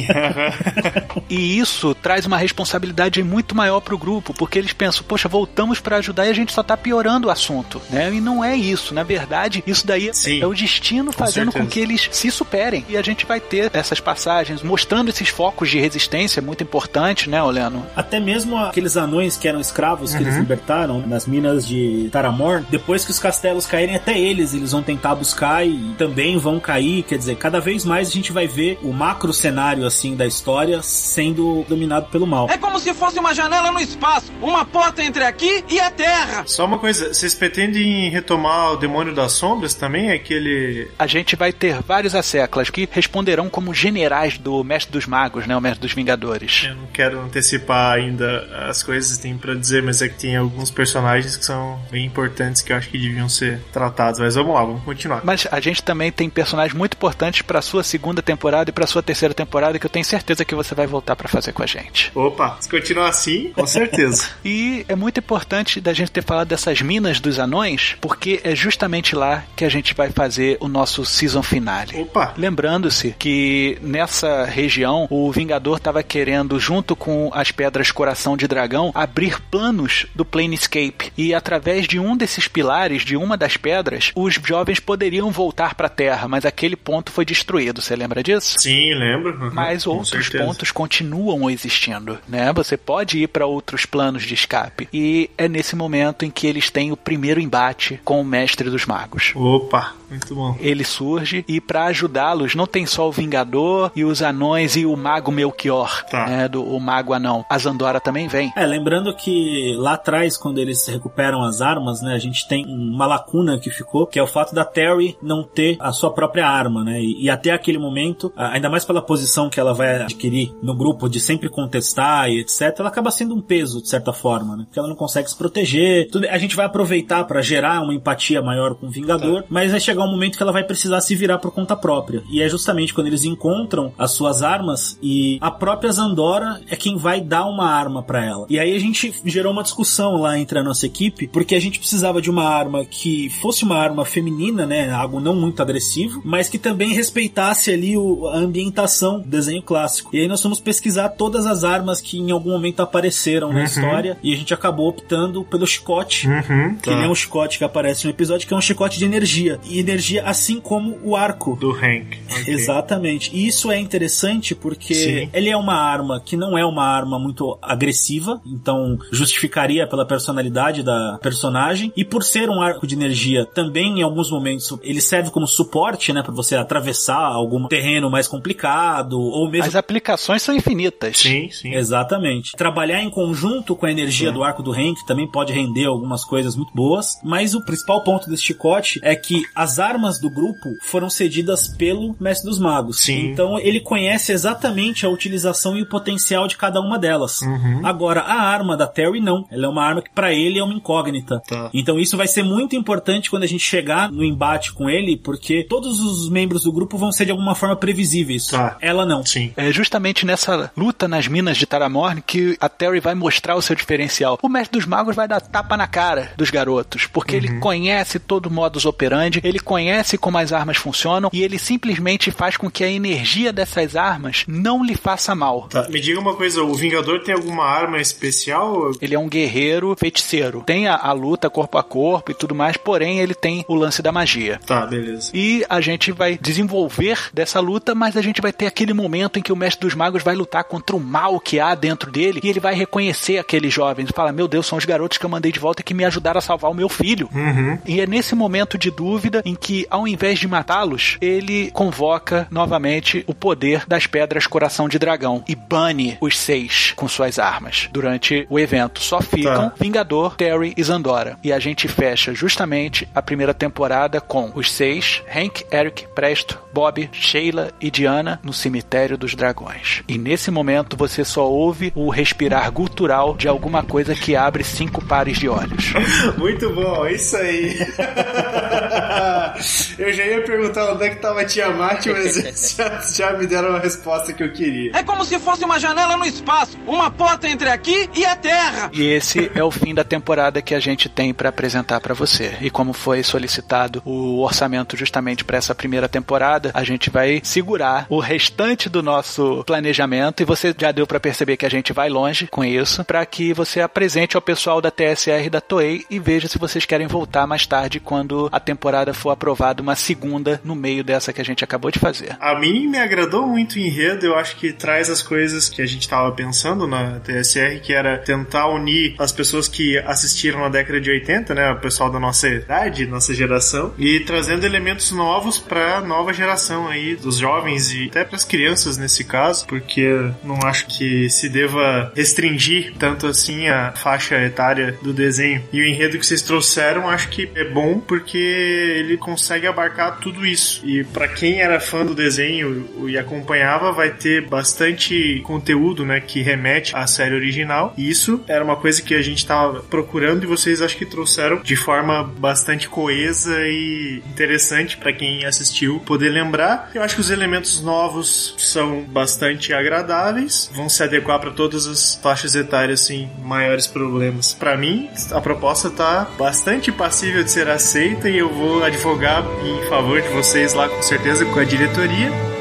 e 1.29 1.59
isso 1.59 1.95
traz 1.95 2.27
uma 2.27 2.37
responsabilidade 2.37 3.23
muito 3.23 3.55
maior 3.55 3.81
pro 3.81 3.99
grupo, 3.99 4.33
porque 4.35 4.59
eles 4.59 4.73
pensam, 4.73 5.05
poxa, 5.07 5.29
voltamos 5.29 5.81
para 5.81 5.97
ajudar 5.97 6.27
e 6.27 6.31
a 6.31 6.35
gente 6.35 6.53
só 6.53 6.63
tá 6.63 6.77
piorando 6.77 7.29
o 7.29 7.31
assunto, 7.31 7.81
né? 7.91 8.13
E 8.13 8.21
não 8.21 8.45
é 8.45 8.57
isso. 8.57 8.95
Na 8.95 9.03
verdade, 9.03 9.63
isso 9.67 9.87
daí 9.87 10.09
Sim. 10.17 10.43
é 10.43 10.47
o 10.47 10.55
destino 10.55 11.13
fazendo 11.13 11.53
com, 11.53 11.61
com 11.61 11.67
que 11.67 11.81
eles 11.81 12.09
se 12.11 12.31
superem. 12.31 12.85
E 12.89 12.97
a 12.97 13.03
gente 13.03 13.27
vai 13.27 13.41
ter 13.41 13.71
essas 13.75 14.01
passagens 14.01 14.63
mostrando 14.63 15.09
esses 15.09 15.29
focos 15.29 15.71
de 15.71 15.79
resistência 15.79 16.43
muito 16.43 16.63
importante, 16.63 17.29
né, 17.29 17.43
Oleno? 17.43 17.87
Até 17.95 18.19
mesmo 18.19 18.57
aqueles 18.57 18.97
anões 18.97 19.37
que 19.37 19.49
eram 19.49 19.61
escravos 19.61 20.15
que 20.15 20.23
eles 20.23 20.35
uhum. 20.35 20.41
libertaram 20.41 21.07
nas 21.07 21.27
minas 21.27 21.67
de 21.67 22.09
Taramor, 22.11 22.63
depois 22.71 23.05
que 23.05 23.11
os 23.11 23.19
castelos 23.19 23.67
caírem, 23.67 23.97
até 23.97 24.19
eles 24.19 24.55
eles 24.55 24.73
vão 24.73 24.83
tentar 24.83 25.15
buscar 25.15 25.67
e 25.67 25.95
também 25.99 26.39
vão 26.39 26.59
cair. 26.59 27.03
Quer 27.03 27.19
dizer, 27.19 27.37
cada 27.37 27.61
vez 27.61 27.85
mais 27.85 28.09
a 28.09 28.11
gente 28.11 28.33
vai 28.33 28.47
ver 28.47 28.79
o 28.83 28.93
macro 28.93 29.33
cenário 29.33 29.87
assim 29.87 30.17
da 30.17 30.27
história 30.27 30.83
sendo 30.83 31.65
dominado 31.69 32.07
pelo 32.07 32.27
mal. 32.27 32.49
É 32.51 32.59
como 32.59 32.79
se 32.79 32.93
fosse 32.95 33.19
uma 33.19 33.35
janela 33.35 33.71
no 33.71 33.81
espaço, 33.81 34.33
uma 34.41 34.65
porta 34.65 35.03
entre 35.03 35.25
aqui 35.25 35.65
e 35.69 35.81
a 35.81 35.91
Terra. 35.91 36.45
Só 36.47 36.65
uma 36.65 36.79
coisa, 36.79 37.13
vocês 37.13 37.35
pretendem 37.35 38.09
retomar 38.11 38.73
o 38.73 38.77
demônio 38.77 39.15
das 39.15 39.33
sombras 39.33 39.75
também? 39.75 40.06
Aquele. 40.11 40.89
A 40.99 41.07
gente 41.07 41.37
vai 41.37 41.53
ter 41.53 41.81
vários 41.83 42.15
asseclas 42.15 42.71
que 42.71 42.89
responderão 42.91 43.49
como 43.49 43.75
generais 43.75 44.39
do 44.39 44.63
Mestre 44.65 44.93
dos 44.93 45.07
Magos, 45.07 45.47
né? 45.47 45.57
O 45.57 45.61
Mestre 45.61 45.81
dos 45.81 45.93
Vingadores. 45.93 46.65
Eu 46.67 46.75
não 46.75 46.87
quero 46.87 47.21
antecipar 47.21 47.95
ainda 47.95 48.67
as 48.69 48.83
coisas 48.83 49.17
que 49.17 49.23
tem 49.23 49.37
pra 49.37 49.55
dizer, 49.55 49.83
mas 49.83 50.03
é 50.03 50.09
que 50.09 50.19
tem 50.19 50.37
alguns 50.37 50.71
personagens 50.71 51.37
que 51.37 51.45
são 51.45 51.81
bem 51.91 52.07
importantes 52.07 52.63
que 52.63 52.73
eu 52.73 52.77
acho 52.77 52.89
que 52.89 52.99
deviam 52.99 53.29
ser 53.29 53.61
tratados. 53.73 54.21
Mas 54.21 54.35
vamos 54.35 54.55
lá, 54.55 54.65
vamos 54.65 54.83
continuar. 54.83 55.23
Mas 55.25 55.47
a 55.51 55.61
gente 55.61 55.83
também 55.83 56.11
tem 56.11 56.29
personagens 56.29 56.77
muito 56.77 56.95
importantes 56.95 57.43
para 57.43 57.63
sua 57.63 57.83
segunda 57.83 58.23
temporada 58.23 58.71
e 58.71 58.73
para 58.73 58.87
sua 58.87 59.03
terceira 59.03 59.35
temporada 59.35 59.79
que 59.79 59.87
eu 59.87 59.91
tenho 59.91 60.05
certeza 60.05 60.45
que 60.45 60.55
você 60.55 60.75
vai 60.75 60.87
voltar 60.87 61.17
para 61.17 61.29
fazer 61.29 61.53
com 61.53 61.63
a 61.63 61.67
gente. 61.67 62.11
Opa, 62.15 62.57
se 62.61 62.69
continuar 62.69 63.09
assim, 63.09 63.51
com 63.55 63.67
certeza. 63.67 64.29
e 64.45 64.85
é 64.89 64.95
muito 64.95 65.19
importante 65.21 65.81
da 65.81 65.93
gente 65.93 66.11
ter 66.11 66.23
falado 66.23 66.49
dessas 66.49 66.81
minas 66.81 67.21
dos 67.21 67.39
anões, 67.39 67.97
porque 68.01 68.41
é 68.45 68.55
justamente 68.55 69.15
lá 69.15 69.45
que 69.55 69.65
a 69.65 69.69
gente 69.69 69.95
vai 69.97 70.11
fazer 70.11 70.59
o 70.61 70.69
nosso 70.69 71.05
season 71.05 71.43
finale. 71.43 72.03
Opa! 72.03 72.35
Lembrando-se 72.37 73.15
que 73.19 73.79
nessa 73.81 74.45
região 74.45 75.07
o 75.11 75.31
Vingador 75.33 75.79
estava 75.79 76.03
querendo, 76.03 76.61
junto 76.61 76.95
com 76.95 77.31
as 77.33 77.51
pedras 77.51 77.91
Coração 77.91 78.37
de 78.37 78.47
Dragão, 78.47 78.93
abrir 78.95 79.41
planos 79.41 80.07
do 80.15 80.25
Planescape. 80.25 81.13
E 81.17 81.35
através 81.35 81.87
de 81.87 81.99
um 81.99 82.17
desses 82.17 82.47
pilares, 82.47 83.03
de 83.03 83.17
uma 83.17 83.37
das 83.37 83.57
pedras, 83.57 84.13
os 84.15 84.35
jovens 84.35 84.81
poderiam 84.81 85.31
voltar 85.31 85.75
para 85.75 85.87
a 85.87 85.91
Terra, 85.91 86.29
mas 86.29 86.45
aquele 86.45 86.77
ponto 86.77 87.11
foi 87.11 87.25
destruído. 87.25 87.81
Você 87.81 87.97
lembra 87.97 88.23
disso? 88.23 88.57
Sim, 88.59 88.95
lembro. 88.95 89.37
Uhum, 89.41 89.51
mas 89.53 89.87
outros 89.87 90.29
pontos 90.29 90.71
continuam 90.71 91.49
existindo, 91.49 92.19
né? 92.29 92.53
Você 92.53 92.77
pode 92.77 93.19
ir 93.19 93.29
para 93.29 93.47
outros 93.47 93.87
planos 93.87 94.25
de 94.25 94.35
escape. 94.35 94.89
E 94.93 95.31
é 95.39 95.49
nesse 95.49 95.75
momento 95.75 96.25
em 96.25 96.31
que 96.31 96.47
eles 96.47 96.71
têm 96.71 96.93
o 96.93 96.97
primeiro 96.97 97.41
embate 97.41 98.01
com 98.05 98.21
o 98.21 98.25
Mestre 98.25 98.71
dos 98.71 98.85
Magos. 98.85 99.33
Opa! 99.35 99.86
Muito 100.09 100.35
bom. 100.35 100.57
Ele 100.61 100.85
surge 100.85 101.45
e 101.49 101.61
para 101.61 101.87
ajudá-los 101.87 102.55
não 102.55 102.67
tem 102.67 102.87
só 102.87 103.09
o 103.09 103.13
Vingador 103.13 103.91
e 103.95 104.05
os 104.05 104.23
anões 104.23 104.77
e 104.77 104.87
o 104.87 104.97
Mago 104.97 105.33
Melchior, 105.33 106.05
tá. 106.05 106.27
né, 106.27 106.49
do 106.49 106.63
o 106.63 106.81
Mago 106.81 107.13
Anão. 107.13 107.45
A 107.51 107.59
Zandora 107.59 108.01
também 108.01 108.29
vem. 108.29 108.53
É, 108.57 108.65
lembrando 108.65 109.15
que 109.15 109.75
lá 109.77 109.95
atrás, 109.95 110.37
quando 110.37 110.59
eles 110.59 110.87
recuperam 110.87 111.43
as 111.43 111.61
armas, 111.61 112.01
né, 112.03 112.15
a 112.15 112.19
gente 112.19 112.47
tem 112.49 112.65
uma 112.67 113.07
lacuna 113.07 113.59
que 113.59 113.71
ficou, 113.71 114.07
que 114.07 114.19
é 114.19 114.23
o 114.23 114.27
fato 114.27 114.55
da 114.55 114.65
Terry 114.65 115.17
não 115.23 115.43
ter 115.43 115.77
a 115.81 115.93
sua 115.93 116.13
própria 116.13 116.47
arma, 116.47 116.85
né, 116.85 117.01
e, 117.01 117.25
e 117.25 117.31
até 117.31 117.51
aquele 117.51 117.79
momento, 117.79 118.33
ainda 118.37 118.71
mais 118.71 118.85
pela 118.85 119.03
posição 119.03 119.51
que 119.51 119.59
ela 119.59 119.75
vai 119.75 120.03
adquirir 120.03 120.55
no 120.63 120.75
grupo 120.75 121.09
de 121.09 121.21
sempre 121.21 121.49
contestar 121.49 122.31
e 122.31 122.41
etc, 122.41 122.75
ela 122.79 122.89
acaba 122.89 123.11
sendo 123.11 123.35
um 123.35 123.41
peso, 123.41 123.83
de 123.83 123.89
certa 123.89 124.13
forma, 124.13 124.57
né, 124.57 124.65
porque 124.65 124.79
ela 124.79 124.89
não 124.89 124.97
consegue 124.97 125.29
se 125.29 125.37
proteger. 125.37 126.09
Tudo, 126.11 126.27
a 126.29 126.39
gente 126.39 126.57
vai 126.57 126.67
aproveitar 126.67 127.25
para 127.25 127.43
gerar 127.43 127.83
uma 127.83 127.95
empatia 127.95 128.43
maior 128.43 128.75
com 128.75 128.87
o 128.87 128.91
Vingador, 128.91 129.43
tá. 129.43 129.49
mas 129.51 129.75
vai 129.77 129.81
chegar 129.81 130.05
um 130.05 130.11
momento 130.11 130.37
que 130.37 130.43
ela 130.43 130.53
vai 130.53 130.65
precisar 130.65 131.01
se 131.01 131.15
virar 131.15 131.39
por 131.39 131.51
conta 131.51 131.77
própria. 131.77 132.23
E 132.31 132.43
é 132.43 132.49
justamente 132.49 132.95
quando 132.95 133.09
eles 133.09 133.25
encontram 133.25 133.93
as 133.99 134.13
suas 134.13 134.43
armas 134.43 134.99
e 135.03 135.39
a 135.41 135.51
própria 135.51 135.93
Zandora 135.93 136.61
é 136.69 136.75
quem 136.75 136.97
vai 136.97 137.21
dar 137.21 137.45
uma 137.45 137.71
arma 137.71 138.03
para 138.03 138.25
ela. 138.25 138.47
E 138.49 138.59
aí 138.59 138.75
a 138.75 138.79
gente 138.79 139.13
gerou 139.25 139.53
uma 139.53 139.63
discussão 139.63 140.17
lá 140.17 140.39
entre 140.39 140.59
a 140.59 140.63
nossa 140.63 140.87
equipe, 140.87 141.29
porque 141.29 141.55
a 141.55 141.61
gente 141.61 141.79
precisava 141.79 142.23
de 142.23 142.31
uma 142.31 142.45
arma 142.45 142.85
que 142.85 143.29
fosse 143.29 143.65
uma 143.65 143.77
arma 143.77 144.05
feminina, 144.05 144.65
né, 144.65 144.91
algo 144.91 145.21
não 145.21 145.35
muito 145.35 145.61
agressivo, 145.61 146.23
mas 146.25 146.49
que 146.49 146.59
também 146.59 146.95
respeitasse 146.95 147.71
ali 147.71 147.97
o, 147.97 148.27
a 148.29 148.39
ambientação 148.39 149.21
do 149.21 149.29
desenho 149.29 149.63
clássico. 149.63 150.15
E 150.15 150.21
aí 150.21 150.29
nós 150.29 150.41
fomos 150.41 150.59
pesquisar 150.59 151.11
todas 151.11 151.45
as 151.45 151.65
armas 151.65 152.01
que 152.01 152.19
em 152.19 152.31
algum 152.31 152.53
momento 152.53 152.81
apareceram 152.81 153.53
na 153.53 153.59
uhum. 153.59 153.65
história 153.65 154.17
e 154.23 154.33
a 154.33 154.37
gente 154.37 154.55
acabou 154.55 154.89
optando 154.89 155.45
pelo 155.45 155.67
chicote, 155.67 156.27
uhum, 156.27 156.77
que 156.77 156.89
tá. 156.89 156.93
ele 156.93 157.05
é 157.05 157.09
um 157.09 157.15
chicote 157.15 157.59
que 157.59 157.65
aparece 157.65 158.05
no 158.05 158.11
episódio, 158.11 158.49
que 158.49 158.55
é 158.55 158.57
um 158.57 158.61
chicote 158.61 158.99
de 158.99 159.05
energia. 159.05 159.56
E 159.65 159.79
energia 159.79 160.25
assim 160.25 160.61
como 160.61 160.99
o 161.03 161.17
arco 161.17 161.57
do 161.57 161.71
Hank. 161.71 162.19
Okay. 162.43 162.55
Exatamente. 162.55 163.31
E 163.35 163.47
isso 163.47 163.71
é 163.71 163.79
interessante 163.79 164.55
porque 164.55 164.95
Sim. 164.95 165.31
ele 165.33 165.49
é 165.49 165.57
uma 165.57 165.75
arma 165.75 166.21
que 166.25 166.37
não 166.37 166.57
é 166.57 166.65
uma 166.65 166.85
arma 166.85 167.19
muito 167.19 167.59
agressiva, 167.63 168.41
então 168.47 168.99
justificaria 169.11 169.87
pela 169.87 170.07
personalidade 170.07 170.83
da 170.83 171.19
personagem 171.23 171.93
e 171.97 172.05
por 172.05 172.23
ser 172.23 172.49
um 172.49 172.61
arco 172.61 172.87
de 172.87 172.95
energia, 172.95 173.47
também 173.47 174.01
em 174.01 174.03
alguns 174.03 174.31
momentos 174.31 174.77
ele 174.83 175.01
serve 175.01 175.31
como 175.31 175.47
suporte, 175.47 176.13
né, 176.13 176.23
para 176.23 176.33
você 176.33 176.57
atravessar 176.57 177.19
algum 177.19 177.67
terreno 177.69 178.11
mais 178.11 178.29
complicado 178.29 179.19
ou 179.19 179.51
mesmo 179.51 179.67
As 179.67 179.77
aplicações 179.77 180.43
são 180.43 180.55
infinitas. 180.55 181.19
Sim, 181.19 181.49
sim. 181.51 181.75
Exatamente. 181.75 182.53
Trabalhar 182.57 183.03
em 183.03 183.11
conjunto 183.11 183.75
com 183.77 183.87
a 183.87 183.91
energia 183.91 184.29
sim. 184.29 184.35
do 184.35 184.43
arco 184.43 184.63
do 184.63 184.73
Hank 184.73 185.07
também 185.07 185.31
pode 185.31 185.53
render 185.53 185.87
algumas 185.87 186.25
coisas 186.25 186.57
muito 186.57 186.73
boas, 186.75 187.19
mas 187.25 187.55
o 187.55 187.65
principal 187.65 188.03
ponto 188.03 188.29
desse 188.29 188.43
chicote 188.43 189.01
é 189.03 189.15
que 189.15 189.45
as 189.55 189.79
armas 189.79 190.21
do 190.21 190.31
grupo 190.31 190.75
foram 190.83 191.09
cedidas 191.09 191.69
pelo 191.69 192.17
Mestre 192.21 192.49
dos 192.49 192.59
Magos. 192.59 193.01
Sim. 193.01 193.31
Então 193.31 193.59
ele 193.59 193.81
conhece 193.81 194.33
exatamente 194.33 195.07
a 195.07 195.09
utilização 195.09 195.77
e 195.77 195.83
o 195.83 195.89
potencial 195.89 196.47
de 196.47 196.57
cada 196.57 196.81
uma 196.81 196.99
delas. 196.99 197.41
Uhum. 197.43 197.81
Agora, 197.85 198.21
a 198.21 198.43
arma 198.43 198.77
da 198.77 198.87
Terry 198.87 199.21
não. 199.21 199.47
Ela 199.51 199.67
é 199.67 199.69
uma 199.69 199.85
arma 199.85 200.03
que 200.03 200.11
para 200.11 200.33
ele 200.33 200.59
é 200.59 200.65
uma 200.65 200.75
incógnita. 200.75 201.41
Tá. 201.47 201.71
Então 201.73 201.99
isso 201.99 202.17
vai 202.17 202.27
ser 202.27 202.43
muito 202.43 202.77
importante 202.77 203.31
quando 203.31 203.43
a 203.43 203.47
gente 203.47 203.65
chegar 203.65 204.11
no 204.11 204.25
embate 204.25 204.73
com 204.73 204.89
ele, 204.89 205.17
porque 205.17 205.65
todos 205.69 206.01
os 206.01 206.29
membros 206.31 206.65
do 206.65 206.73
grupo 206.73 206.97
vão 206.99 207.13
ser 207.13 207.27
de 207.27 207.31
alguma 207.31 207.55
forma 207.55 207.77
previsíveis. 207.77 208.49
Tá. 208.49 208.77
Ela 208.81 209.05
não. 209.05 209.25
Sim. 209.25 209.53
É 209.57 209.73
justamente 209.73 210.25
nessa 210.25 210.71
luta 210.77 211.09
nas 211.09 211.29
minas 211.29 211.57
de 211.57 211.67
Taramorn 211.67 212.23
que 212.23 212.57
a 212.61 212.69
Terry 212.69 213.01
vai 213.01 213.15
mostrar 213.15 213.57
o 213.57 213.63
seu 213.63 213.77
diferencial. 213.77 214.39
O 214.43 214.49
Mestre 214.49 214.79
dos 214.79 214.87
Magos 214.87 215.17
vai 215.17 215.29
dar 215.29 215.41
tapa 215.41 215.77
na 215.77 215.87
cara 215.87 216.33
dos 216.37 216.51
garotos, 216.51 217.07
porque 217.07 217.37
uhum. 217.37 217.43
ele 217.43 217.59
conhece 217.59 218.19
todo 218.19 218.47
o 218.47 218.51
modus 218.51 218.85
operandi, 218.87 219.36
ele 219.43 219.59
conhece 219.59 220.19
como 220.19 220.39
as 220.39 220.53
armas 220.53 220.77
funcionam 220.77 221.31
e 221.33 221.43
ele 221.43 221.59
simplesmente 221.59 222.31
faz 222.31 222.57
com 222.57 222.71
que 222.71 222.85
a 222.85 222.91
energia 222.91 223.53
dessas 223.53 223.97
armas 223.97 224.45
não 224.47 224.85
lhe 224.85 224.97
faça 224.97 225.35
mal. 225.35 225.69
Tá, 225.69 225.89
me 225.89 226.01
diga 226.01 226.21
uma 226.21 226.35
coisa, 226.35 226.63
o 226.63 226.75
Vingador 226.75 227.21
tem 227.23 227.35
alguma 227.35 227.65
arma 227.65 228.01
especial? 228.01 228.93
Ele 229.01 229.15
é 229.15 229.19
um 229.19 229.29
guerreiro 229.29 229.95
feiticeiro. 229.99 230.63
Tem 230.67 230.87
a, 230.87 230.97
a 230.97 231.13
luta 231.13 231.51
corpo 231.51 231.79
a 231.79 231.83
corpo 231.83 232.31
e 232.31 232.35
tudo 232.35 232.55
mais, 232.55 232.77
porém 232.77 233.21
ele 233.21 233.35
tem 233.35 233.65
o 233.69 233.75
lance 233.75 234.03
da 234.03 234.13
magia. 234.13 234.61
Tá, 234.67 234.87
beleza. 234.87 235.31
E 235.35 235.65
a 235.69 235.81
gente 235.81 236.13
vai 236.13 236.39
desenvolver 236.39 237.19
dessa 237.33 237.61
luta, 237.61 237.95
mas 237.95 238.17
a 238.17 238.23
gente 238.23 238.41
vai 238.41 238.53
ter 238.53 238.67
aquele 238.67 238.93
momento 238.93 239.39
em 239.39 239.43
que 239.43 239.53
o 239.53 239.57
mestre 239.57 239.87
dos 239.87 239.95
magos 239.95 240.23
vai 240.23 240.35
lutar 240.35 240.65
contra 240.65 240.97
o 240.97 241.01
mal 241.01 241.39
que 241.41 241.61
há 241.61 241.75
dentro 241.75 242.11
dele 242.11 242.41
e 242.43 242.49
ele 242.49 242.61
vai 242.61 242.75
reconhecer 242.75 243.39
aqueles 243.39 243.73
jovens 243.73 244.09
e 244.11 244.13
fala: 244.13 244.33
Meu 244.33 244.49
Deus, 244.49 244.67
são 244.67 244.79
os 244.79 244.85
garotos 244.85 245.19
que 245.19 245.25
eu 245.25 245.31
mandei 245.31 245.53
de 245.53 245.59
volta 245.59 245.83
que 245.83 245.95
me 245.95 246.05
ajudaram 246.05 246.39
a 246.39 246.43
salvar 246.43 246.71
o 246.71 246.75
meu 246.75 246.89
filho. 246.89 247.29
Uhum. 247.35 247.79
E 247.87 248.01
é 248.01 248.07
nesse 248.07 248.35
momento 248.35 248.79
de 248.79 248.91
dúvida 248.91 249.26
em 249.45 249.55
que, 249.55 249.87
ao 249.91 250.07
invés 250.07 250.39
de 250.39 250.49
matá-los, 250.49 251.17
ele 251.21 251.71
convoca 251.73 252.47
novamente 252.51 253.25
o 253.27 253.35
poder 253.35 253.85
das 253.87 254.07
pedras 254.07 254.47
coração 254.47 254.89
de 254.89 254.99
dragão 254.99 255.43
e 255.49 255.55
bane 255.55 256.17
os 256.21 256.39
seis 256.39 256.93
com 256.97 257.09
suas 257.09 257.39
armas 257.39 257.89
durante 257.93 258.47
o 258.49 258.59
evento. 258.59 259.01
Só 259.01 259.21
ficam 259.21 259.57
Tá. 259.57 259.73
Vingador, 259.79 260.37
Terry 260.37 260.75
e 260.77 260.83
Zandora. 260.83 261.39
E 261.43 261.53
a 261.53 261.59
gente 261.59 261.89
fecha 261.89 262.35
justamente 262.35 263.09
a 263.15 263.23
primeira 263.23 263.55
temporada 263.55 264.21
com 264.21 264.51
os 264.55 264.71
seis: 264.71 265.23
Hank, 265.35 265.65
Eric, 265.73 266.07
Presto, 266.15 266.59
Bob, 266.73 267.09
Sheila 267.13 267.71
e 267.81 267.91
Diana 267.91 268.41
no 268.43 268.53
cemitério 268.53 269.17
dos 269.17 269.35
dragões. 269.35 270.03
E 270.09 270.19
nesse 270.19 270.51
momento 270.51 270.97
você 270.97 271.25
só 271.25 271.49
ouve 271.49 271.93
o 271.95 272.11
respirar 272.11 272.71
gutural 272.71 273.35
de 273.37 273.49
alguma 273.49 273.83
coisa 273.83 274.15
que 274.15 274.37
abre 274.37 274.63
cinco 274.65 275.05
pares 275.05 275.39
de 275.39 275.49
olhos. 275.49 275.93
Muito 276.37 276.69
bom, 276.75 277.07
é 277.07 277.13
isso 277.15 277.37
aí. 277.37 277.77
eu 279.99 280.13
já 280.13 280.25
ia 280.25 280.43
perguntar 280.43 280.93
onde 280.93 281.05
é 281.05 281.11
que 281.11 281.17
tava 281.17 281.41
a 281.41 281.45
Tiamat, 281.45 282.07
mas 282.07 282.75
já, 282.77 283.01
já 283.01 283.33
me 283.33 283.47
deram 283.47 283.75
a 283.75 283.79
resposta 283.79 284.33
que 284.33 284.43
eu 284.43 284.53
queria. 284.53 284.93
É 284.95 285.03
como 285.03 285.25
se 285.25 285.39
fosse 285.39 285.65
uma 285.65 285.79
janela 285.79 286.17
no 286.17 286.25
espaço, 286.25 286.77
uma 286.87 287.11
porta 287.11 287.49
entre 287.49 287.69
aqui 287.69 288.09
e 288.15 288.25
a 288.25 288.37
Terra. 288.37 288.91
E 288.93 289.03
esse 289.03 289.51
é 289.55 289.63
o 289.63 289.71
fim 289.71 289.95
da 289.95 290.05
temporada 290.05 290.63
que 290.63 290.75
a 290.75 290.81
gente 290.81 291.09
tem 291.09 291.33
para 291.33 291.49
apresentar 291.49 292.01
para 292.01 292.15
você. 292.15 292.57
E 292.61 292.71
como 292.71 292.93
foi 292.93 293.23
solicitado 293.23 294.03
o 294.05 294.43
orçamento 294.43 294.97
justamente 294.97 295.45
para 295.45 295.59
essa 295.59 295.75
primeira 295.75 296.09
temporada, 296.09 296.71
a 296.75 296.85
gente 296.85 297.11
vai 297.11 297.41
segurar 297.43 298.07
o 298.09 298.19
restante 298.19 298.89
do 298.89 299.03
nosso 299.03 299.65
planejamento 299.65 300.43
e 300.43 300.47
você 300.47 300.75
já 300.77 300.93
deu 300.93 301.07
para 301.07 301.21
perceber 301.21 301.57
que 301.57 301.67
a 301.67 301.71
gente 301.71 301.93
vai 301.93 302.09
longe 302.09 302.47
com 302.47 302.65
isso, 302.65 303.05
para 303.05 303.25
que 303.25 303.53
você 303.53 303.81
apresente 303.81 304.37
ao 304.37 304.43
pessoal 304.43 304.81
da 304.81 304.91
TSR 304.91 305.47
e 305.47 305.51
da 305.51 305.61
Toei 305.61 306.05
e 306.11 306.19
veja 306.19 306.49
se 306.49 306.59
vocês 306.59 306.85
querem 306.85 307.07
voltar 307.07 307.47
mais 307.47 307.67
tarde 307.67 308.01
quando 308.01 308.49
a 308.53 308.61
temporada 308.61 309.06
for 309.13 309.31
aprovada 309.31 309.83
uma 309.83 309.97
segunda 309.97 310.61
no 310.65 310.75
meio 310.75 311.03
dessa 311.05 311.33
que 311.33 311.41
a 311.41 311.45
gente 311.45 311.65
acabou 311.65 311.91
de 311.91 311.99
fazer. 311.99 312.37
A 312.41 312.59
mim 312.59 312.87
me 312.89 312.99
agradou 312.99 313.47
muito 313.47 313.77
o 313.77 313.79
enredo, 313.79 314.27
eu 314.27 314.37
acho 314.37 314.57
que 314.57 314.73
traz 314.73 315.11
as 315.11 315.23
coisas 315.23 315.69
que 315.69 315.83
a 315.83 315.87
gente 315.87 316.09
tava 316.09 316.33
pensando 316.33 316.87
na 316.87 317.21
TSR, 317.21 317.81
que 317.81 317.93
era 317.93 318.19
tentar 318.19 318.69
unir 318.69 319.15
as 319.19 319.33
pessoas 319.33 319.69
que 319.69 319.99
assistiram 319.99 320.61
na 320.61 320.69
década 320.69 321.01
de 321.01 321.11
80, 321.11 321.55
né, 321.55 321.73
o 321.73 321.81
pessoal 321.81 322.11
da 322.11 322.19
nossa 322.19 322.49
idade, 322.49 323.07
nossa 323.07 323.35
geração, 323.35 323.93
e 323.99 324.21
trazendo 324.21 324.65
elementos 324.65 325.11
novos 325.11 325.59
pra 325.59 326.01
nova 326.01 326.33
geração 326.33 326.89
aí, 326.89 327.17
dos 327.17 327.39
jovens 327.39 327.93
e 327.93 328.07
até 328.07 328.25
pras 328.25 328.45
crianças 328.45 328.97
nesse 328.97 329.25
caso, 329.25 329.67
porque 329.67 330.09
não 330.43 330.59
acho 330.65 330.87
que 330.87 331.29
se 331.31 331.49
deva 331.49 332.13
restringir 332.15 332.95
tanto 332.99 333.27
assim 333.27 333.69
a 333.69 333.93
faixa 333.93 334.37
etária 334.43 334.99
do 335.03 335.13
desenho. 335.13 335.63
E 335.73 335.81
o 335.81 335.85
enredo 335.85 336.19
que 336.19 336.27
vocês 336.27 336.43
trouxeram, 336.43 337.09
acho 337.09 337.29
que 337.29 337.51
é 337.55 337.65
bom 337.65 338.01
porque 338.01 338.96
ele 338.99 339.17
consegue 339.17 339.67
abarcar 339.67 340.19
tudo 340.21 340.47
isso. 340.47 340.85
E 340.85 341.05
pra 341.05 341.29
quem 341.29 341.61
era 341.61 341.81
fã 341.81 342.05
do 342.05 342.15
desenho 342.15 342.89
e 343.09 343.19
acompanhava, 343.19 343.93
vai 343.93 344.11
ter 344.11 344.47
bastante 344.47 345.41
conteúdo, 345.45 346.05
né, 346.05 346.21
que 346.21 346.43
remete 346.43 346.95
à 346.95 347.07
série 347.07 347.35
original. 347.35 347.95
E 347.97 348.09
isso 348.09 348.43
era 348.47 348.65
uma 348.65 348.77
coisa 348.77 349.03
que 349.03 349.15
a 349.15 349.23
gente 349.23 349.47
tava 349.47 349.81
procurando 349.83 350.45
e 350.45 350.47
vocês 350.47 350.83
acho 350.83 350.97
que 350.97 351.07
trouxeram 351.07 351.61
de 351.63 351.77
forma 351.77 352.25
bastante 352.25 352.89
coesa 352.89 353.57
e 353.67 354.23
interessante 354.29 354.97
pra 354.97 355.13
quem 355.13 355.45
assistiu 355.45 356.01
poder 356.01 356.31
lembrar. 356.31 356.91
Eu 356.95 357.03
acho 357.03 357.15
que 357.15 357.21
os 357.21 357.31
elementos 357.31 357.81
novos 357.81 358.55
são 358.59 359.03
bastante 359.03 359.73
agradáveis, 359.73 360.71
vão 360.75 360.89
se 360.89 361.03
adequar 361.03 361.41
para 361.41 361.51
todas 361.51 361.87
as 361.87 362.15
faixas 362.23 362.55
etárias 362.55 363.01
sem 363.01 363.31
maiores 363.43 363.87
problemas. 363.87 364.55
Pra 364.55 364.77
mim, 364.77 365.09
a 365.31 365.41
proposta 365.41 365.91
tá 365.91 366.29
bastante 366.39 366.91
passível 366.93 367.43
de 367.43 367.51
ser 367.51 367.69
aceita 367.69 368.29
e 368.29 368.39
eu 368.39 368.53
vou 368.53 368.85
advogar 368.87 369.45
em 369.65 369.83
favor 369.89 370.21
de 370.21 370.29
vocês 370.29 370.75
lá 370.75 370.89
com 370.89 371.03
certeza 371.03 371.45
com 371.45 371.59
a 371.59 371.65
diretoria. 371.65 372.56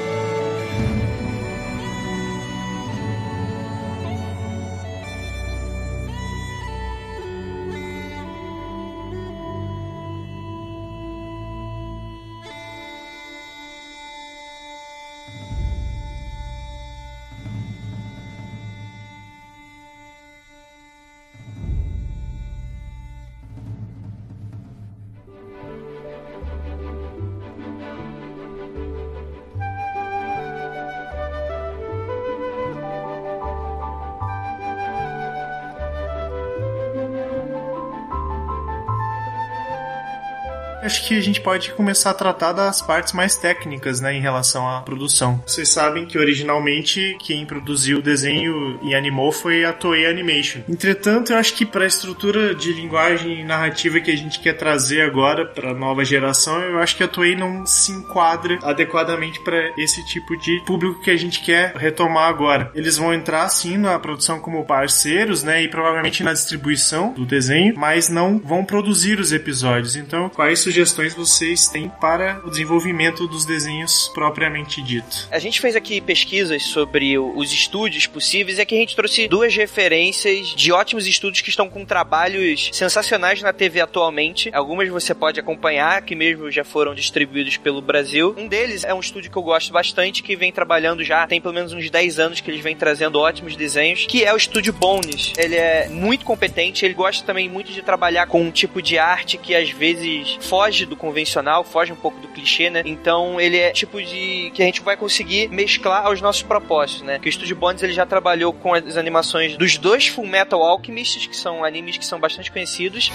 Acho 40.86 41.08
que 41.08 41.18
a 41.18 41.22
gente 41.22 41.42
pode 41.42 41.72
começar 41.72 42.12
a 42.12 42.14
tratar 42.14 42.52
das 42.52 42.80
partes 42.80 43.12
mais 43.12 43.36
técnicas, 43.36 44.00
né, 44.00 44.14
em 44.14 44.22
relação 44.22 44.70
à 44.70 44.82
produção. 44.82 45.42
Vocês 45.44 45.68
sabem 45.70 46.06
que 46.06 46.16
originalmente 46.16 47.18
quem 47.26 47.44
produziu 47.44 47.98
o 47.98 48.02
desenho 48.04 48.80
e 48.84 48.94
animou 48.94 49.32
foi 49.32 49.66
a 49.66 49.74
Toei 49.74 50.06
Animation. 50.06 50.62
Entretanto, 50.70 51.34
eu 51.34 51.38
acho 51.38 51.56
que 51.56 51.66
para 51.66 51.86
a 51.86 51.88
estrutura 51.88 52.54
de 52.54 52.72
linguagem 52.72 53.42
e 53.42 53.44
narrativa 53.44 54.00
que 54.00 54.12
a 54.12 54.16
gente 54.16 54.40
quer 54.40 54.54
trazer 54.54 55.02
agora 55.02 55.44
para 55.44 55.72
a 55.72 55.74
nova 55.74 56.06
geração, 56.06 56.62
eu 56.62 56.78
acho 56.78 56.96
que 56.96 57.04
a 57.04 57.08
Toei 57.08 57.36
não 57.36 57.66
se 57.66 57.92
enquadra 57.92 58.60
adequadamente 58.62 59.44
para 59.44 59.74
esse 59.80 60.06
tipo 60.06 60.38
de 60.38 60.62
público 60.68 61.02
que 61.02 61.10
a 61.10 61.18
gente 61.18 61.42
quer 61.42 61.76
retomar 61.76 62.30
agora. 62.30 62.70
Eles 62.76 62.96
vão 62.96 63.12
entrar 63.12 63.50
sim 63.50 63.76
na 63.76 63.98
produção 63.98 64.40
como 64.40 64.64
parceiros, 64.64 65.42
né, 65.42 65.64
e 65.64 65.68
provavelmente 65.68 66.24
na 66.24 66.34
distribuição 66.34 67.12
do 67.14 67.26
desenho, 67.26 67.74
mas 67.76 68.08
não 68.08 68.38
vão 68.38 68.64
produzir 68.64 69.20
os 69.20 69.32
episódios. 69.32 69.96
Então, 69.96 70.30
quais 70.30 70.60
sugestões 70.60 70.75
vocês 71.16 71.68
têm 71.68 71.90
para 71.90 72.42
o 72.44 72.50
desenvolvimento 72.50 73.28
dos 73.28 73.46
desenhos 73.46 74.10
propriamente 74.14 74.82
dito? 74.82 75.28
A 75.32 75.40
gente 75.40 75.62
fez 75.62 75.76
aqui 75.76 76.02
pesquisas 76.02 76.64
sobre 76.64 77.18
os 77.18 77.52
estúdios 77.52 78.08
possíveis 78.08 78.58
e 78.58 78.62
aqui 78.62 78.76
a 78.76 78.80
gente 78.80 78.96
trouxe 78.96 79.28
duas 79.28 79.56
referências 79.56 80.50
de 80.50 80.72
ótimos 80.72 81.08
estúdios 81.08 81.42
que 81.42 81.50
estão 81.50 81.70
com 81.70 81.86
trabalhos 81.86 82.70
sensacionais 82.74 83.42
na 83.42 83.54
TV 83.54 83.82
atualmente. 83.82 84.50
Algumas 84.54 84.90
você 84.90 85.14
pode 85.14 85.40
acompanhar, 85.40 86.02
que 86.02 86.16
mesmo 86.16 86.52
já 86.52 86.64
foram 86.64 86.94
distribuídos 86.94 87.58
pelo 87.58 87.82
Brasil. 87.82 88.36
Um 88.38 88.48
deles 88.48 88.84
é 88.84 88.94
um 88.94 89.00
estúdio 89.00 89.32
que 89.32 89.38
eu 89.38 89.44
gosto 89.44 89.72
bastante, 89.72 90.24
que 90.24 90.36
vem 90.36 90.52
trabalhando 90.52 91.04
já 91.04 91.26
tem 91.28 91.40
pelo 91.40 91.54
menos 91.54 91.74
uns 91.74 91.90
10 91.90 92.20
anos 92.20 92.42
que 92.42 92.50
eles 92.50 92.62
vêm 92.62 92.76
trazendo 92.76 93.20
ótimos 93.20 93.56
desenhos, 93.56 94.06
que 94.08 94.24
é 94.24 94.34
o 94.34 94.38
estúdio 94.38 94.74
Bones. 94.74 95.34
Ele 95.38 95.56
é 95.56 95.88
muito 95.90 96.26
competente, 96.26 96.86
ele 96.86 96.94
gosta 96.94 97.26
também 97.26 97.48
muito 97.50 97.72
de 97.72 97.82
trabalhar 97.82 98.28
com 98.28 98.42
um 98.42 98.52
tipo 98.52 98.82
de 98.82 98.98
arte 98.98 99.38
que 99.38 99.56
às 99.56 99.70
vezes 99.70 100.38
foge 100.66 100.86
do 100.86 100.96
convencional, 100.96 101.64
foge 101.64 101.94
um 101.94 101.96
pouco 101.96 102.20
do 102.20 102.28
clichê, 102.28 102.72
né? 102.72 102.82
Então 102.86 103.40
ele 103.40 103.58
é 103.58 103.72
tipo 103.72 104.02
de 104.02 104.52
que 104.54 104.64
a 104.64 104.66
gente 104.66 104.82
vai 104.82 104.98
conseguir 104.98 105.48
mesclar 105.50 106.08
aos 106.08 106.22
nossos 106.22 106.42
propósitos, 106.42 107.04
né? 107.04 107.20
Que 107.20 107.30
o 107.30 107.32
Studio 107.32 107.56
Bones 107.56 107.84
ele 107.84 107.94
já 107.94 108.06
trabalhou 108.06 108.52
com 108.52 108.74
as 108.74 108.98
animações 108.98 109.56
dos 109.58 109.78
dois 109.78 110.08
Full 110.08 110.26
Metal 110.26 110.62
Alchemists, 110.64 111.28
que 111.28 111.38
são 111.38 111.64
animes 111.64 111.98
que 111.98 112.06
são 112.06 112.20
bastante 112.20 112.52
conhecidos. 112.52 113.12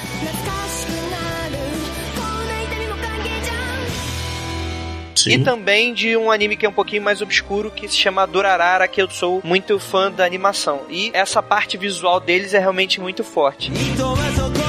Sim. 5.16 5.32
E 5.32 5.38
também 5.44 5.92
de 5.92 6.16
um 6.16 6.30
anime 6.30 6.57
que 6.57 6.64
é 6.64 6.68
um 6.68 6.72
pouquinho 6.72 7.03
mais 7.03 7.20
obscuro, 7.20 7.70
que 7.70 7.86
se 7.88 7.96
chama 7.96 8.26
Durarara, 8.26 8.86
que 8.86 9.03
eu 9.03 9.11
sou 9.11 9.42
muito 9.44 9.78
fã 9.78 10.11
da 10.11 10.24
animação. 10.24 10.82
E 10.88 11.11
essa 11.12 11.42
parte 11.42 11.76
visual 11.76 12.20
deles 12.20 12.55
é 12.55 12.59
realmente 12.61 13.01
muito 13.01 13.22
forte. 13.24 13.70
Então, 13.92 14.14
é 14.14 14.59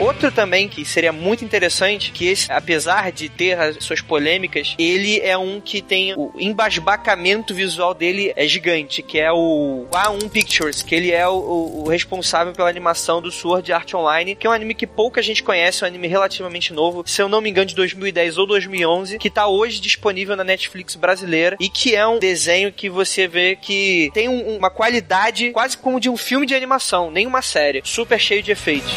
outro 0.00 0.30
também 0.32 0.68
que 0.68 0.84
seria 0.84 1.12
muito 1.12 1.44
interessante, 1.44 2.10
que 2.12 2.26
esse, 2.28 2.50
apesar 2.50 3.12
de 3.12 3.28
ter 3.28 3.58
as 3.58 3.84
suas 3.84 4.00
polêmicas, 4.00 4.74
ele 4.78 5.20
é 5.20 5.36
um 5.36 5.60
que 5.60 5.80
tem 5.82 6.14
o 6.16 6.32
embasbacamento 6.38 7.54
visual 7.54 7.92
dele 7.94 8.32
é 8.36 8.46
gigante, 8.46 9.02
que 9.02 9.18
é 9.18 9.30
o 9.32 9.86
A1 9.92 10.28
Pictures, 10.30 10.82
que 10.82 10.94
ele 10.94 11.10
é 11.10 11.26
o, 11.28 11.32
o- 11.32 11.84
o 11.84 11.88
responsável 11.88 12.52
pela 12.52 12.68
animação 12.68 13.20
do 13.20 13.30
Sword 13.30 13.72
Art 13.72 13.92
Online, 13.94 14.34
que 14.34 14.46
é 14.46 14.50
um 14.50 14.52
anime 14.52 14.74
que 14.74 14.86
pouca 14.86 15.22
gente 15.22 15.42
conhece, 15.42 15.82
é 15.82 15.86
um 15.86 15.88
anime 15.88 16.08
relativamente 16.08 16.72
novo, 16.72 17.02
se 17.06 17.20
eu 17.20 17.28
não 17.28 17.40
me 17.40 17.50
engano 17.50 17.66
de 17.66 17.74
2010 17.74 18.38
ou 18.38 18.46
2011, 18.46 19.18
que 19.18 19.30
tá 19.30 19.46
hoje 19.46 19.80
disponível 19.80 20.36
na 20.36 20.44
Netflix 20.44 20.94
brasileira 20.96 21.56
e 21.60 21.68
que 21.68 21.94
é 21.94 22.06
um 22.06 22.18
desenho 22.18 22.72
que 22.72 22.88
você 22.88 23.26
vê 23.28 23.56
que 23.56 24.10
tem 24.14 24.28
um- 24.28 24.56
uma 24.56 24.70
qualidade 24.70 25.50
quase 25.50 25.76
como 25.76 26.00
de 26.00 26.08
um 26.08 26.16
filme 26.16 26.46
de 26.46 26.54
animação, 26.54 27.10
nem 27.10 27.26
uma 27.26 27.42
série, 27.42 27.82
super 27.84 28.18
cheio 28.18 28.42
de 28.42 28.50
efeitos. 28.52 28.92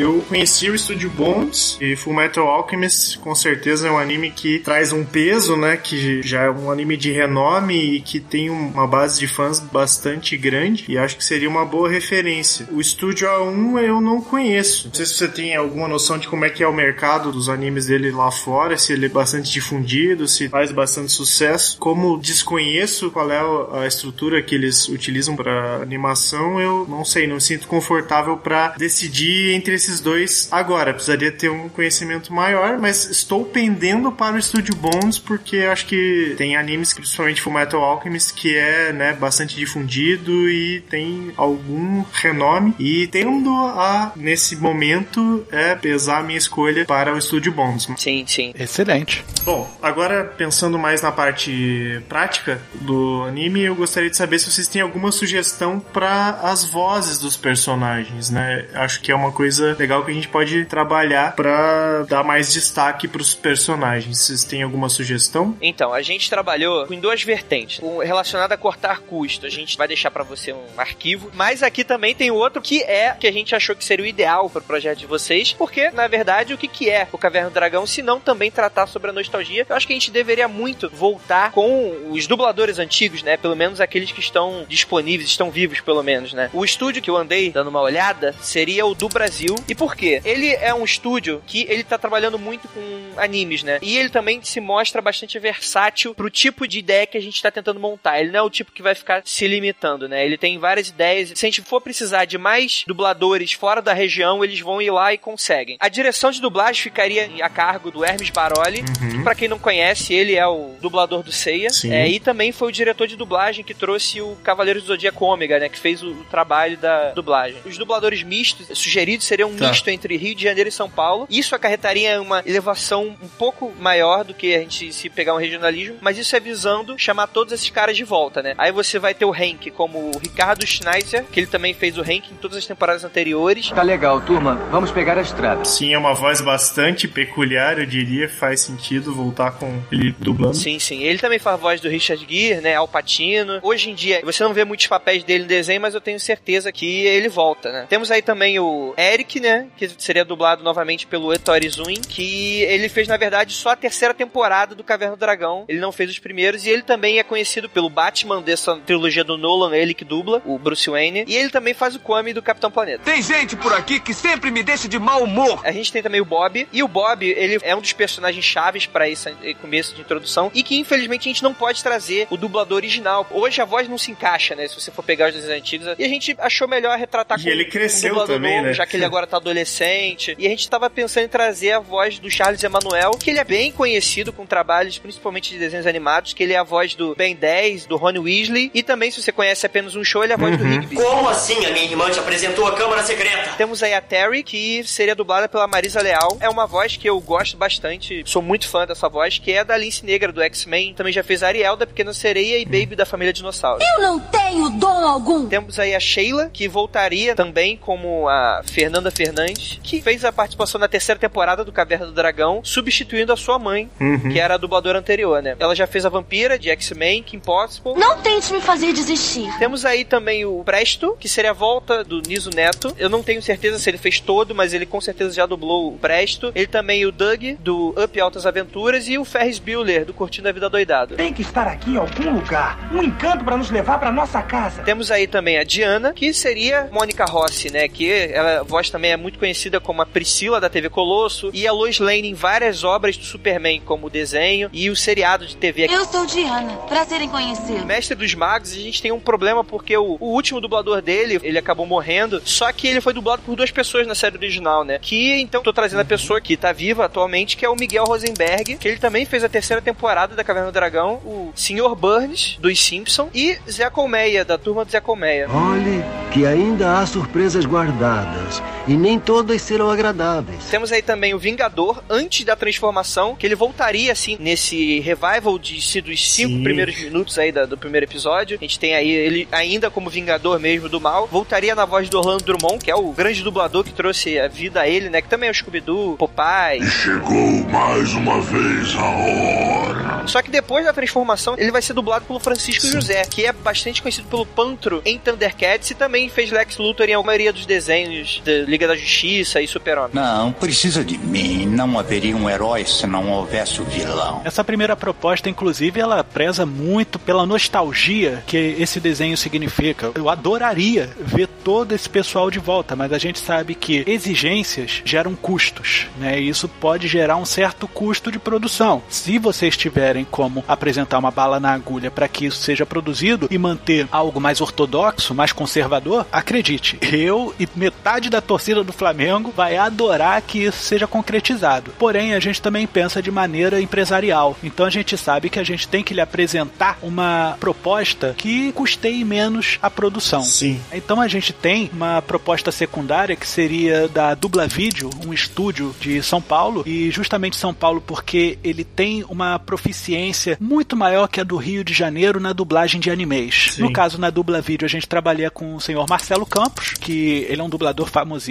Eu 0.00 0.24
conheci 0.26 0.70
o 0.70 0.74
Estúdio 0.74 1.10
Bones 1.10 1.76
e 1.78 1.94
Full 1.94 2.14
Metal 2.14 2.48
Alchemist 2.48 3.18
com 3.18 3.34
certeza 3.34 3.86
é 3.86 3.90
um 3.90 3.98
anime 3.98 4.30
que 4.30 4.58
traz 4.60 4.92
um 4.92 5.04
peso, 5.04 5.58
né? 5.58 5.76
Que 5.76 6.22
já 6.22 6.44
é 6.44 6.50
um 6.50 6.70
anime 6.70 6.96
de 6.96 7.12
renome 7.12 7.96
e 7.96 8.00
que 8.00 8.18
tem 8.18 8.48
uma 8.48 8.86
base 8.86 9.20
de 9.20 9.28
fãs 9.28 9.60
bastante 9.60 10.38
grande 10.38 10.86
e 10.88 10.96
acho 10.96 11.18
que 11.18 11.24
seria 11.24 11.50
uma 11.50 11.66
boa 11.66 11.90
referência. 11.90 12.66
O 12.72 12.80
Estúdio 12.80 13.28
A1 13.28 13.82
eu 13.82 14.00
não 14.00 14.22
conheço. 14.22 14.86
Não 14.88 14.94
sei 14.94 15.04
se 15.04 15.14
você 15.14 15.28
tem 15.28 15.54
alguma 15.54 15.86
noção 15.86 16.16
de 16.16 16.28
como 16.28 16.46
é 16.46 16.50
que 16.50 16.62
é 16.62 16.66
o 16.66 16.72
mercado 16.72 17.30
dos 17.30 17.50
animes 17.50 17.84
dele 17.84 18.10
lá 18.10 18.30
fora, 18.30 18.78
se 18.78 18.94
ele 18.94 19.04
é 19.04 19.08
bastante 19.10 19.50
difundido, 19.50 20.26
se 20.26 20.48
faz 20.48 20.72
bastante 20.72 21.12
sucesso. 21.12 21.76
Como 21.78 22.18
desconheço 22.18 23.10
qual 23.10 23.30
é 23.30 23.82
a 23.82 23.86
estrutura 23.86 24.40
que 24.40 24.54
eles 24.54 24.88
utilizam 24.88 25.36
para 25.36 25.76
animação, 25.76 26.58
eu 26.58 26.86
não 26.88 27.04
sei, 27.04 27.26
não 27.26 27.34
me 27.34 27.40
sinto 27.42 27.68
confortável 27.68 28.38
para 28.38 28.68
decidir 28.78 29.54
entre 29.54 29.74
esses 29.74 29.89
dois 29.98 30.48
agora. 30.52 30.92
Precisaria 30.92 31.32
ter 31.32 31.50
um 31.50 31.68
conhecimento 31.68 32.32
maior, 32.32 32.78
mas 32.78 33.08
estou 33.10 33.44
pendendo 33.44 34.12
para 34.12 34.36
o 34.36 34.38
Estúdio 34.38 34.74
Bones 34.76 35.18
porque 35.18 35.58
acho 35.58 35.86
que 35.86 36.34
tem 36.36 36.56
animes, 36.56 36.92
principalmente 36.92 37.40
Fullmetal 37.40 37.82
Alchemist, 37.82 38.34
que 38.34 38.56
é 38.56 38.92
né, 38.92 39.12
bastante 39.14 39.56
difundido 39.56 40.48
e 40.48 40.80
tem 40.82 41.32
algum 41.36 42.04
renome. 42.12 42.74
E 42.78 43.06
tendo 43.06 43.50
a, 43.50 44.12
nesse 44.14 44.56
momento, 44.56 45.46
é 45.50 45.74
pesar 45.74 46.18
a 46.18 46.22
minha 46.22 46.38
escolha 46.38 46.84
para 46.84 47.14
o 47.14 47.18
Estúdio 47.18 47.52
Bones. 47.52 47.88
Sim, 47.96 48.24
sim. 48.26 48.52
Excelente. 48.58 49.24
Bom, 49.44 49.70
agora 49.80 50.24
pensando 50.24 50.78
mais 50.78 51.00
na 51.02 51.10
parte 51.10 52.02
prática 52.08 52.60
do 52.74 53.24
anime, 53.24 53.62
eu 53.62 53.74
gostaria 53.74 54.10
de 54.10 54.16
saber 54.16 54.38
se 54.38 54.50
vocês 54.50 54.68
têm 54.68 54.82
alguma 54.82 55.10
sugestão 55.10 55.80
para 55.80 56.40
as 56.42 56.64
vozes 56.64 57.18
dos 57.18 57.36
personagens, 57.36 58.30
né? 58.30 58.66
Acho 58.74 59.00
que 59.00 59.10
é 59.10 59.14
uma 59.14 59.32
coisa 59.32 59.74
legal 59.80 60.04
que 60.04 60.10
a 60.10 60.14
gente 60.14 60.28
pode 60.28 60.64
trabalhar 60.66 61.34
para 61.34 62.04
dar 62.04 62.22
mais 62.22 62.52
destaque 62.52 63.08
para 63.08 63.20
os 63.22 63.34
personagens. 63.34 64.18
Vocês 64.18 64.44
têm 64.44 64.62
alguma 64.62 64.88
sugestão? 64.88 65.56
Então, 65.60 65.92
a 65.92 66.02
gente 66.02 66.28
trabalhou 66.28 66.86
em 66.90 67.00
duas 67.00 67.22
vertentes. 67.22 67.80
Um 67.82 67.98
relacionado 67.98 68.52
a 68.52 68.56
cortar 68.56 69.00
custo. 69.00 69.46
A 69.46 69.50
gente 69.50 69.76
vai 69.76 69.88
deixar 69.88 70.10
pra 70.10 70.22
você 70.22 70.52
um 70.52 70.64
arquivo. 70.76 71.30
Mas 71.34 71.62
aqui 71.62 71.82
também 71.84 72.14
tem 72.14 72.30
outro 72.30 72.60
que 72.62 72.82
é 72.82 73.16
que 73.18 73.26
a 73.26 73.32
gente 73.32 73.54
achou 73.54 73.74
que 73.74 73.84
seria 73.84 74.04
o 74.04 74.08
ideal 74.08 74.48
pro 74.50 74.62
projeto 74.62 74.98
de 74.98 75.06
vocês. 75.06 75.52
Porque, 75.52 75.90
na 75.90 76.06
verdade, 76.06 76.54
o 76.54 76.58
que, 76.58 76.68
que 76.68 76.90
é 76.90 77.08
o 77.10 77.18
Caverna 77.18 77.50
do 77.50 77.54
Dragão, 77.54 77.86
se 77.86 78.02
não 78.02 78.20
também 78.20 78.50
tratar 78.50 78.86
sobre 78.86 79.10
a 79.10 79.12
nostalgia? 79.12 79.66
Eu 79.68 79.76
acho 79.76 79.86
que 79.86 79.92
a 79.92 79.96
gente 79.96 80.10
deveria 80.10 80.48
muito 80.48 80.90
voltar 80.90 81.52
com 81.52 82.10
os 82.10 82.26
dubladores 82.26 82.78
antigos, 82.78 83.22
né? 83.22 83.36
Pelo 83.36 83.56
menos 83.56 83.80
aqueles 83.80 84.12
que 84.12 84.20
estão 84.20 84.64
disponíveis, 84.68 85.28
estão 85.28 85.50
vivos, 85.50 85.80
pelo 85.80 86.02
menos, 86.02 86.32
né? 86.32 86.50
O 86.52 86.64
estúdio 86.64 87.02
que 87.02 87.10
eu 87.10 87.16
andei 87.16 87.50
dando 87.50 87.68
uma 87.68 87.80
olhada 87.80 88.34
seria 88.40 88.84
o 88.86 88.94
do 88.94 89.08
Brasil. 89.08 89.54
E 89.68 89.74
por 89.74 89.96
quê? 89.96 90.20
Ele 90.24 90.52
é 90.54 90.74
um 90.74 90.84
estúdio 90.84 91.42
que 91.46 91.66
ele 91.68 91.84
tá 91.84 91.98
trabalhando 91.98 92.38
muito 92.38 92.68
com 92.68 92.80
animes, 93.16 93.62
né? 93.62 93.78
E 93.82 93.96
ele 93.96 94.08
também 94.08 94.42
se 94.42 94.60
mostra 94.60 95.00
bastante 95.00 95.38
versátil 95.38 96.14
pro 96.14 96.30
tipo 96.30 96.66
de 96.66 96.78
ideia 96.78 97.06
que 97.06 97.16
a 97.16 97.22
gente 97.22 97.42
tá 97.42 97.50
tentando 97.50 97.80
montar. 97.80 98.20
Ele 98.20 98.30
não 98.30 98.40
é 98.40 98.42
o 98.42 98.50
tipo 98.50 98.72
que 98.72 98.82
vai 98.82 98.94
ficar 98.94 99.22
se 99.24 99.46
limitando, 99.46 100.08
né? 100.08 100.24
Ele 100.24 100.38
tem 100.38 100.58
várias 100.58 100.88
ideias. 100.88 101.32
Se 101.34 101.46
a 101.46 101.48
gente 101.48 101.62
for 101.62 101.80
precisar 101.80 102.24
de 102.24 102.38
mais 102.38 102.84
dubladores 102.86 103.52
fora 103.52 103.80
da 103.80 103.92
região, 103.92 104.44
eles 104.44 104.60
vão 104.60 104.80
ir 104.80 104.90
lá 104.90 105.12
e 105.12 105.18
conseguem. 105.18 105.76
A 105.80 105.88
direção 105.88 106.30
de 106.30 106.40
dublagem 106.40 106.82
ficaria 106.82 107.30
a 107.42 107.48
cargo 107.48 107.90
do 107.90 108.04
Hermes 108.04 108.30
Baroli, 108.30 108.82
que 108.82 109.22
pra 109.22 109.34
quem 109.34 109.48
não 109.48 109.58
conhece, 109.58 110.14
ele 110.14 110.34
é 110.34 110.46
o 110.46 110.74
dublador 110.80 111.22
do 111.22 111.32
Seiya. 111.32 111.70
Sim. 111.70 111.92
É, 111.92 112.08
e 112.08 112.20
também 112.20 112.52
foi 112.52 112.68
o 112.68 112.72
diretor 112.72 113.06
de 113.06 113.16
dublagem 113.16 113.64
que 113.64 113.74
trouxe 113.74 114.20
o 114.20 114.36
Cavaleiro 114.42 114.80
do 114.80 114.86
Zodíaco 114.86 115.24
Ômega, 115.24 115.58
né? 115.58 115.68
Que 115.68 115.78
fez 115.78 116.02
o, 116.02 116.10
o 116.10 116.24
trabalho 116.24 116.76
da 116.76 117.10
dublagem. 117.10 117.60
Os 117.64 117.76
dubladores 117.76 118.22
mistos 118.22 118.66
sugeridos 118.78 119.26
seriam 119.26 119.49
um 119.52 119.56
Tá. 119.56 119.68
misto 119.68 119.88
entre 119.88 120.16
Rio 120.16 120.34
de 120.34 120.44
Janeiro 120.44 120.68
e 120.68 120.72
São 120.72 120.88
Paulo. 120.90 121.26
Isso 121.30 121.54
acarretaria 121.54 122.20
uma 122.20 122.42
elevação 122.46 123.16
um 123.22 123.28
pouco 123.38 123.72
maior 123.78 124.24
do 124.24 124.34
que 124.34 124.54
a 124.54 124.58
gente 124.60 124.92
se 124.92 125.08
pegar 125.08 125.34
um 125.34 125.38
regionalismo, 125.38 125.96
mas 126.00 126.18
isso 126.18 126.34
é 126.34 126.40
visando 126.40 126.98
chamar 126.98 127.26
todos 127.28 127.52
esses 127.52 127.68
caras 127.70 127.96
de 127.96 128.04
volta, 128.04 128.42
né? 128.42 128.54
Aí 128.58 128.72
você 128.72 128.98
vai 128.98 129.14
ter 129.14 129.24
o 129.24 129.32
Hank 129.32 129.70
como 129.72 129.98
o 129.98 130.18
Ricardo 130.18 130.66
Schneider, 130.66 131.24
que 131.30 131.40
ele 131.40 131.46
também 131.46 131.74
fez 131.74 131.96
o 131.98 132.02
Hank 132.02 132.30
em 132.32 132.36
todas 132.36 132.56
as 132.56 132.66
temporadas 132.66 133.04
anteriores. 133.04 133.70
Tá 133.70 133.82
legal, 133.82 134.20
turma. 134.20 134.54
Vamos 134.70 134.90
pegar 134.90 135.18
a 135.18 135.22
estrada. 135.22 135.64
Sim, 135.64 135.92
é 135.94 135.98
uma 135.98 136.14
voz 136.14 136.40
bastante 136.40 137.06
peculiar, 137.08 137.78
eu 137.78 137.86
diria. 137.86 138.28
Faz 138.28 138.60
sentido 138.62 139.14
voltar 139.14 139.52
com 139.52 139.80
ele 139.90 140.14
dublando. 140.18 140.56
Sim, 140.56 140.78
sim. 140.78 141.02
Ele 141.02 141.18
também 141.18 141.38
faz 141.38 141.54
a 141.54 141.58
voz 141.58 141.80
do 141.80 141.88
Richard 141.88 142.24
Gere, 142.28 142.60
né? 142.60 142.74
Al 142.76 142.86
Pacino. 142.88 143.58
Hoje 143.62 143.90
em 143.90 143.94
dia, 143.94 144.20
você 144.24 144.42
não 144.44 144.52
vê 144.54 144.64
muitos 144.64 144.86
papéis 144.86 145.24
dele 145.24 145.42
no 145.44 145.48
desenho, 145.48 145.80
mas 145.80 145.94
eu 145.94 146.00
tenho 146.00 146.18
certeza 146.20 146.70
que 146.72 146.86
ele 147.06 147.28
volta, 147.28 147.72
né? 147.72 147.86
Temos 147.88 148.10
aí 148.10 148.22
também 148.22 148.58
o 148.58 148.94
Eric, 148.96 149.39
né? 149.40 149.68
Que 149.76 149.88
seria 149.98 150.24
dublado 150.24 150.62
novamente 150.62 151.06
pelo 151.06 151.32
Ettore 151.32 151.68
Zun, 151.68 151.94
que 152.08 152.62
ele 152.62 152.88
fez, 152.88 153.08
na 153.08 153.16
verdade, 153.16 153.52
só 153.52 153.70
a 153.70 153.76
terceira 153.76 154.14
temporada 154.14 154.74
do 154.74 154.84
Caverna 154.84 155.16
do 155.16 155.20
Dragão. 155.20 155.64
Ele 155.68 155.80
não 155.80 155.92
fez 155.92 156.10
os 156.10 156.18
primeiros, 156.18 156.64
e 156.64 156.70
ele 156.70 156.82
também 156.82 157.18
é 157.18 157.22
conhecido 157.22 157.68
pelo 157.68 157.90
Batman 157.90 158.42
dessa 158.42 158.76
trilogia 158.76 159.24
do 159.24 159.36
Nolan, 159.36 159.74
ele 159.74 159.94
que 159.94 160.04
dubla, 160.04 160.42
o 160.44 160.58
Bruce 160.58 160.88
Wayne. 160.88 161.24
E 161.26 161.36
ele 161.36 161.50
também 161.50 161.74
faz 161.74 161.94
o 161.94 162.00
Kwame 162.00 162.32
do 162.32 162.42
Capitão 162.42 162.70
Planeta. 162.70 163.02
Tem 163.04 163.22
gente 163.22 163.56
por 163.56 163.72
aqui 163.72 163.98
que 164.00 164.14
sempre 164.14 164.50
me 164.50 164.62
deixa 164.62 164.88
de 164.88 164.98
mau 164.98 165.24
humor. 165.24 165.60
A 165.64 165.72
gente 165.72 165.92
tem 165.92 166.02
também 166.02 166.20
o 166.20 166.24
Bob, 166.24 166.68
e 166.72 166.82
o 166.82 166.88
Bob, 166.88 167.26
ele 167.26 167.58
é 167.62 167.74
um 167.74 167.80
dos 167.80 167.92
personagens 167.92 168.44
chaves 168.44 168.86
para 168.86 169.08
esse 169.08 169.30
começo 169.60 169.94
de 169.94 170.00
introdução, 170.00 170.50
e 170.54 170.62
que 170.62 170.78
infelizmente 170.78 171.28
a 171.28 171.32
gente 171.32 171.42
não 171.42 171.54
pode 171.54 171.82
trazer 171.82 172.26
o 172.30 172.36
dublador 172.36 172.76
original. 172.76 173.26
Hoje 173.30 173.60
a 173.60 173.64
voz 173.64 173.88
não 173.88 173.98
se 173.98 174.10
encaixa, 174.10 174.54
né? 174.54 174.66
Se 174.68 174.80
você 174.80 174.90
for 174.90 175.02
pegar 175.02 175.28
os 175.28 175.34
desenhos 175.34 175.58
antigos. 175.58 175.86
E 175.98 176.04
a 176.04 176.08
gente 176.08 176.36
achou 176.38 176.68
melhor 176.68 176.98
retratar 176.98 177.38
E 177.38 177.44
com 177.44 177.48
ele 177.48 177.64
cresceu 177.64 178.10
um 178.10 178.12
dublador 178.14 178.36
também, 178.36 178.56
novo, 178.56 178.66
né? 178.68 178.74
já 178.74 178.86
que 178.86 178.96
ele 178.96 179.04
agora 179.04 179.26
tá 179.30 179.36
adolescente. 179.36 180.34
E 180.38 180.46
a 180.46 180.50
gente 180.50 180.68
tava 180.68 180.90
pensando 180.90 181.24
em 181.24 181.28
trazer 181.28 181.72
a 181.72 181.80
voz 181.80 182.18
do 182.18 182.30
Charles 182.30 182.62
Emanuel, 182.62 183.12
que 183.12 183.30
ele 183.30 183.38
é 183.38 183.44
bem 183.44 183.72
conhecido 183.72 184.32
com 184.32 184.44
trabalhos, 184.44 184.98
principalmente 184.98 185.50
de 185.50 185.58
desenhos 185.58 185.86
animados, 185.86 186.32
que 186.32 186.42
ele 186.42 186.52
é 186.52 186.58
a 186.58 186.62
voz 186.62 186.94
do 186.94 187.14
Ben 187.14 187.34
10, 187.34 187.86
do 187.86 187.96
Ron 187.96 188.20
Weasley, 188.20 188.70
e 188.74 188.82
também, 188.82 189.10
se 189.10 189.22
você 189.22 189.32
conhece 189.32 189.64
apenas 189.66 189.94
um 189.94 190.04
show, 190.04 190.22
ele 190.22 190.32
é 190.32 190.36
a 190.36 190.38
voz 190.38 190.56
do 190.56 190.64
Rigby. 190.64 190.96
Como 190.96 191.28
assim 191.28 191.64
a 191.64 191.70
minha 191.70 191.84
irmã 191.84 192.10
te 192.10 192.18
apresentou 192.18 192.66
a 192.66 192.74
Câmara 192.74 193.02
Secreta? 193.02 193.54
Temos 193.56 193.82
aí 193.82 193.94
a 193.94 194.00
Terry, 194.00 194.42
que 194.42 194.82
seria 194.84 195.14
dublada 195.14 195.48
pela 195.48 195.66
Marisa 195.66 196.00
Leal. 196.02 196.36
É 196.40 196.48
uma 196.48 196.66
voz 196.66 196.96
que 196.96 197.08
eu 197.08 197.20
gosto 197.20 197.56
bastante, 197.56 198.22
sou 198.26 198.42
muito 198.42 198.68
fã 198.68 198.86
dessa 198.86 199.08
voz, 199.08 199.38
que 199.38 199.52
é 199.52 199.64
da 199.64 199.76
Lince 199.76 200.04
Negra 200.04 200.32
do 200.32 200.42
X-Men. 200.42 200.94
Também 200.94 201.12
já 201.12 201.22
fez 201.22 201.42
Ariel 201.42 201.76
da 201.76 201.86
Pequena 201.86 202.12
Sereia 202.12 202.58
e 202.58 202.64
Baby 202.64 202.96
da 202.96 203.06
Família 203.06 203.32
Dinossauro. 203.32 203.82
Eu 203.82 204.02
não 204.02 204.20
tenho 204.20 204.70
dom 204.70 205.06
algum. 205.06 205.48
Temos 205.48 205.78
aí 205.78 205.94
a 205.94 206.00
Sheila, 206.00 206.50
que 206.52 206.68
voltaria 206.68 207.34
também 207.34 207.76
como 207.76 208.28
a 208.28 208.62
Fernanda 208.64 209.10
Fernandes, 209.24 209.78
que 209.82 210.00
fez 210.00 210.24
a 210.24 210.32
participação 210.32 210.80
na 210.80 210.88
terceira 210.88 211.18
temporada 211.20 211.62
do 211.62 211.70
Caverna 211.70 212.06
do 212.06 212.12
Dragão, 212.12 212.62
substituindo 212.64 213.30
a 213.32 213.36
sua 213.36 213.58
mãe, 213.58 213.90
Uhum. 214.00 214.30
que 214.30 214.40
era 214.40 214.54
a 214.54 214.56
dubladora 214.56 214.98
anterior, 214.98 215.42
né? 215.42 215.54
Ela 215.58 215.74
já 215.76 215.86
fez 215.86 216.06
a 216.06 216.08
Vampira 216.08 216.58
de 216.58 216.70
X-Men, 216.70 217.22
Kim 217.22 217.38
Possible. 217.38 217.92
Não 217.98 218.16
tente 218.22 218.50
me 218.50 218.62
fazer 218.62 218.94
desistir. 218.94 219.46
Temos 219.58 219.84
aí 219.84 220.06
também 220.06 220.46
o 220.46 220.62
Presto, 220.64 221.14
que 221.20 221.28
seria 221.28 221.50
a 221.50 221.54
volta 221.54 222.02
do 222.02 222.22
Niso 222.26 222.48
Neto. 222.54 222.94
Eu 222.98 223.10
não 223.10 223.22
tenho 223.22 223.42
certeza 223.42 223.78
se 223.78 223.90
ele 223.90 223.98
fez 223.98 224.20
todo, 224.20 224.54
mas 224.54 224.72
ele 224.72 224.86
com 224.86 225.00
certeza 225.02 225.34
já 225.34 225.44
dublou 225.44 225.92
o 225.92 225.98
Presto. 225.98 226.50
Ele 226.54 226.66
também 226.66 227.04
o 227.04 227.12
Doug, 227.12 227.42
do 227.58 227.94
Up 228.02 228.18
Altas 228.20 228.46
Aventuras, 228.46 229.06
e 229.06 229.18
o 229.18 229.24
Ferris 229.24 229.58
Bueller, 229.58 230.06
do 230.06 230.14
Curtindo 230.14 230.48
a 230.48 230.52
Vida 230.52 230.70
Doidado. 230.70 231.16
Tem 231.16 231.32
que 231.32 231.42
estar 231.42 231.66
aqui 231.68 231.90
em 231.90 231.96
algum 231.98 232.34
lugar. 232.36 232.90
Um 232.92 233.02
encanto 233.02 233.44
para 233.44 233.56
nos 233.58 233.70
levar 233.70 233.98
para 233.98 234.10
nossa 234.10 234.40
casa. 234.42 234.82
Temos 234.82 235.10
aí 235.10 235.26
também 235.26 235.58
a 235.58 235.64
Diana, 235.64 236.14
que 236.14 236.32
seria 236.32 236.88
Mônica 236.90 237.24
Rossi, 237.26 237.70
né? 237.70 237.86
Que 237.88 238.10
ela, 238.32 238.60
a 238.60 238.62
voz 238.62 238.88
também 238.88 239.09
é 239.10 239.16
muito 239.16 239.38
conhecida 239.38 239.80
como 239.80 240.02
a 240.02 240.06
Priscila 240.06 240.60
da 240.60 240.68
TV 240.68 240.88
Colosso, 240.88 241.50
e 241.52 241.66
a 241.66 241.72
Lois 241.72 241.98
Lane 241.98 242.28
em 242.28 242.34
várias 242.34 242.84
obras 242.84 243.16
do 243.16 243.24
Superman, 243.24 243.80
como 243.84 244.06
o 244.06 244.10
desenho 244.10 244.70
e 244.72 244.90
o 244.90 244.96
seriado 244.96 245.46
de 245.46 245.56
TV. 245.56 245.86
Eu 245.90 246.04
sou 246.04 246.26
Diana, 246.26 246.72
prazer 246.88 247.20
em 247.20 247.28
conhecê-lo. 247.28 247.86
Mestre 247.86 248.14
dos 248.14 248.34
Magos, 248.34 248.72
a 248.72 248.76
gente 248.76 249.02
tem 249.02 249.12
um 249.12 249.20
problema 249.20 249.64
porque 249.64 249.96
o, 249.96 250.16
o 250.20 250.26
último 250.26 250.60
dublador 250.60 251.02
dele, 251.02 251.40
ele 251.42 251.58
acabou 251.58 251.86
morrendo, 251.86 252.40
só 252.44 252.72
que 252.72 252.86
ele 252.86 253.00
foi 253.00 253.12
dublado 253.12 253.42
por 253.42 253.56
duas 253.56 253.70
pessoas 253.70 254.06
na 254.06 254.14
série 254.14 254.36
original, 254.36 254.84
né? 254.84 254.98
Que 255.00 255.40
então 255.40 255.62
tô 255.62 255.72
trazendo 255.72 256.00
a 256.00 256.04
pessoa 256.04 256.40
que 256.40 256.56
tá 256.56 256.72
viva 256.72 257.04
atualmente, 257.04 257.56
que 257.56 257.64
é 257.64 257.68
o 257.68 257.76
Miguel 257.76 258.04
Rosenberg, 258.04 258.76
que 258.76 258.88
ele 258.88 258.98
também 258.98 259.24
fez 259.24 259.44
a 259.44 259.48
terceira 259.48 259.82
temporada 259.82 260.34
da 260.34 260.44
Caverna 260.44 260.70
do 260.70 260.74
Dragão, 260.74 261.14
o 261.24 261.52
Sr. 261.54 261.94
Burns 261.94 262.56
dos 262.60 262.78
Simpson 262.78 263.28
e 263.34 263.58
Zé 263.70 263.88
Colmeia 263.90 264.44
da 264.44 264.56
turma 264.58 264.84
do 264.84 264.90
Zé 264.90 265.00
Colmeia. 265.00 265.48
Olhe 265.50 266.04
que 266.32 266.46
ainda 266.46 266.98
há 266.98 267.06
surpresas 267.06 267.64
guardadas 267.64 268.62
e 268.90 268.96
nem 268.96 269.18
todas 269.18 269.62
serão 269.62 269.88
agradáveis. 269.90 270.64
Temos 270.70 270.90
aí 270.90 271.00
também 271.02 271.32
o 271.34 271.38
Vingador 271.38 272.02
antes 272.10 272.44
da 272.44 272.56
transformação, 272.56 273.36
que 273.36 273.46
ele 273.46 273.54
voltaria 273.54 274.10
assim 274.12 274.36
nesse 274.40 274.98
revival 275.00 275.58
de 275.58 275.80
se 275.80 276.00
dos 276.00 276.32
cinco 276.32 276.54
Sim. 276.54 276.62
primeiros 276.64 276.98
minutos 276.98 277.38
aí 277.38 277.52
da- 277.52 277.66
do 277.66 277.78
primeiro 277.78 278.04
episódio. 278.06 278.58
A 278.60 278.64
gente 278.64 278.78
tem 278.78 278.94
aí 278.94 279.08
ele 279.10 279.48
ainda 279.52 279.90
como 279.90 280.10
Vingador 280.10 280.58
mesmo 280.58 280.88
do 280.88 281.00
mal. 281.00 281.26
Voltaria 281.26 281.74
na 281.74 281.84
voz 281.84 282.08
do 282.08 282.18
Orlando 282.18 282.44
Drummond, 282.44 282.84
que 282.84 282.90
é 282.90 282.94
o 282.94 283.12
grande 283.12 283.42
dublador 283.42 283.84
que 283.84 283.92
trouxe 283.92 284.38
a 284.38 284.48
vida 284.48 284.80
a 284.80 284.88
ele, 284.88 285.08
né? 285.08 285.22
Que 285.22 285.28
também 285.28 285.48
é 285.48 285.52
o 285.52 285.54
Scooby-Doo, 285.54 286.16
Popeye. 286.16 286.84
Chegou 286.90 287.50
mais 287.70 288.12
uma 288.14 288.40
vez 288.40 288.94
a 288.96 289.04
hora. 289.04 290.26
Só 290.26 290.42
que 290.42 290.50
depois 290.50 290.84
da 290.84 290.92
transformação, 290.92 291.54
ele 291.58 291.70
vai 291.70 291.80
ser 291.82 291.92
dublado 291.92 292.24
pelo 292.24 292.38
Francisco 292.40 292.86
José, 292.86 293.22
que 293.24 293.46
é 293.46 293.52
bastante 293.52 294.02
conhecido 294.02 294.26
pelo 294.28 294.44
Pantro 294.44 295.00
em 295.04 295.18
Thundercats 295.18 295.90
e 295.90 295.94
também 295.94 296.28
fez 296.28 296.50
Lex 296.50 296.76
Luthor 296.78 297.08
em 297.08 297.14
a 297.14 297.22
maioria 297.22 297.52
dos 297.52 297.66
desenhos 297.66 298.40
da 298.44 298.52
Liga 298.70 298.79
da 298.86 298.96
Justiça 298.96 299.60
e 299.60 299.66
Super-Homem. 299.66 300.10
Não 300.12 300.52
precisa 300.52 301.04
de 301.04 301.18
mim. 301.18 301.66
Não 301.66 301.98
haveria 301.98 302.36
um 302.36 302.48
herói 302.48 302.84
se 302.84 303.06
não 303.06 303.30
houvesse 303.30 303.80
o 303.80 303.84
vilão. 303.84 304.42
Essa 304.44 304.64
primeira 304.64 304.96
proposta, 304.96 305.48
inclusive, 305.48 306.00
ela 306.00 306.22
preza 306.22 306.64
muito 306.64 307.18
pela 307.18 307.46
nostalgia 307.46 308.42
que 308.46 308.76
esse 308.78 309.00
desenho 309.00 309.36
significa. 309.36 310.12
Eu 310.14 310.28
adoraria 310.28 311.10
ver 311.18 311.48
todo 311.62 311.92
esse 311.92 312.08
pessoal 312.08 312.50
de 312.50 312.58
volta, 312.58 312.96
mas 312.96 313.12
a 313.12 313.18
gente 313.18 313.38
sabe 313.38 313.74
que 313.74 314.04
exigências 314.06 315.02
geram 315.04 315.34
custos, 315.34 316.06
né? 316.18 316.40
E 316.40 316.48
isso 316.48 316.68
pode 316.68 317.08
gerar 317.08 317.36
um 317.36 317.44
certo 317.44 317.86
custo 317.88 318.30
de 318.30 318.38
produção. 318.38 319.02
Se 319.08 319.38
vocês 319.38 319.76
tiverem 319.76 320.24
como 320.24 320.64
apresentar 320.66 321.18
uma 321.18 321.30
bala 321.30 321.60
na 321.60 321.72
agulha 321.72 322.10
para 322.10 322.28
que 322.28 322.46
isso 322.46 322.58
seja 322.62 322.86
produzido 322.86 323.48
e 323.50 323.58
manter 323.58 324.08
algo 324.10 324.40
mais 324.40 324.60
ortodoxo, 324.60 325.34
mais 325.34 325.52
conservador, 325.52 326.26
acredite, 326.32 326.98
eu 327.02 327.54
e 327.58 327.68
metade 327.74 328.30
da 328.30 328.40
torcida 328.40 328.69
do 328.74 328.92
Flamengo 328.92 329.52
vai 329.54 329.76
adorar 329.76 330.40
que 330.42 330.64
isso 330.64 330.82
seja 330.82 331.06
concretizado. 331.06 331.92
Porém, 331.98 332.34
a 332.34 332.40
gente 332.40 332.62
também 332.62 332.86
pensa 332.86 333.22
de 333.22 333.30
maneira 333.30 333.80
empresarial. 333.80 334.56
Então 334.62 334.86
a 334.86 334.90
gente 334.90 335.16
sabe 335.16 335.50
que 335.50 335.58
a 335.58 335.64
gente 335.64 335.88
tem 335.88 336.02
que 336.02 336.14
lhe 336.14 336.20
apresentar 336.20 336.98
uma 337.02 337.56
proposta 337.58 338.34
que 338.36 338.72
custeie 338.72 339.24
menos 339.24 339.78
a 339.82 339.90
produção. 339.90 340.42
Sim. 340.42 340.80
Então 340.92 341.20
a 341.20 341.28
gente 341.28 341.52
tem 341.52 341.90
uma 341.92 342.22
proposta 342.22 342.70
secundária 342.70 343.36
que 343.36 343.46
seria 343.46 344.08
da 344.08 344.34
Dubla 344.34 344.66
Vídeo, 344.66 345.10
um 345.26 345.32
estúdio 345.32 345.94
de 346.00 346.22
São 346.22 346.40
Paulo, 346.40 346.82
e 346.86 347.10
justamente 347.10 347.56
São 347.56 347.74
Paulo 347.74 348.00
porque 348.00 348.58
ele 348.62 348.84
tem 348.84 349.24
uma 349.28 349.58
proficiência 349.58 350.56
muito 350.60 350.96
maior 350.96 351.28
que 351.28 351.40
a 351.40 351.44
do 351.44 351.56
Rio 351.56 351.84
de 351.84 351.92
Janeiro 351.92 352.40
na 352.40 352.52
dublagem 352.52 353.00
de 353.00 353.10
animes. 353.10 353.72
Sim. 353.72 353.82
No 353.82 353.92
caso, 353.92 354.18
na 354.18 354.30
Dubla 354.30 354.60
Vídeo, 354.60 354.86
a 354.86 354.88
gente 354.88 355.08
trabalha 355.08 355.50
com 355.50 355.74
o 355.74 355.80
senhor 355.80 356.06
Marcelo 356.08 356.46
Campos, 356.46 356.94
que 357.00 357.46
ele 357.48 357.60
é 357.60 357.64
um 357.64 357.68
dublador 357.68 358.06
famosíssimo 358.06 358.49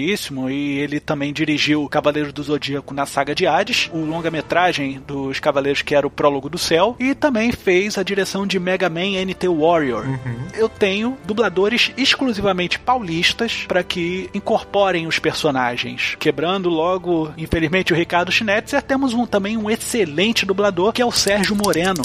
e 0.50 0.80
ele 0.80 1.00
também 1.00 1.34
dirigiu 1.34 1.88
Cavaleiros 1.90 2.34
do 2.34 2.44
Zodíaco 2.44 2.94
na 2.94 3.06
saga 3.06 3.36
de 3.36 3.46
Hades, 3.46 3.90
o 3.94 4.00
longa-metragem 4.00 5.02
dos 5.06 5.40
Cavaleiros 5.40 5.82
que 5.82 5.96
era 5.96 6.08
o 6.08 6.12
Prólogo 6.12 6.50
do 6.50 6.58
Céu, 6.58 6.96
e 7.00 7.14
também 7.14 7.52
fez 7.52 7.98
a 7.98 8.04
direção 8.04 8.46
de 8.46 8.60
Mega 8.60 8.90
Man 8.90 9.24
NT 9.26 9.48
Warrior. 9.48 10.06
Eu 10.54 10.70
tenho 10.70 11.18
dubladores 11.26 11.92
exclusivamente 11.98 12.80
paulistas 12.80 13.66
para 13.68 13.84
que 13.84 14.30
incorporem 14.34 15.08
os 15.08 15.20
personagens, 15.20 16.16
quebrando 16.20 16.70
logo, 16.70 17.32
infelizmente, 17.38 17.94
o 17.94 17.96
Ricardo 17.96 18.32
Schnetzer. 18.32 18.82
Temos 18.82 19.14
um, 19.14 19.26
também 19.26 19.58
um 19.58 19.70
excelente 19.70 20.46
dublador 20.46 20.94
que 20.94 21.02
é 21.02 21.06
o 21.06 21.12
Sérgio 21.12 21.56
Moreno. 21.56 22.02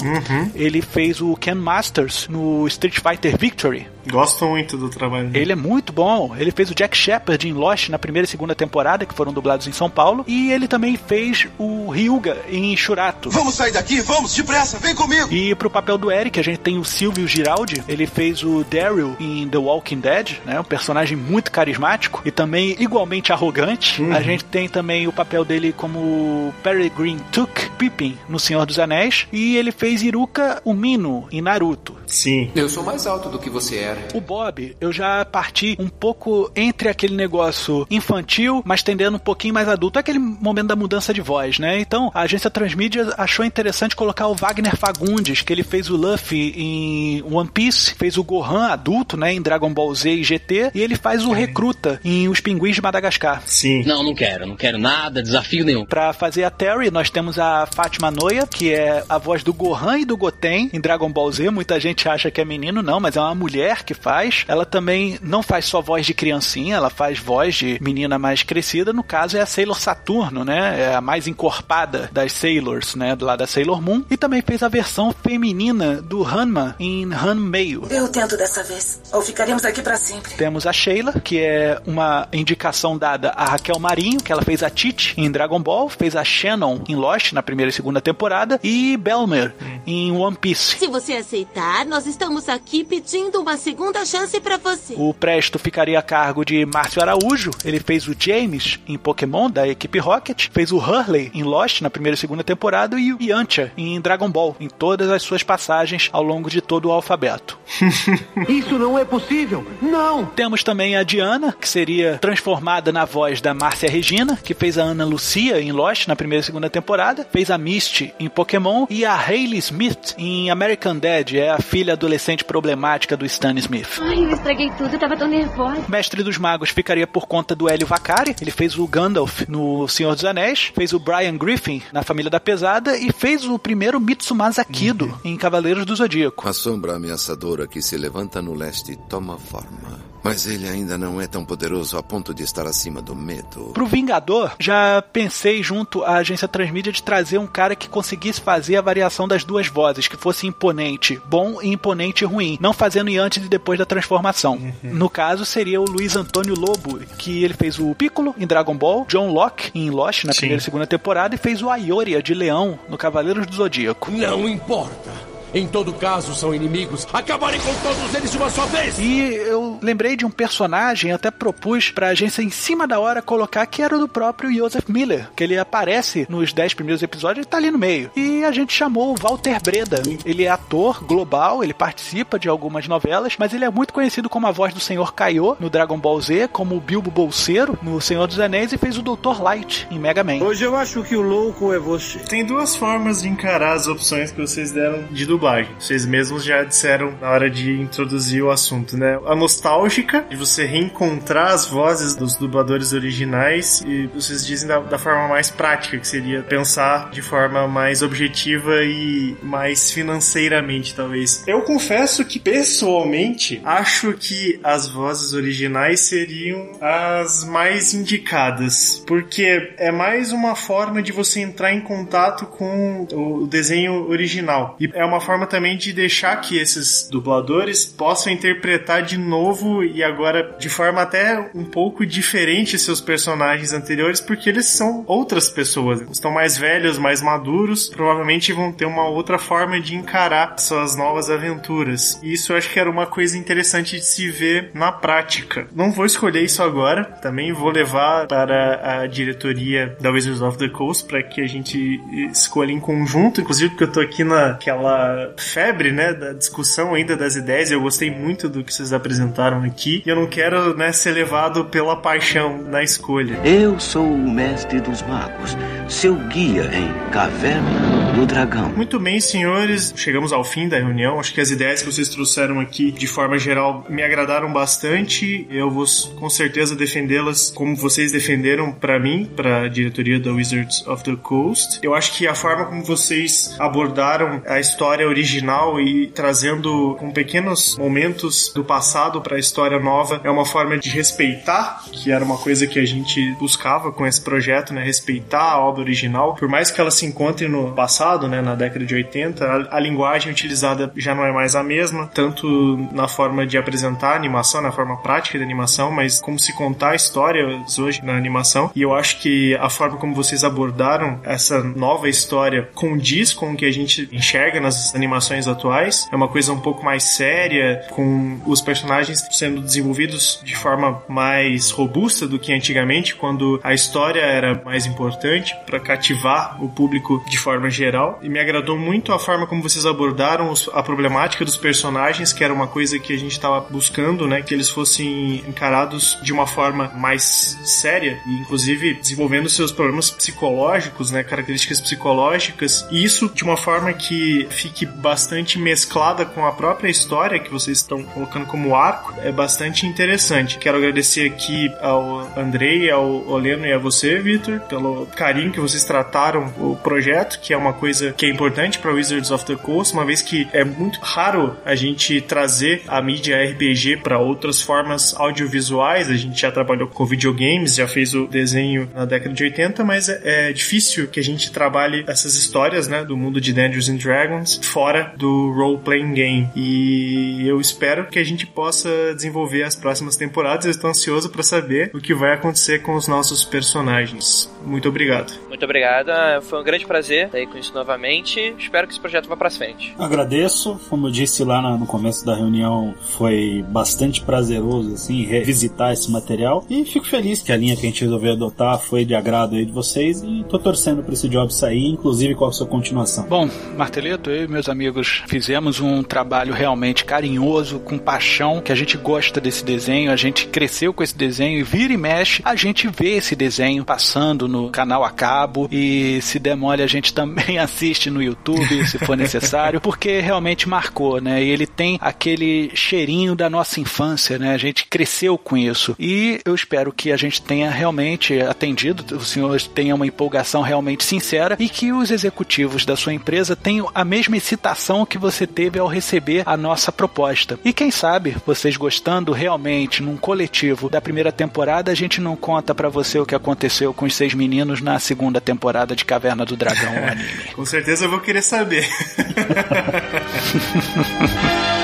Ele 0.53 0.81
fez 0.81 1.21
o 1.21 1.35
Ken 1.35 1.55
Masters 1.55 2.27
no 2.27 2.67
Street 2.67 2.99
Fighter 2.99 3.37
Victory. 3.37 3.87
Gosto 4.09 4.47
muito 4.47 4.77
do 4.77 4.89
trabalho 4.89 5.29
dele. 5.29 5.43
Ele 5.43 5.51
é 5.51 5.55
muito 5.55 5.91
bom. 5.91 6.35
Ele 6.37 6.51
fez 6.51 6.69
o 6.71 6.75
Jack 6.75 6.95
Shepard 6.95 7.47
em 7.47 7.53
Lost 7.53 7.89
na 7.89 7.99
primeira 7.99 8.25
e 8.25 8.29
segunda 8.29 8.55
temporada, 8.55 9.05
que 9.05 9.13
foram 9.13 9.33
dublados 9.33 9.67
em 9.67 9.71
São 9.71 9.89
Paulo. 9.89 10.23
E 10.27 10.51
ele 10.51 10.67
também 10.67 10.97
fez 10.97 11.47
o 11.57 11.89
Ryuga 11.89 12.37
em 12.49 12.75
Shurato. 12.75 13.29
Vamos 13.29 13.55
sair 13.55 13.71
daqui, 13.71 14.01
vamos, 14.01 14.33
depressa, 14.33 14.77
vem 14.77 14.95
comigo! 14.95 15.33
E 15.33 15.55
pro 15.55 15.69
papel 15.69 15.97
do 15.97 16.11
Eric, 16.11 16.39
a 16.39 16.43
gente 16.43 16.59
tem 16.59 16.77
o 16.77 16.83
Silvio 16.83 17.27
Giraldi. 17.27 17.83
Ele 17.87 18.05
fez 18.05 18.43
o 18.43 18.63
Daryl 18.63 19.15
em 19.19 19.47
The 19.47 19.57
Walking 19.57 19.99
Dead, 19.99 20.37
né? 20.45 20.59
Um 20.59 20.63
personagem 20.63 21.17
muito 21.17 21.51
carismático 21.51 22.21
e 22.25 22.31
também 22.31 22.75
igualmente 22.79 23.31
arrogante. 23.31 24.03
A 24.11 24.21
gente 24.21 24.43
tem 24.45 24.67
também 24.67 25.07
o 25.07 25.13
papel 25.13 25.43
dele 25.43 25.73
como 25.73 26.53
Peregrine 26.63 27.21
Took 27.31 27.69
Pippin 27.71 28.17
no 28.27 28.39
Senhor 28.39 28.65
dos 28.65 28.79
Anéis. 28.79 29.27
E 29.31 29.57
ele 29.57 29.71
fez 29.71 30.01
Iruka 30.01 30.61
Umino 30.63 31.27
em 31.31 31.41
Naruto. 31.41 31.95
Sim. 32.07 32.51
Eu 32.55 32.69
sou 32.69 32.83
mais 32.83 33.05
alto 33.07 33.29
do 33.29 33.39
que 33.39 33.49
você 33.49 33.77
era. 33.95 34.17
O 34.17 34.21
Bob, 34.21 34.75
eu 34.79 34.91
já 34.91 35.23
parti 35.25 35.75
um 35.79 35.87
pouco 35.87 36.51
entre 36.55 36.89
aquele 36.89 37.15
negócio 37.15 37.85
infantil, 37.89 38.61
mas 38.65 38.83
tendendo 38.83 39.15
um 39.15 39.19
pouquinho 39.19 39.53
mais 39.53 39.67
adulto. 39.67 39.99
É 39.99 40.01
aquele 40.01 40.19
momento 40.19 40.67
da 40.67 40.75
mudança 40.75 41.13
de 41.13 41.21
voz, 41.21 41.59
né? 41.59 41.79
Então, 41.79 42.11
a 42.13 42.21
agência 42.21 42.49
Transmídia 42.49 43.13
achou 43.17 43.45
interessante 43.45 43.95
colocar 43.95 44.27
o 44.27 44.35
Wagner 44.35 44.75
Fagundes, 44.75 45.41
que 45.41 45.51
ele 45.51 45.63
fez 45.63 45.89
o 45.89 45.95
Luffy 45.95 46.53
em 46.55 47.23
One 47.23 47.49
Piece, 47.49 47.93
fez 47.95 48.17
o 48.17 48.23
Gohan 48.23 48.67
adulto, 48.67 49.17
né, 49.17 49.33
em 49.33 49.41
Dragon 49.41 49.73
Ball 49.73 49.93
Z 49.93 50.11
e 50.11 50.23
GT, 50.23 50.71
e 50.73 50.81
ele 50.81 50.95
faz 50.95 51.25
o 51.25 51.31
Recruta 51.31 51.99
em 52.03 52.27
Os 52.27 52.39
Pinguins 52.39 52.75
de 52.75 52.81
Madagascar. 52.81 53.41
Sim. 53.45 53.83
Não, 53.83 54.03
não 54.03 54.15
quero, 54.15 54.45
não 54.45 54.55
quero 54.55 54.77
nada, 54.77 55.21
desafio 55.21 55.65
nenhum. 55.65 55.85
Pra 55.85 56.13
fazer 56.13 56.43
a 56.43 56.49
Terry, 56.49 56.89
nós 56.91 57.09
temos 57.09 57.37
a 57.39 57.65
Fátima 57.65 58.11
Noia, 58.11 58.47
que 58.47 58.71
é 58.73 59.03
a 59.07 59.17
voz 59.17 59.43
do 59.43 59.53
Gohan 59.53 59.99
e 59.99 60.05
do 60.05 60.17
Goten 60.17 60.69
em 60.73 60.81
Dragon 60.81 61.11
Ball 61.11 61.31
Z. 61.31 61.49
Muita 61.49 61.79
gente 61.79 62.07
acha 62.07 62.31
que 62.31 62.41
é 62.41 62.45
menino, 62.45 62.81
não, 62.81 62.99
mas 62.99 63.15
é 63.15 63.21
uma 63.21 63.35
mulher 63.35 63.83
que 63.85 63.93
faz. 63.93 64.43
Ela 64.47 64.65
também 64.65 65.17
não 65.21 65.41
faz 65.41 65.65
só 65.65 65.81
voz 65.81 66.05
de 66.05 66.13
criancinha, 66.13 66.75
ela 66.75 66.89
faz 66.89 67.19
voz 67.19 67.55
de 67.55 67.77
menina 67.81 68.19
mais 68.19 68.43
crescida. 68.43 68.91
No 68.91 69.03
caso, 69.03 69.37
é 69.37 69.41
a 69.41 69.45
Sailor 69.45 69.79
Saturno, 69.79 70.43
né? 70.43 70.81
É 70.81 70.95
a 70.95 71.01
mais 71.01 71.27
encorpada 71.27 72.09
das 72.11 72.33
Sailors, 72.33 72.95
né? 72.95 73.15
Do 73.15 73.25
lado 73.25 73.39
da 73.39 73.47
Sailor 73.47 73.81
Moon. 73.81 74.03
E 74.09 74.17
também 74.17 74.41
fez 74.41 74.63
a 74.63 74.67
versão 74.67 75.13
feminina 75.23 76.01
do 76.01 76.23
Hanma 76.25 76.75
em 76.79 77.05
Hanmeio. 77.13 77.87
Eu 77.89 78.07
tento 78.09 78.35
dessa 78.35 78.63
vez. 78.63 79.01
Ou 79.11 79.21
ficaremos 79.21 79.63
aqui 79.63 79.81
pra 79.81 79.97
sempre. 79.97 80.33
Temos 80.33 80.65
a 80.65 80.73
Sheila, 80.73 81.13
que 81.19 81.39
é 81.39 81.79
uma 81.85 82.27
indicação 82.33 82.97
dada 82.97 83.29
a 83.31 83.45
Raquel 83.45 83.79
Marinho, 83.79 84.21
que 84.21 84.31
ela 84.31 84.41
fez 84.41 84.63
a 84.63 84.69
Tite 84.69 85.13
em 85.17 85.31
Dragon 85.31 85.61
Ball, 85.61 85.87
fez 85.89 86.15
a 86.15 86.23
Shannon 86.23 86.81
em 86.87 86.95
Lost 86.95 87.33
na 87.33 87.43
primeira 87.43 87.69
e 87.69 87.73
segunda 87.73 88.01
temporada, 88.01 88.59
e 88.63 88.97
Belmer 88.97 89.53
em 89.85 90.11
One 90.11 90.35
Piece. 90.35 90.77
Se 90.77 90.87
você 90.87 91.13
aceitar, 91.13 91.85
nós 91.85 92.05
estamos 92.05 92.49
aqui 92.49 92.83
pedindo 92.83 93.39
uma 93.39 93.57
segunda 93.57 93.74
chance 94.05 94.39
pra 94.39 94.57
você. 94.57 94.93
O 94.97 95.13
Presto 95.13 95.57
ficaria 95.57 95.97
a 95.97 96.01
cargo 96.01 96.45
de 96.45 96.65
Márcio 96.65 97.01
Araújo. 97.01 97.51
Ele 97.65 97.79
fez 97.79 98.07
o 98.07 98.15
James 98.17 98.79
em 98.87 98.97
Pokémon, 98.97 99.49
da 99.49 99.67
equipe 99.67 99.99
Rocket. 99.99 100.49
Fez 100.51 100.71
o 100.71 100.77
Hurley 100.77 101.31
em 101.33 101.43
Lost, 101.43 101.81
na 101.81 101.89
primeira 101.89 102.15
e 102.15 102.17
segunda 102.17 102.43
temporada. 102.43 102.99
E 102.99 103.11
o 103.11 103.17
Yantia 103.21 103.71
em 103.75 103.99
Dragon 103.99 104.29
Ball, 104.29 104.55
em 104.59 104.69
todas 104.69 105.09
as 105.09 105.23
suas 105.23 105.43
passagens 105.43 106.09
ao 106.13 106.23
longo 106.23 106.49
de 106.49 106.61
todo 106.61 106.89
o 106.89 106.91
alfabeto. 106.91 107.57
Isso 108.47 108.77
não 108.77 108.97
é 108.97 109.03
possível! 109.03 109.65
Não! 109.81 110.25
Temos 110.25 110.63
também 110.63 110.95
a 110.95 111.03
Diana, 111.03 111.55
que 111.59 111.67
seria 111.67 112.17
transformada 112.19 112.91
na 112.91 113.05
voz 113.05 113.41
da 113.41 113.53
Márcia 113.53 113.89
Regina, 113.89 114.37
que 114.41 114.53
fez 114.53 114.77
a 114.77 114.83
Ana 114.83 115.05
Lucia 115.05 115.59
em 115.59 115.71
Lost, 115.71 116.07
na 116.07 116.15
primeira 116.15 116.41
e 116.41 116.45
segunda 116.45 116.69
temporada. 116.69 117.27
Fez 117.31 117.49
a 117.49 117.57
Misty 117.57 118.13
em 118.19 118.29
Pokémon. 118.29 118.85
E 118.89 119.03
a 119.03 119.15
Hayley 119.15 119.59
Smith 119.59 120.13
em 120.17 120.49
American 120.49 120.97
Dad, 120.97 121.33
é 121.33 121.49
a 121.49 121.59
filha 121.59 121.93
adolescente 121.93 122.43
problemática 122.43 123.17
do 123.17 123.25
Stan 123.25 123.55
Smith. 123.65 123.99
Ai, 124.01 124.23
eu 124.23 124.31
estraguei 124.31 124.71
tudo, 124.71 124.93
eu 124.93 124.99
tava 124.99 125.17
tão 125.17 125.27
nervosa. 125.27 125.83
Mestre 125.87 126.23
dos 126.23 126.37
Magos 126.37 126.69
ficaria 126.69 127.07
por 127.07 127.27
conta 127.27 127.55
do 127.55 127.67
Hélio 127.67 127.87
Vacari. 127.87 128.35
Ele 128.41 128.51
fez 128.51 128.77
o 128.77 128.87
Gandalf 128.87 129.41
no 129.47 129.87
Senhor 129.87 130.13
dos 130.15 130.25
Anéis, 130.25 130.71
fez 130.73 130.93
o 130.93 130.99
Brian 130.99 131.37
Griffin 131.37 131.81
na 131.91 132.03
Família 132.03 132.29
da 132.29 132.39
Pesada 132.39 132.97
e 132.97 133.11
fez 133.11 133.45
o 133.45 133.59
primeiro 133.59 133.99
Mitsumasa 133.99 134.63
Kido 134.63 135.19
em 135.23 135.35
Cavaleiros 135.37 135.85
do 135.85 135.95
Zodíaco. 135.95 136.47
A 136.47 136.53
sombra 136.53 136.95
ameaçadora 136.95 137.67
que 137.67 137.81
se 137.81 137.97
levanta 137.97 138.41
no 138.41 138.53
leste 138.53 138.95
toma 139.09 139.37
forma. 139.37 140.14
Mas 140.25 140.47
ele 140.47 140.67
ainda 140.67 140.97
não 140.97 141.21
é 141.21 141.27
tão 141.27 141.45
poderoso 141.45 141.97
a 141.99 142.03
ponto 142.03 142.33
de 142.33 142.41
estar 142.41 142.65
acima 142.65 142.99
do 142.99 143.15
medo. 143.15 143.71
Pro 143.75 143.85
Vingador, 143.85 144.53
já 144.59 144.99
pensei 145.13 145.61
junto 145.61 146.03
à 146.03 146.15
agência 146.15 146.47
Transmídia 146.47 146.91
de 146.91 147.03
trazer 147.03 147.37
um 147.37 147.45
cara 147.45 147.75
que 147.75 147.87
conseguisse 147.87 148.41
fazer 148.41 148.75
a 148.75 148.81
variação 148.81 149.27
das 149.27 149.43
duas 149.43 149.67
vozes, 149.67 150.07
que 150.07 150.17
fosse 150.17 150.47
imponente 150.47 151.21
bom 151.27 151.61
e 151.61 151.69
imponente 151.69 152.25
ruim, 152.25 152.57
não 152.59 152.73
fazendo 152.73 153.09
em 153.09 153.17
antes 153.17 153.45
e 153.45 153.47
depois 153.47 153.77
da 153.77 153.85
transformação. 153.85 154.59
No 154.81 155.09
caso, 155.09 155.45
seria 155.45 155.79
o 155.79 155.85
Luiz 155.85 156.15
Antônio 156.15 156.55
Lobo, 156.55 156.97
que 157.19 157.43
ele 157.43 157.53
fez 157.53 157.77
o 157.77 157.93
Piccolo 157.93 158.33
em 158.37 158.47
Dragon 158.47 158.75
Ball, 158.75 159.05
John 159.07 159.31
Locke 159.31 159.69
em 159.75 159.91
Lost 159.91 160.23
na 160.23 160.33
Sim. 160.33 160.39
primeira 160.39 160.61
e 160.61 160.63
segunda 160.63 160.87
temporada 160.87 161.35
e 161.35 161.37
fez 161.37 161.61
o 161.61 161.69
Ayoria 161.69 162.23
de 162.23 162.33
Leão 162.33 162.79
no 162.89 162.97
Cavaleiros 162.97 163.45
do 163.45 163.55
Zodíaco. 163.55 164.09
Não 164.11 164.49
importa. 164.49 165.11
Em 165.53 165.67
todo 165.67 165.93
caso, 165.93 166.33
são 166.35 166.53
inimigos. 166.53 167.07
Acabarem 167.13 167.59
com 167.59 167.73
todos 167.75 168.13
eles 168.13 168.31
de 168.31 168.37
uma 168.37 168.49
só 168.49 168.65
vez! 168.65 168.99
E 168.99 169.33
eu 169.33 169.79
lembrei 169.81 170.15
de 170.15 170.25
um 170.25 170.31
personagem, 170.31 171.11
até 171.11 171.31
propus 171.31 171.91
pra 171.91 172.09
agência 172.09 172.41
em 172.41 172.49
cima 172.49 172.87
da 172.87 172.99
hora 172.99 173.21
colocar 173.21 173.65
que 173.65 173.81
era 173.81 173.97
do 173.97 174.07
próprio 174.07 174.53
Joseph 174.53 174.87
Miller, 174.87 175.29
que 175.35 175.43
ele 175.43 175.57
aparece 175.57 176.25
nos 176.29 176.53
10 176.53 176.73
primeiros 176.73 177.03
episódios 177.03 177.45
e 177.45 177.49
tá 177.49 177.57
ali 177.57 177.71
no 177.71 177.77
meio. 177.77 178.11
E 178.15 178.43
a 178.43 178.51
gente 178.51 178.73
chamou 178.73 179.13
o 179.13 179.15
Walter 179.15 179.61
Breda. 179.61 180.01
Ele 180.25 180.43
é 180.43 180.49
ator 180.49 181.03
global, 181.03 181.63
ele 181.63 181.73
participa 181.73 182.37
de 182.37 182.49
algumas 182.49 182.87
novelas, 182.87 183.35
mas 183.37 183.53
ele 183.53 183.65
é 183.65 183.69
muito 183.69 183.93
conhecido 183.93 184.29
como 184.29 184.47
a 184.47 184.51
voz 184.51 184.73
do 184.73 184.79
Senhor 184.79 185.13
Kaiô 185.13 185.55
no 185.59 185.69
Dragon 185.69 185.97
Ball 185.97 186.19
Z, 186.21 186.49
como 186.49 186.75
o 186.75 186.81
Bilbo 186.81 187.11
Bolseiro 187.11 187.77
no 187.81 187.99
Senhor 188.01 188.27
dos 188.27 188.39
Anéis 188.39 188.73
e 188.73 188.77
fez 188.77 188.97
o 188.97 189.01
Dr. 189.01 189.41
Light 189.41 189.87
em 189.89 189.99
Mega 189.99 190.23
Man. 190.23 190.43
Hoje 190.43 190.63
eu 190.63 190.75
acho 190.75 191.03
que 191.03 191.15
o 191.15 191.21
louco 191.21 191.73
é 191.73 191.79
você. 191.79 192.19
Tem 192.19 192.45
duas 192.45 192.75
formas 192.75 193.21
de 193.21 193.29
encarar 193.29 193.73
as 193.73 193.87
opções 193.87 194.31
que 194.31 194.41
vocês 194.41 194.71
deram 194.71 195.03
de 195.11 195.25
dublagem. 195.35 195.73
Vocês 195.79 196.05
mesmos 196.05 196.43
já 196.43 196.63
disseram 196.63 197.13
na 197.19 197.29
hora 197.29 197.49
de 197.49 197.71
introduzir 197.71 198.41
o 198.41 198.49
assunto, 198.49 198.97
né? 198.97 199.19
A 199.25 199.35
nostálgica, 199.35 200.25
de 200.29 200.35
você 200.35 200.65
reencontrar 200.65 201.51
as 201.51 201.67
vozes 201.67 202.15
dos 202.15 202.35
dubladores 202.35 202.93
originais, 202.93 203.81
e 203.85 204.07
vocês 204.07 204.45
dizem 204.45 204.67
da, 204.67 204.79
da 204.79 204.97
forma 204.97 205.27
mais 205.27 205.49
prática, 205.49 205.97
que 205.97 206.07
seria 206.07 206.41
pensar 206.41 207.11
de 207.11 207.21
forma 207.21 207.67
mais 207.67 208.01
objetiva 208.01 208.83
e 208.83 209.35
mais 209.43 209.91
financeiramente, 209.91 210.95
talvez. 210.95 211.43
Eu 211.45 211.61
confesso 211.61 212.23
que, 212.23 212.39
pessoalmente, 212.39 213.61
acho 213.63 214.13
que 214.13 214.59
as 214.63 214.87
vozes 214.87 215.33
originais 215.33 216.01
seriam 216.01 216.71
as 216.81 217.43
mais 217.43 217.93
indicadas, 217.93 219.03
porque 219.05 219.73
é 219.77 219.91
mais 219.91 220.31
uma 220.31 220.55
forma 220.55 221.01
de 221.01 221.11
você 221.11 221.41
entrar 221.41 221.73
em 221.73 221.81
contato 221.81 222.45
com 222.45 223.07
o 223.11 223.47
desenho 223.47 224.09
original. 224.09 224.75
E 224.79 224.89
é 224.93 225.03
uma 225.03 225.19
forma 225.25 225.45
também 225.47 225.75
de 225.75 225.91
deixar 225.91 226.35
que 226.37 226.57
esses 226.57 227.09
dubladores 227.09 227.85
possam 227.85 228.31
interpretar 228.31 229.01
de 229.01 229.17
novo 229.17 229.83
e 229.83 230.03
agora 230.03 230.55
de 230.59 230.69
forma 230.69 231.01
até 231.01 231.49
um 231.53 231.65
pouco 231.65 232.05
diferente 232.05 232.77
seus 232.77 233.01
personagens 233.01 233.73
anteriores, 233.73 234.21
porque 234.21 234.49
eles 234.49 234.67
são 234.67 235.03
outras 235.07 235.49
pessoas. 235.49 236.01
Estão 236.11 236.31
mais 236.31 236.57
velhos, 236.57 236.97
mais 236.97 237.21
maduros, 237.21 237.89
provavelmente 237.89 238.53
vão 238.53 238.71
ter 238.71 238.85
uma 238.85 239.07
outra 239.07 239.37
forma 239.37 239.79
de 239.79 239.95
encarar 239.95 240.57
suas 240.59 240.95
novas 240.95 241.29
aventuras. 241.29 242.19
E 242.21 242.33
isso 242.33 242.53
eu 242.53 242.57
acho 242.57 242.69
que 242.69 242.79
era 242.79 242.89
uma 242.89 243.05
coisa 243.05 243.37
interessante 243.37 243.95
de 243.97 244.05
se 244.05 244.29
ver 244.29 244.71
na 244.73 244.91
prática. 244.91 245.67
Não 245.75 245.91
vou 245.91 246.05
escolher 246.05 246.43
isso 246.43 246.61
agora, 246.61 247.03
também 247.03 247.51
vou 247.51 247.69
levar 247.69 248.27
para 248.27 249.01
a 249.01 249.07
diretoria 249.07 249.97
da 249.99 250.11
Wizards 250.11 250.41
of 250.41 250.57
the 250.57 250.69
Coast 250.69 251.05
para 251.05 251.23
que 251.23 251.41
a 251.41 251.47
gente 251.47 251.99
escolha 252.31 252.71
em 252.71 252.79
conjunto, 252.79 253.41
inclusive 253.41 253.69
porque 253.69 253.85
eu 253.85 253.91
tô 253.91 253.99
aqui 253.99 254.23
naquela 254.23 255.14
febre, 255.37 255.91
né, 255.91 256.13
da 256.13 256.33
discussão 256.33 256.93
ainda 256.93 257.15
das 257.15 257.35
ideias. 257.35 257.71
Eu 257.71 257.81
gostei 257.81 258.11
muito 258.11 258.47
do 258.47 258.63
que 258.63 258.73
vocês 258.73 258.93
apresentaram 258.93 259.63
aqui 259.63 260.03
e 260.05 260.09
eu 260.09 260.15
não 260.15 260.27
quero, 260.27 260.75
né, 260.75 260.91
ser 260.91 261.11
levado 261.11 261.65
pela 261.65 261.95
paixão 261.95 262.61
na 262.61 262.83
escolha. 262.83 263.39
Eu 263.43 263.79
sou 263.79 264.05
o 264.05 264.29
mestre 264.31 264.79
dos 264.79 265.01
magos, 265.03 265.57
seu 265.87 266.15
guia 266.15 266.69
em 266.73 267.11
Caverna 267.11 268.04
do 268.15 268.25
Dragão. 268.25 268.69
Muito 268.69 268.97
bem, 268.97 269.19
senhores, 269.19 269.93
chegamos 269.97 270.31
ao 270.31 270.41
fim 270.41 270.69
da 270.69 270.77
reunião. 270.77 271.19
Acho 271.19 271.33
que 271.33 271.41
as 271.41 271.51
ideias 271.51 271.81
que 271.81 271.91
vocês 271.91 272.07
trouxeram 272.07 272.61
aqui, 272.61 272.89
de 272.89 273.07
forma 273.07 273.37
geral, 273.37 273.85
me 273.89 274.01
agradaram 274.01 274.53
bastante. 274.53 275.45
Eu 275.49 275.69
vou 275.69 275.85
com 276.17 276.29
certeza 276.29 276.77
defendê-las 276.77 277.51
como 277.51 277.75
vocês 277.75 278.13
defenderam 278.13 278.71
para 278.71 278.97
mim, 278.97 279.29
para 279.35 279.63
a 279.63 279.67
diretoria 279.67 280.17
da 280.17 280.31
Wizards 280.31 280.87
of 280.87 281.03
the 281.03 281.17
Coast. 281.21 281.79
Eu 281.83 281.93
acho 281.93 282.13
que 282.13 282.25
a 282.25 282.33
forma 282.33 282.65
como 282.65 282.85
vocês 282.85 283.53
abordaram 283.59 284.41
a 284.47 284.61
história 284.61 285.05
original 285.05 285.81
e 285.81 286.07
trazendo 286.07 286.95
com 286.97 287.11
pequenos 287.11 287.77
momentos 287.77 288.49
do 288.55 288.63
passado 288.63 289.19
para 289.19 289.35
a 289.35 289.39
história 289.39 289.77
nova 289.77 290.21
é 290.23 290.29
uma 290.29 290.45
forma 290.45 290.77
de 290.77 290.89
respeitar, 290.89 291.83
que 291.91 292.13
era 292.13 292.23
uma 292.23 292.37
coisa 292.37 292.65
que 292.65 292.79
a 292.79 292.85
gente 292.85 293.35
buscava 293.39 293.91
com 293.91 294.07
esse 294.07 294.21
projeto, 294.21 294.73
né? 294.73 294.81
Respeitar 294.81 295.51
a 295.51 295.59
obra 295.59 295.81
original, 295.81 296.33
por 296.35 296.47
mais 296.47 296.71
que 296.71 296.79
ela 296.79 296.91
se 296.91 297.05
encontre 297.05 297.49
no 297.49 297.73
passado, 297.73 298.04
né? 298.27 298.41
Na 298.41 298.55
década 298.55 298.85
de 298.85 298.93
80, 298.93 299.45
a, 299.45 299.77
a 299.77 299.79
linguagem 299.79 300.31
utilizada 300.31 300.91
já 300.95 301.15
não 301.15 301.25
é 301.25 301.31
mais 301.31 301.55
a 301.55 301.63
mesma, 301.63 302.07
tanto 302.13 302.77
na 302.91 303.07
forma 303.07 303.45
de 303.45 303.57
apresentar 303.57 304.13
a 304.13 304.15
animação, 304.15 304.61
na 304.61 304.71
forma 304.71 304.97
prática 304.97 305.37
da 305.37 305.43
animação, 305.43 305.91
mas 305.91 306.19
como 306.19 306.39
se 306.39 306.55
contar 306.55 306.95
histórias 306.95 307.79
hoje 307.79 308.03
na 308.03 308.15
animação. 308.15 308.71
E 308.75 308.81
eu 308.81 308.93
acho 308.93 309.19
que 309.19 309.55
a 309.55 309.69
forma 309.69 309.97
como 309.97 310.13
vocês 310.13 310.43
abordaram 310.43 311.19
essa 311.23 311.63
nova 311.63 312.07
história 312.07 312.69
condiz 312.73 313.33
com 313.33 313.53
o 313.53 313.55
que 313.55 313.65
a 313.65 313.71
gente 313.71 314.07
enxerga 314.11 314.59
nas 314.59 314.93
animações 314.93 315.47
atuais. 315.47 316.07
É 316.11 316.15
uma 316.15 316.27
coisa 316.27 316.53
um 316.53 316.59
pouco 316.59 316.83
mais 316.83 317.03
séria, 317.03 317.85
com 317.91 318.39
os 318.45 318.61
personagens 318.61 319.25
sendo 319.31 319.61
desenvolvidos 319.61 320.41
de 320.43 320.55
forma 320.55 321.01
mais 321.07 321.71
robusta 321.71 322.27
do 322.27 322.39
que 322.39 322.53
antigamente, 322.53 323.15
quando 323.15 323.59
a 323.63 323.73
história 323.73 324.21
era 324.21 324.61
mais 324.63 324.85
importante 324.85 325.55
para 325.65 325.79
cativar 325.79 326.63
o 326.63 326.69
público 326.69 327.23
de 327.29 327.37
forma 327.37 327.69
geral. 327.69 327.94
E 328.21 328.29
me 328.29 328.39
agradou 328.39 328.77
muito 328.77 329.11
a 329.11 329.19
forma 329.19 329.47
como 329.47 329.61
vocês 329.61 329.85
abordaram 329.85 330.53
a 330.73 330.83
problemática 330.83 331.45
dos 331.45 331.57
personagens, 331.57 332.33
que 332.33 332.43
era 332.43 332.53
uma 332.53 332.67
coisa 332.67 332.99
que 332.99 333.13
a 333.13 333.17
gente 333.17 333.31
estava 333.31 333.59
buscando, 333.61 334.27
né? 334.27 334.41
Que 334.41 334.53
eles 334.53 334.69
fossem 334.69 335.43
encarados 335.47 336.17
de 336.21 336.33
uma 336.33 336.45
forma 336.45 336.91
mais 336.95 337.57
séria 337.63 338.19
e, 338.25 338.41
inclusive, 338.41 338.95
desenvolvendo 338.95 339.49
seus 339.49 339.71
problemas 339.71 340.09
psicológicos, 340.09 341.11
né? 341.11 341.23
Características 341.23 341.81
psicológicas. 341.81 342.87
E 342.91 343.03
isso 343.03 343.31
de 343.33 343.43
uma 343.43 343.57
forma 343.57 343.93
que 343.93 344.47
fique 344.49 344.85
bastante 344.85 345.57
mesclada 345.57 346.25
com 346.25 346.45
a 346.45 346.51
própria 346.51 346.89
história 346.89 347.39
que 347.39 347.51
vocês 347.51 347.77
estão 347.77 348.03
colocando 348.03 348.45
como 348.45 348.75
arco. 348.75 349.13
É 349.21 349.31
bastante 349.31 349.85
interessante. 349.85 350.57
Quero 350.57 350.77
agradecer 350.77 351.27
aqui 351.27 351.71
ao 351.81 352.27
Andrei, 352.37 352.89
ao 352.89 353.27
Oleno 353.27 353.65
e 353.65 353.73
a 353.73 353.77
você, 353.77 354.19
Vitor, 354.19 354.59
pelo 354.61 355.05
carinho 355.07 355.51
que 355.51 355.59
vocês 355.59 355.83
trataram 355.83 356.53
o 356.57 356.75
projeto, 356.75 357.39
que 357.39 357.53
é 357.53 357.57
uma 357.57 357.73
coisa 357.73 357.84
que 358.17 358.25
é 358.25 358.29
importante 358.29 358.79
para 358.79 358.91
Wizards 358.91 359.31
of 359.31 359.45
the 359.45 359.55
Coast, 359.55 359.93
uma 359.93 360.05
vez 360.05 360.21
que 360.21 360.47
é 360.53 360.63
muito 360.63 360.99
raro 360.99 361.55
a 361.65 361.75
gente 361.75 362.21
trazer 362.21 362.81
a 362.87 363.01
mídia 363.01 363.37
RPG 363.51 363.97
para 363.97 364.19
outras 364.19 364.61
formas 364.61 365.13
audiovisuais. 365.15 366.09
A 366.09 366.15
gente 366.15 366.39
já 366.39 366.51
trabalhou 366.51 366.87
com 366.87 367.05
videogames, 367.05 367.75
já 367.75 367.87
fez 367.87 368.13
o 368.13 368.27
desenho 368.27 368.89
na 368.93 369.05
década 369.05 369.33
de 369.33 369.43
80, 369.43 369.83
mas 369.83 370.09
é, 370.09 370.49
é 370.49 370.53
difícil 370.53 371.07
que 371.07 371.19
a 371.19 371.23
gente 371.23 371.51
trabalhe 371.51 372.03
essas 372.07 372.35
histórias, 372.35 372.87
né, 372.87 373.03
do 373.03 373.15
mundo 373.17 373.39
de 373.39 373.53
Dungeons 373.53 373.89
and 373.89 373.97
Dragons 373.97 374.59
fora 374.63 375.13
do 375.17 375.51
role-playing 375.51 376.13
game. 376.13 376.49
E 376.55 377.47
eu 377.47 377.59
espero 377.59 378.07
que 378.07 378.19
a 378.19 378.23
gente 378.23 378.45
possa 378.45 379.13
desenvolver 379.13 379.63
as 379.63 379.75
próximas 379.75 380.15
temporadas. 380.15 380.65
Eu 380.65 380.71
estou 380.71 380.89
ansioso 380.89 381.29
para 381.29 381.43
saber 381.43 381.91
o 381.93 381.99
que 381.99 382.13
vai 382.13 382.33
acontecer 382.33 382.79
com 382.79 382.95
os 382.95 383.07
nossos 383.07 383.43
personagens. 383.43 384.51
Muito 384.65 384.89
obrigado. 384.89 385.33
Muito 385.47 385.63
obrigado. 385.63 386.09
Ah, 386.09 386.39
Foi 386.41 386.59
um 386.59 386.63
grande 386.63 386.85
prazer 386.85 387.25
estar 387.27 387.37
aí 387.37 387.47
com 387.47 387.57
isso 387.57 387.73
novamente. 387.75 388.55
Espero 388.57 388.87
que 388.87 388.93
esse 388.93 388.99
projeto 388.99 389.27
vá 389.27 389.37
pra 389.37 389.51
frente. 389.51 389.93
Agradeço, 389.99 390.79
como 390.89 391.07
eu 391.07 391.11
disse 391.11 391.43
lá 391.43 391.61
no 391.77 391.85
começo 391.85 392.25
da 392.25 392.35
reunião, 392.35 392.95
foi 393.17 393.63
bastante 393.69 394.21
prazeroso 394.21 394.93
assim 394.93 395.23
revisitar 395.23 395.91
esse 395.91 396.11
material 396.11 396.65
e 396.69 396.85
fico 396.85 397.05
feliz 397.05 397.41
que 397.41 397.51
a 397.51 397.57
linha 397.57 397.75
que 397.75 397.85
a 397.85 397.89
gente 397.89 398.01
resolveu 398.01 398.33
adotar 398.33 398.79
foi 398.79 399.05
de 399.05 399.13
agrado 399.13 399.55
aí 399.55 399.65
de 399.65 399.71
vocês 399.71 400.23
e 400.23 400.43
tô 400.49 400.57
torcendo 400.57 401.03
para 401.03 401.13
esse 401.13 401.27
job 401.27 401.53
sair, 401.53 401.87
inclusive 401.87 402.33
com 402.35 402.45
a 402.45 402.51
sua 402.51 402.65
continuação. 402.65 403.25
Bom, 403.27 403.49
Marteleto, 403.77 404.29
eu 404.29 404.45
e 404.45 404.47
meus 404.47 404.69
amigos 404.69 405.23
fizemos 405.27 405.79
um 405.79 406.01
trabalho 406.01 406.53
realmente 406.53 407.03
carinhoso, 407.03 407.79
com 407.79 407.97
paixão, 407.97 408.61
que 408.61 408.71
a 408.71 408.75
gente 408.75 408.97
gosta 408.97 409.41
desse 409.41 409.63
desenho, 409.63 410.11
a 410.11 410.15
gente 410.15 410.47
cresceu 410.47 410.93
com 410.93 411.03
esse 411.03 411.15
desenho 411.15 411.59
e 411.59 411.63
vira 411.63 411.93
e 411.93 411.97
mexe, 411.97 412.41
a 412.45 412.55
gente 412.55 412.87
vê 412.87 413.17
esse 413.17 413.35
desenho 413.35 413.83
passando 413.83 414.47
no 414.47 414.69
canal 414.69 415.03
a 415.03 415.09
cabo 415.09 415.67
e 415.71 416.21
se 416.21 416.39
der 416.39 416.55
mole 416.55 416.81
a 416.81 416.87
gente 416.87 417.13
também 417.13 417.57
assiste 417.65 418.09
no 418.09 418.23
YouTube, 418.23 418.87
se 418.87 418.97
for 418.99 419.17
necessário, 419.17 419.81
porque 419.81 420.19
realmente 420.19 420.69
marcou, 420.69 421.19
né? 421.19 421.43
E 421.43 421.49
ele 421.49 421.67
tem 421.67 421.97
aquele 422.01 422.71
cheirinho 422.73 423.35
da 423.35 423.49
nossa 423.49 423.79
infância, 423.79 424.39
né? 424.39 424.53
A 424.53 424.57
gente 424.57 424.85
cresceu 424.87 425.37
com 425.37 425.57
isso. 425.57 425.95
E 425.99 426.39
eu 426.45 426.55
espero 426.55 426.91
que 426.91 427.11
a 427.11 427.17
gente 427.17 427.41
tenha 427.41 427.69
realmente 427.69 428.39
atendido, 428.41 429.15
o 429.15 429.23
senhor 429.23 429.59
tenha 429.61 429.95
uma 429.95 430.07
empolgação 430.07 430.61
realmente 430.61 431.03
sincera 431.03 431.55
e 431.59 431.67
que 431.67 431.91
os 431.91 432.11
executivos 432.11 432.85
da 432.85 432.95
sua 432.95 433.13
empresa 433.13 433.55
tenham 433.55 433.89
a 433.93 434.05
mesma 434.05 434.37
excitação 434.37 435.05
que 435.05 435.17
você 435.17 435.45
teve 435.45 435.79
ao 435.79 435.87
receber 435.87 436.43
a 436.45 436.55
nossa 436.55 436.91
proposta. 436.91 437.59
E 437.63 437.73
quem 437.73 437.91
sabe, 437.91 438.35
vocês 438.45 438.77
gostando 438.77 439.31
realmente 439.31 440.01
num 440.01 440.17
coletivo 440.17 440.89
da 440.89 441.01
primeira 441.01 441.31
temporada, 441.31 441.91
a 441.91 441.95
gente 441.95 442.21
não 442.21 442.35
conta 442.35 442.73
para 442.73 442.89
você 442.89 443.19
o 443.19 443.25
que 443.25 443.35
aconteceu 443.35 443.93
com 443.93 444.05
os 444.05 444.15
seis 444.15 444.33
meninos 444.33 444.81
na 444.81 444.99
segunda 444.99 445.41
temporada 445.41 445.95
de 445.95 446.05
Caverna 446.05 446.45
do 446.45 446.55
Dragão, 446.55 446.93
o 446.93 447.05
anime. 447.09 447.44
Com 447.53 447.65
certeza 447.65 448.05
eu 448.05 448.09
vou 448.09 448.19
querer 448.19 448.41
saber. 448.41 448.87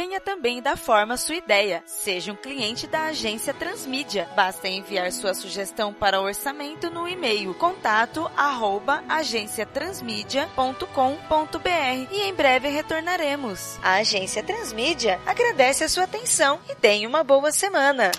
Venha 0.00 0.18
também 0.18 0.62
dar 0.62 0.78
forma 0.78 1.18
sua 1.18 1.34
ideia. 1.34 1.84
Seja 1.86 2.32
um 2.32 2.36
cliente 2.36 2.86
da 2.86 3.08
agência 3.08 3.52
Transmídia. 3.52 4.26
Basta 4.34 4.66
enviar 4.66 5.12
sua 5.12 5.34
sugestão 5.34 5.92
para 5.92 6.22
orçamento 6.22 6.90
no 6.90 7.06
e-mail 7.06 7.52
contato 7.52 8.26
arroba 8.34 9.04
agenciatransmídia.com.br 9.08 12.08
e 12.10 12.22
em 12.22 12.34
breve 12.34 12.68
retornaremos. 12.68 13.78
A 13.82 13.96
agência 13.96 14.42
Transmídia 14.42 15.20
agradece 15.26 15.84
a 15.84 15.88
sua 15.88 16.04
atenção 16.04 16.58
e 16.68 16.74
tenha 16.74 17.06
uma 17.06 17.22
boa 17.22 17.52
semana. 17.52 18.10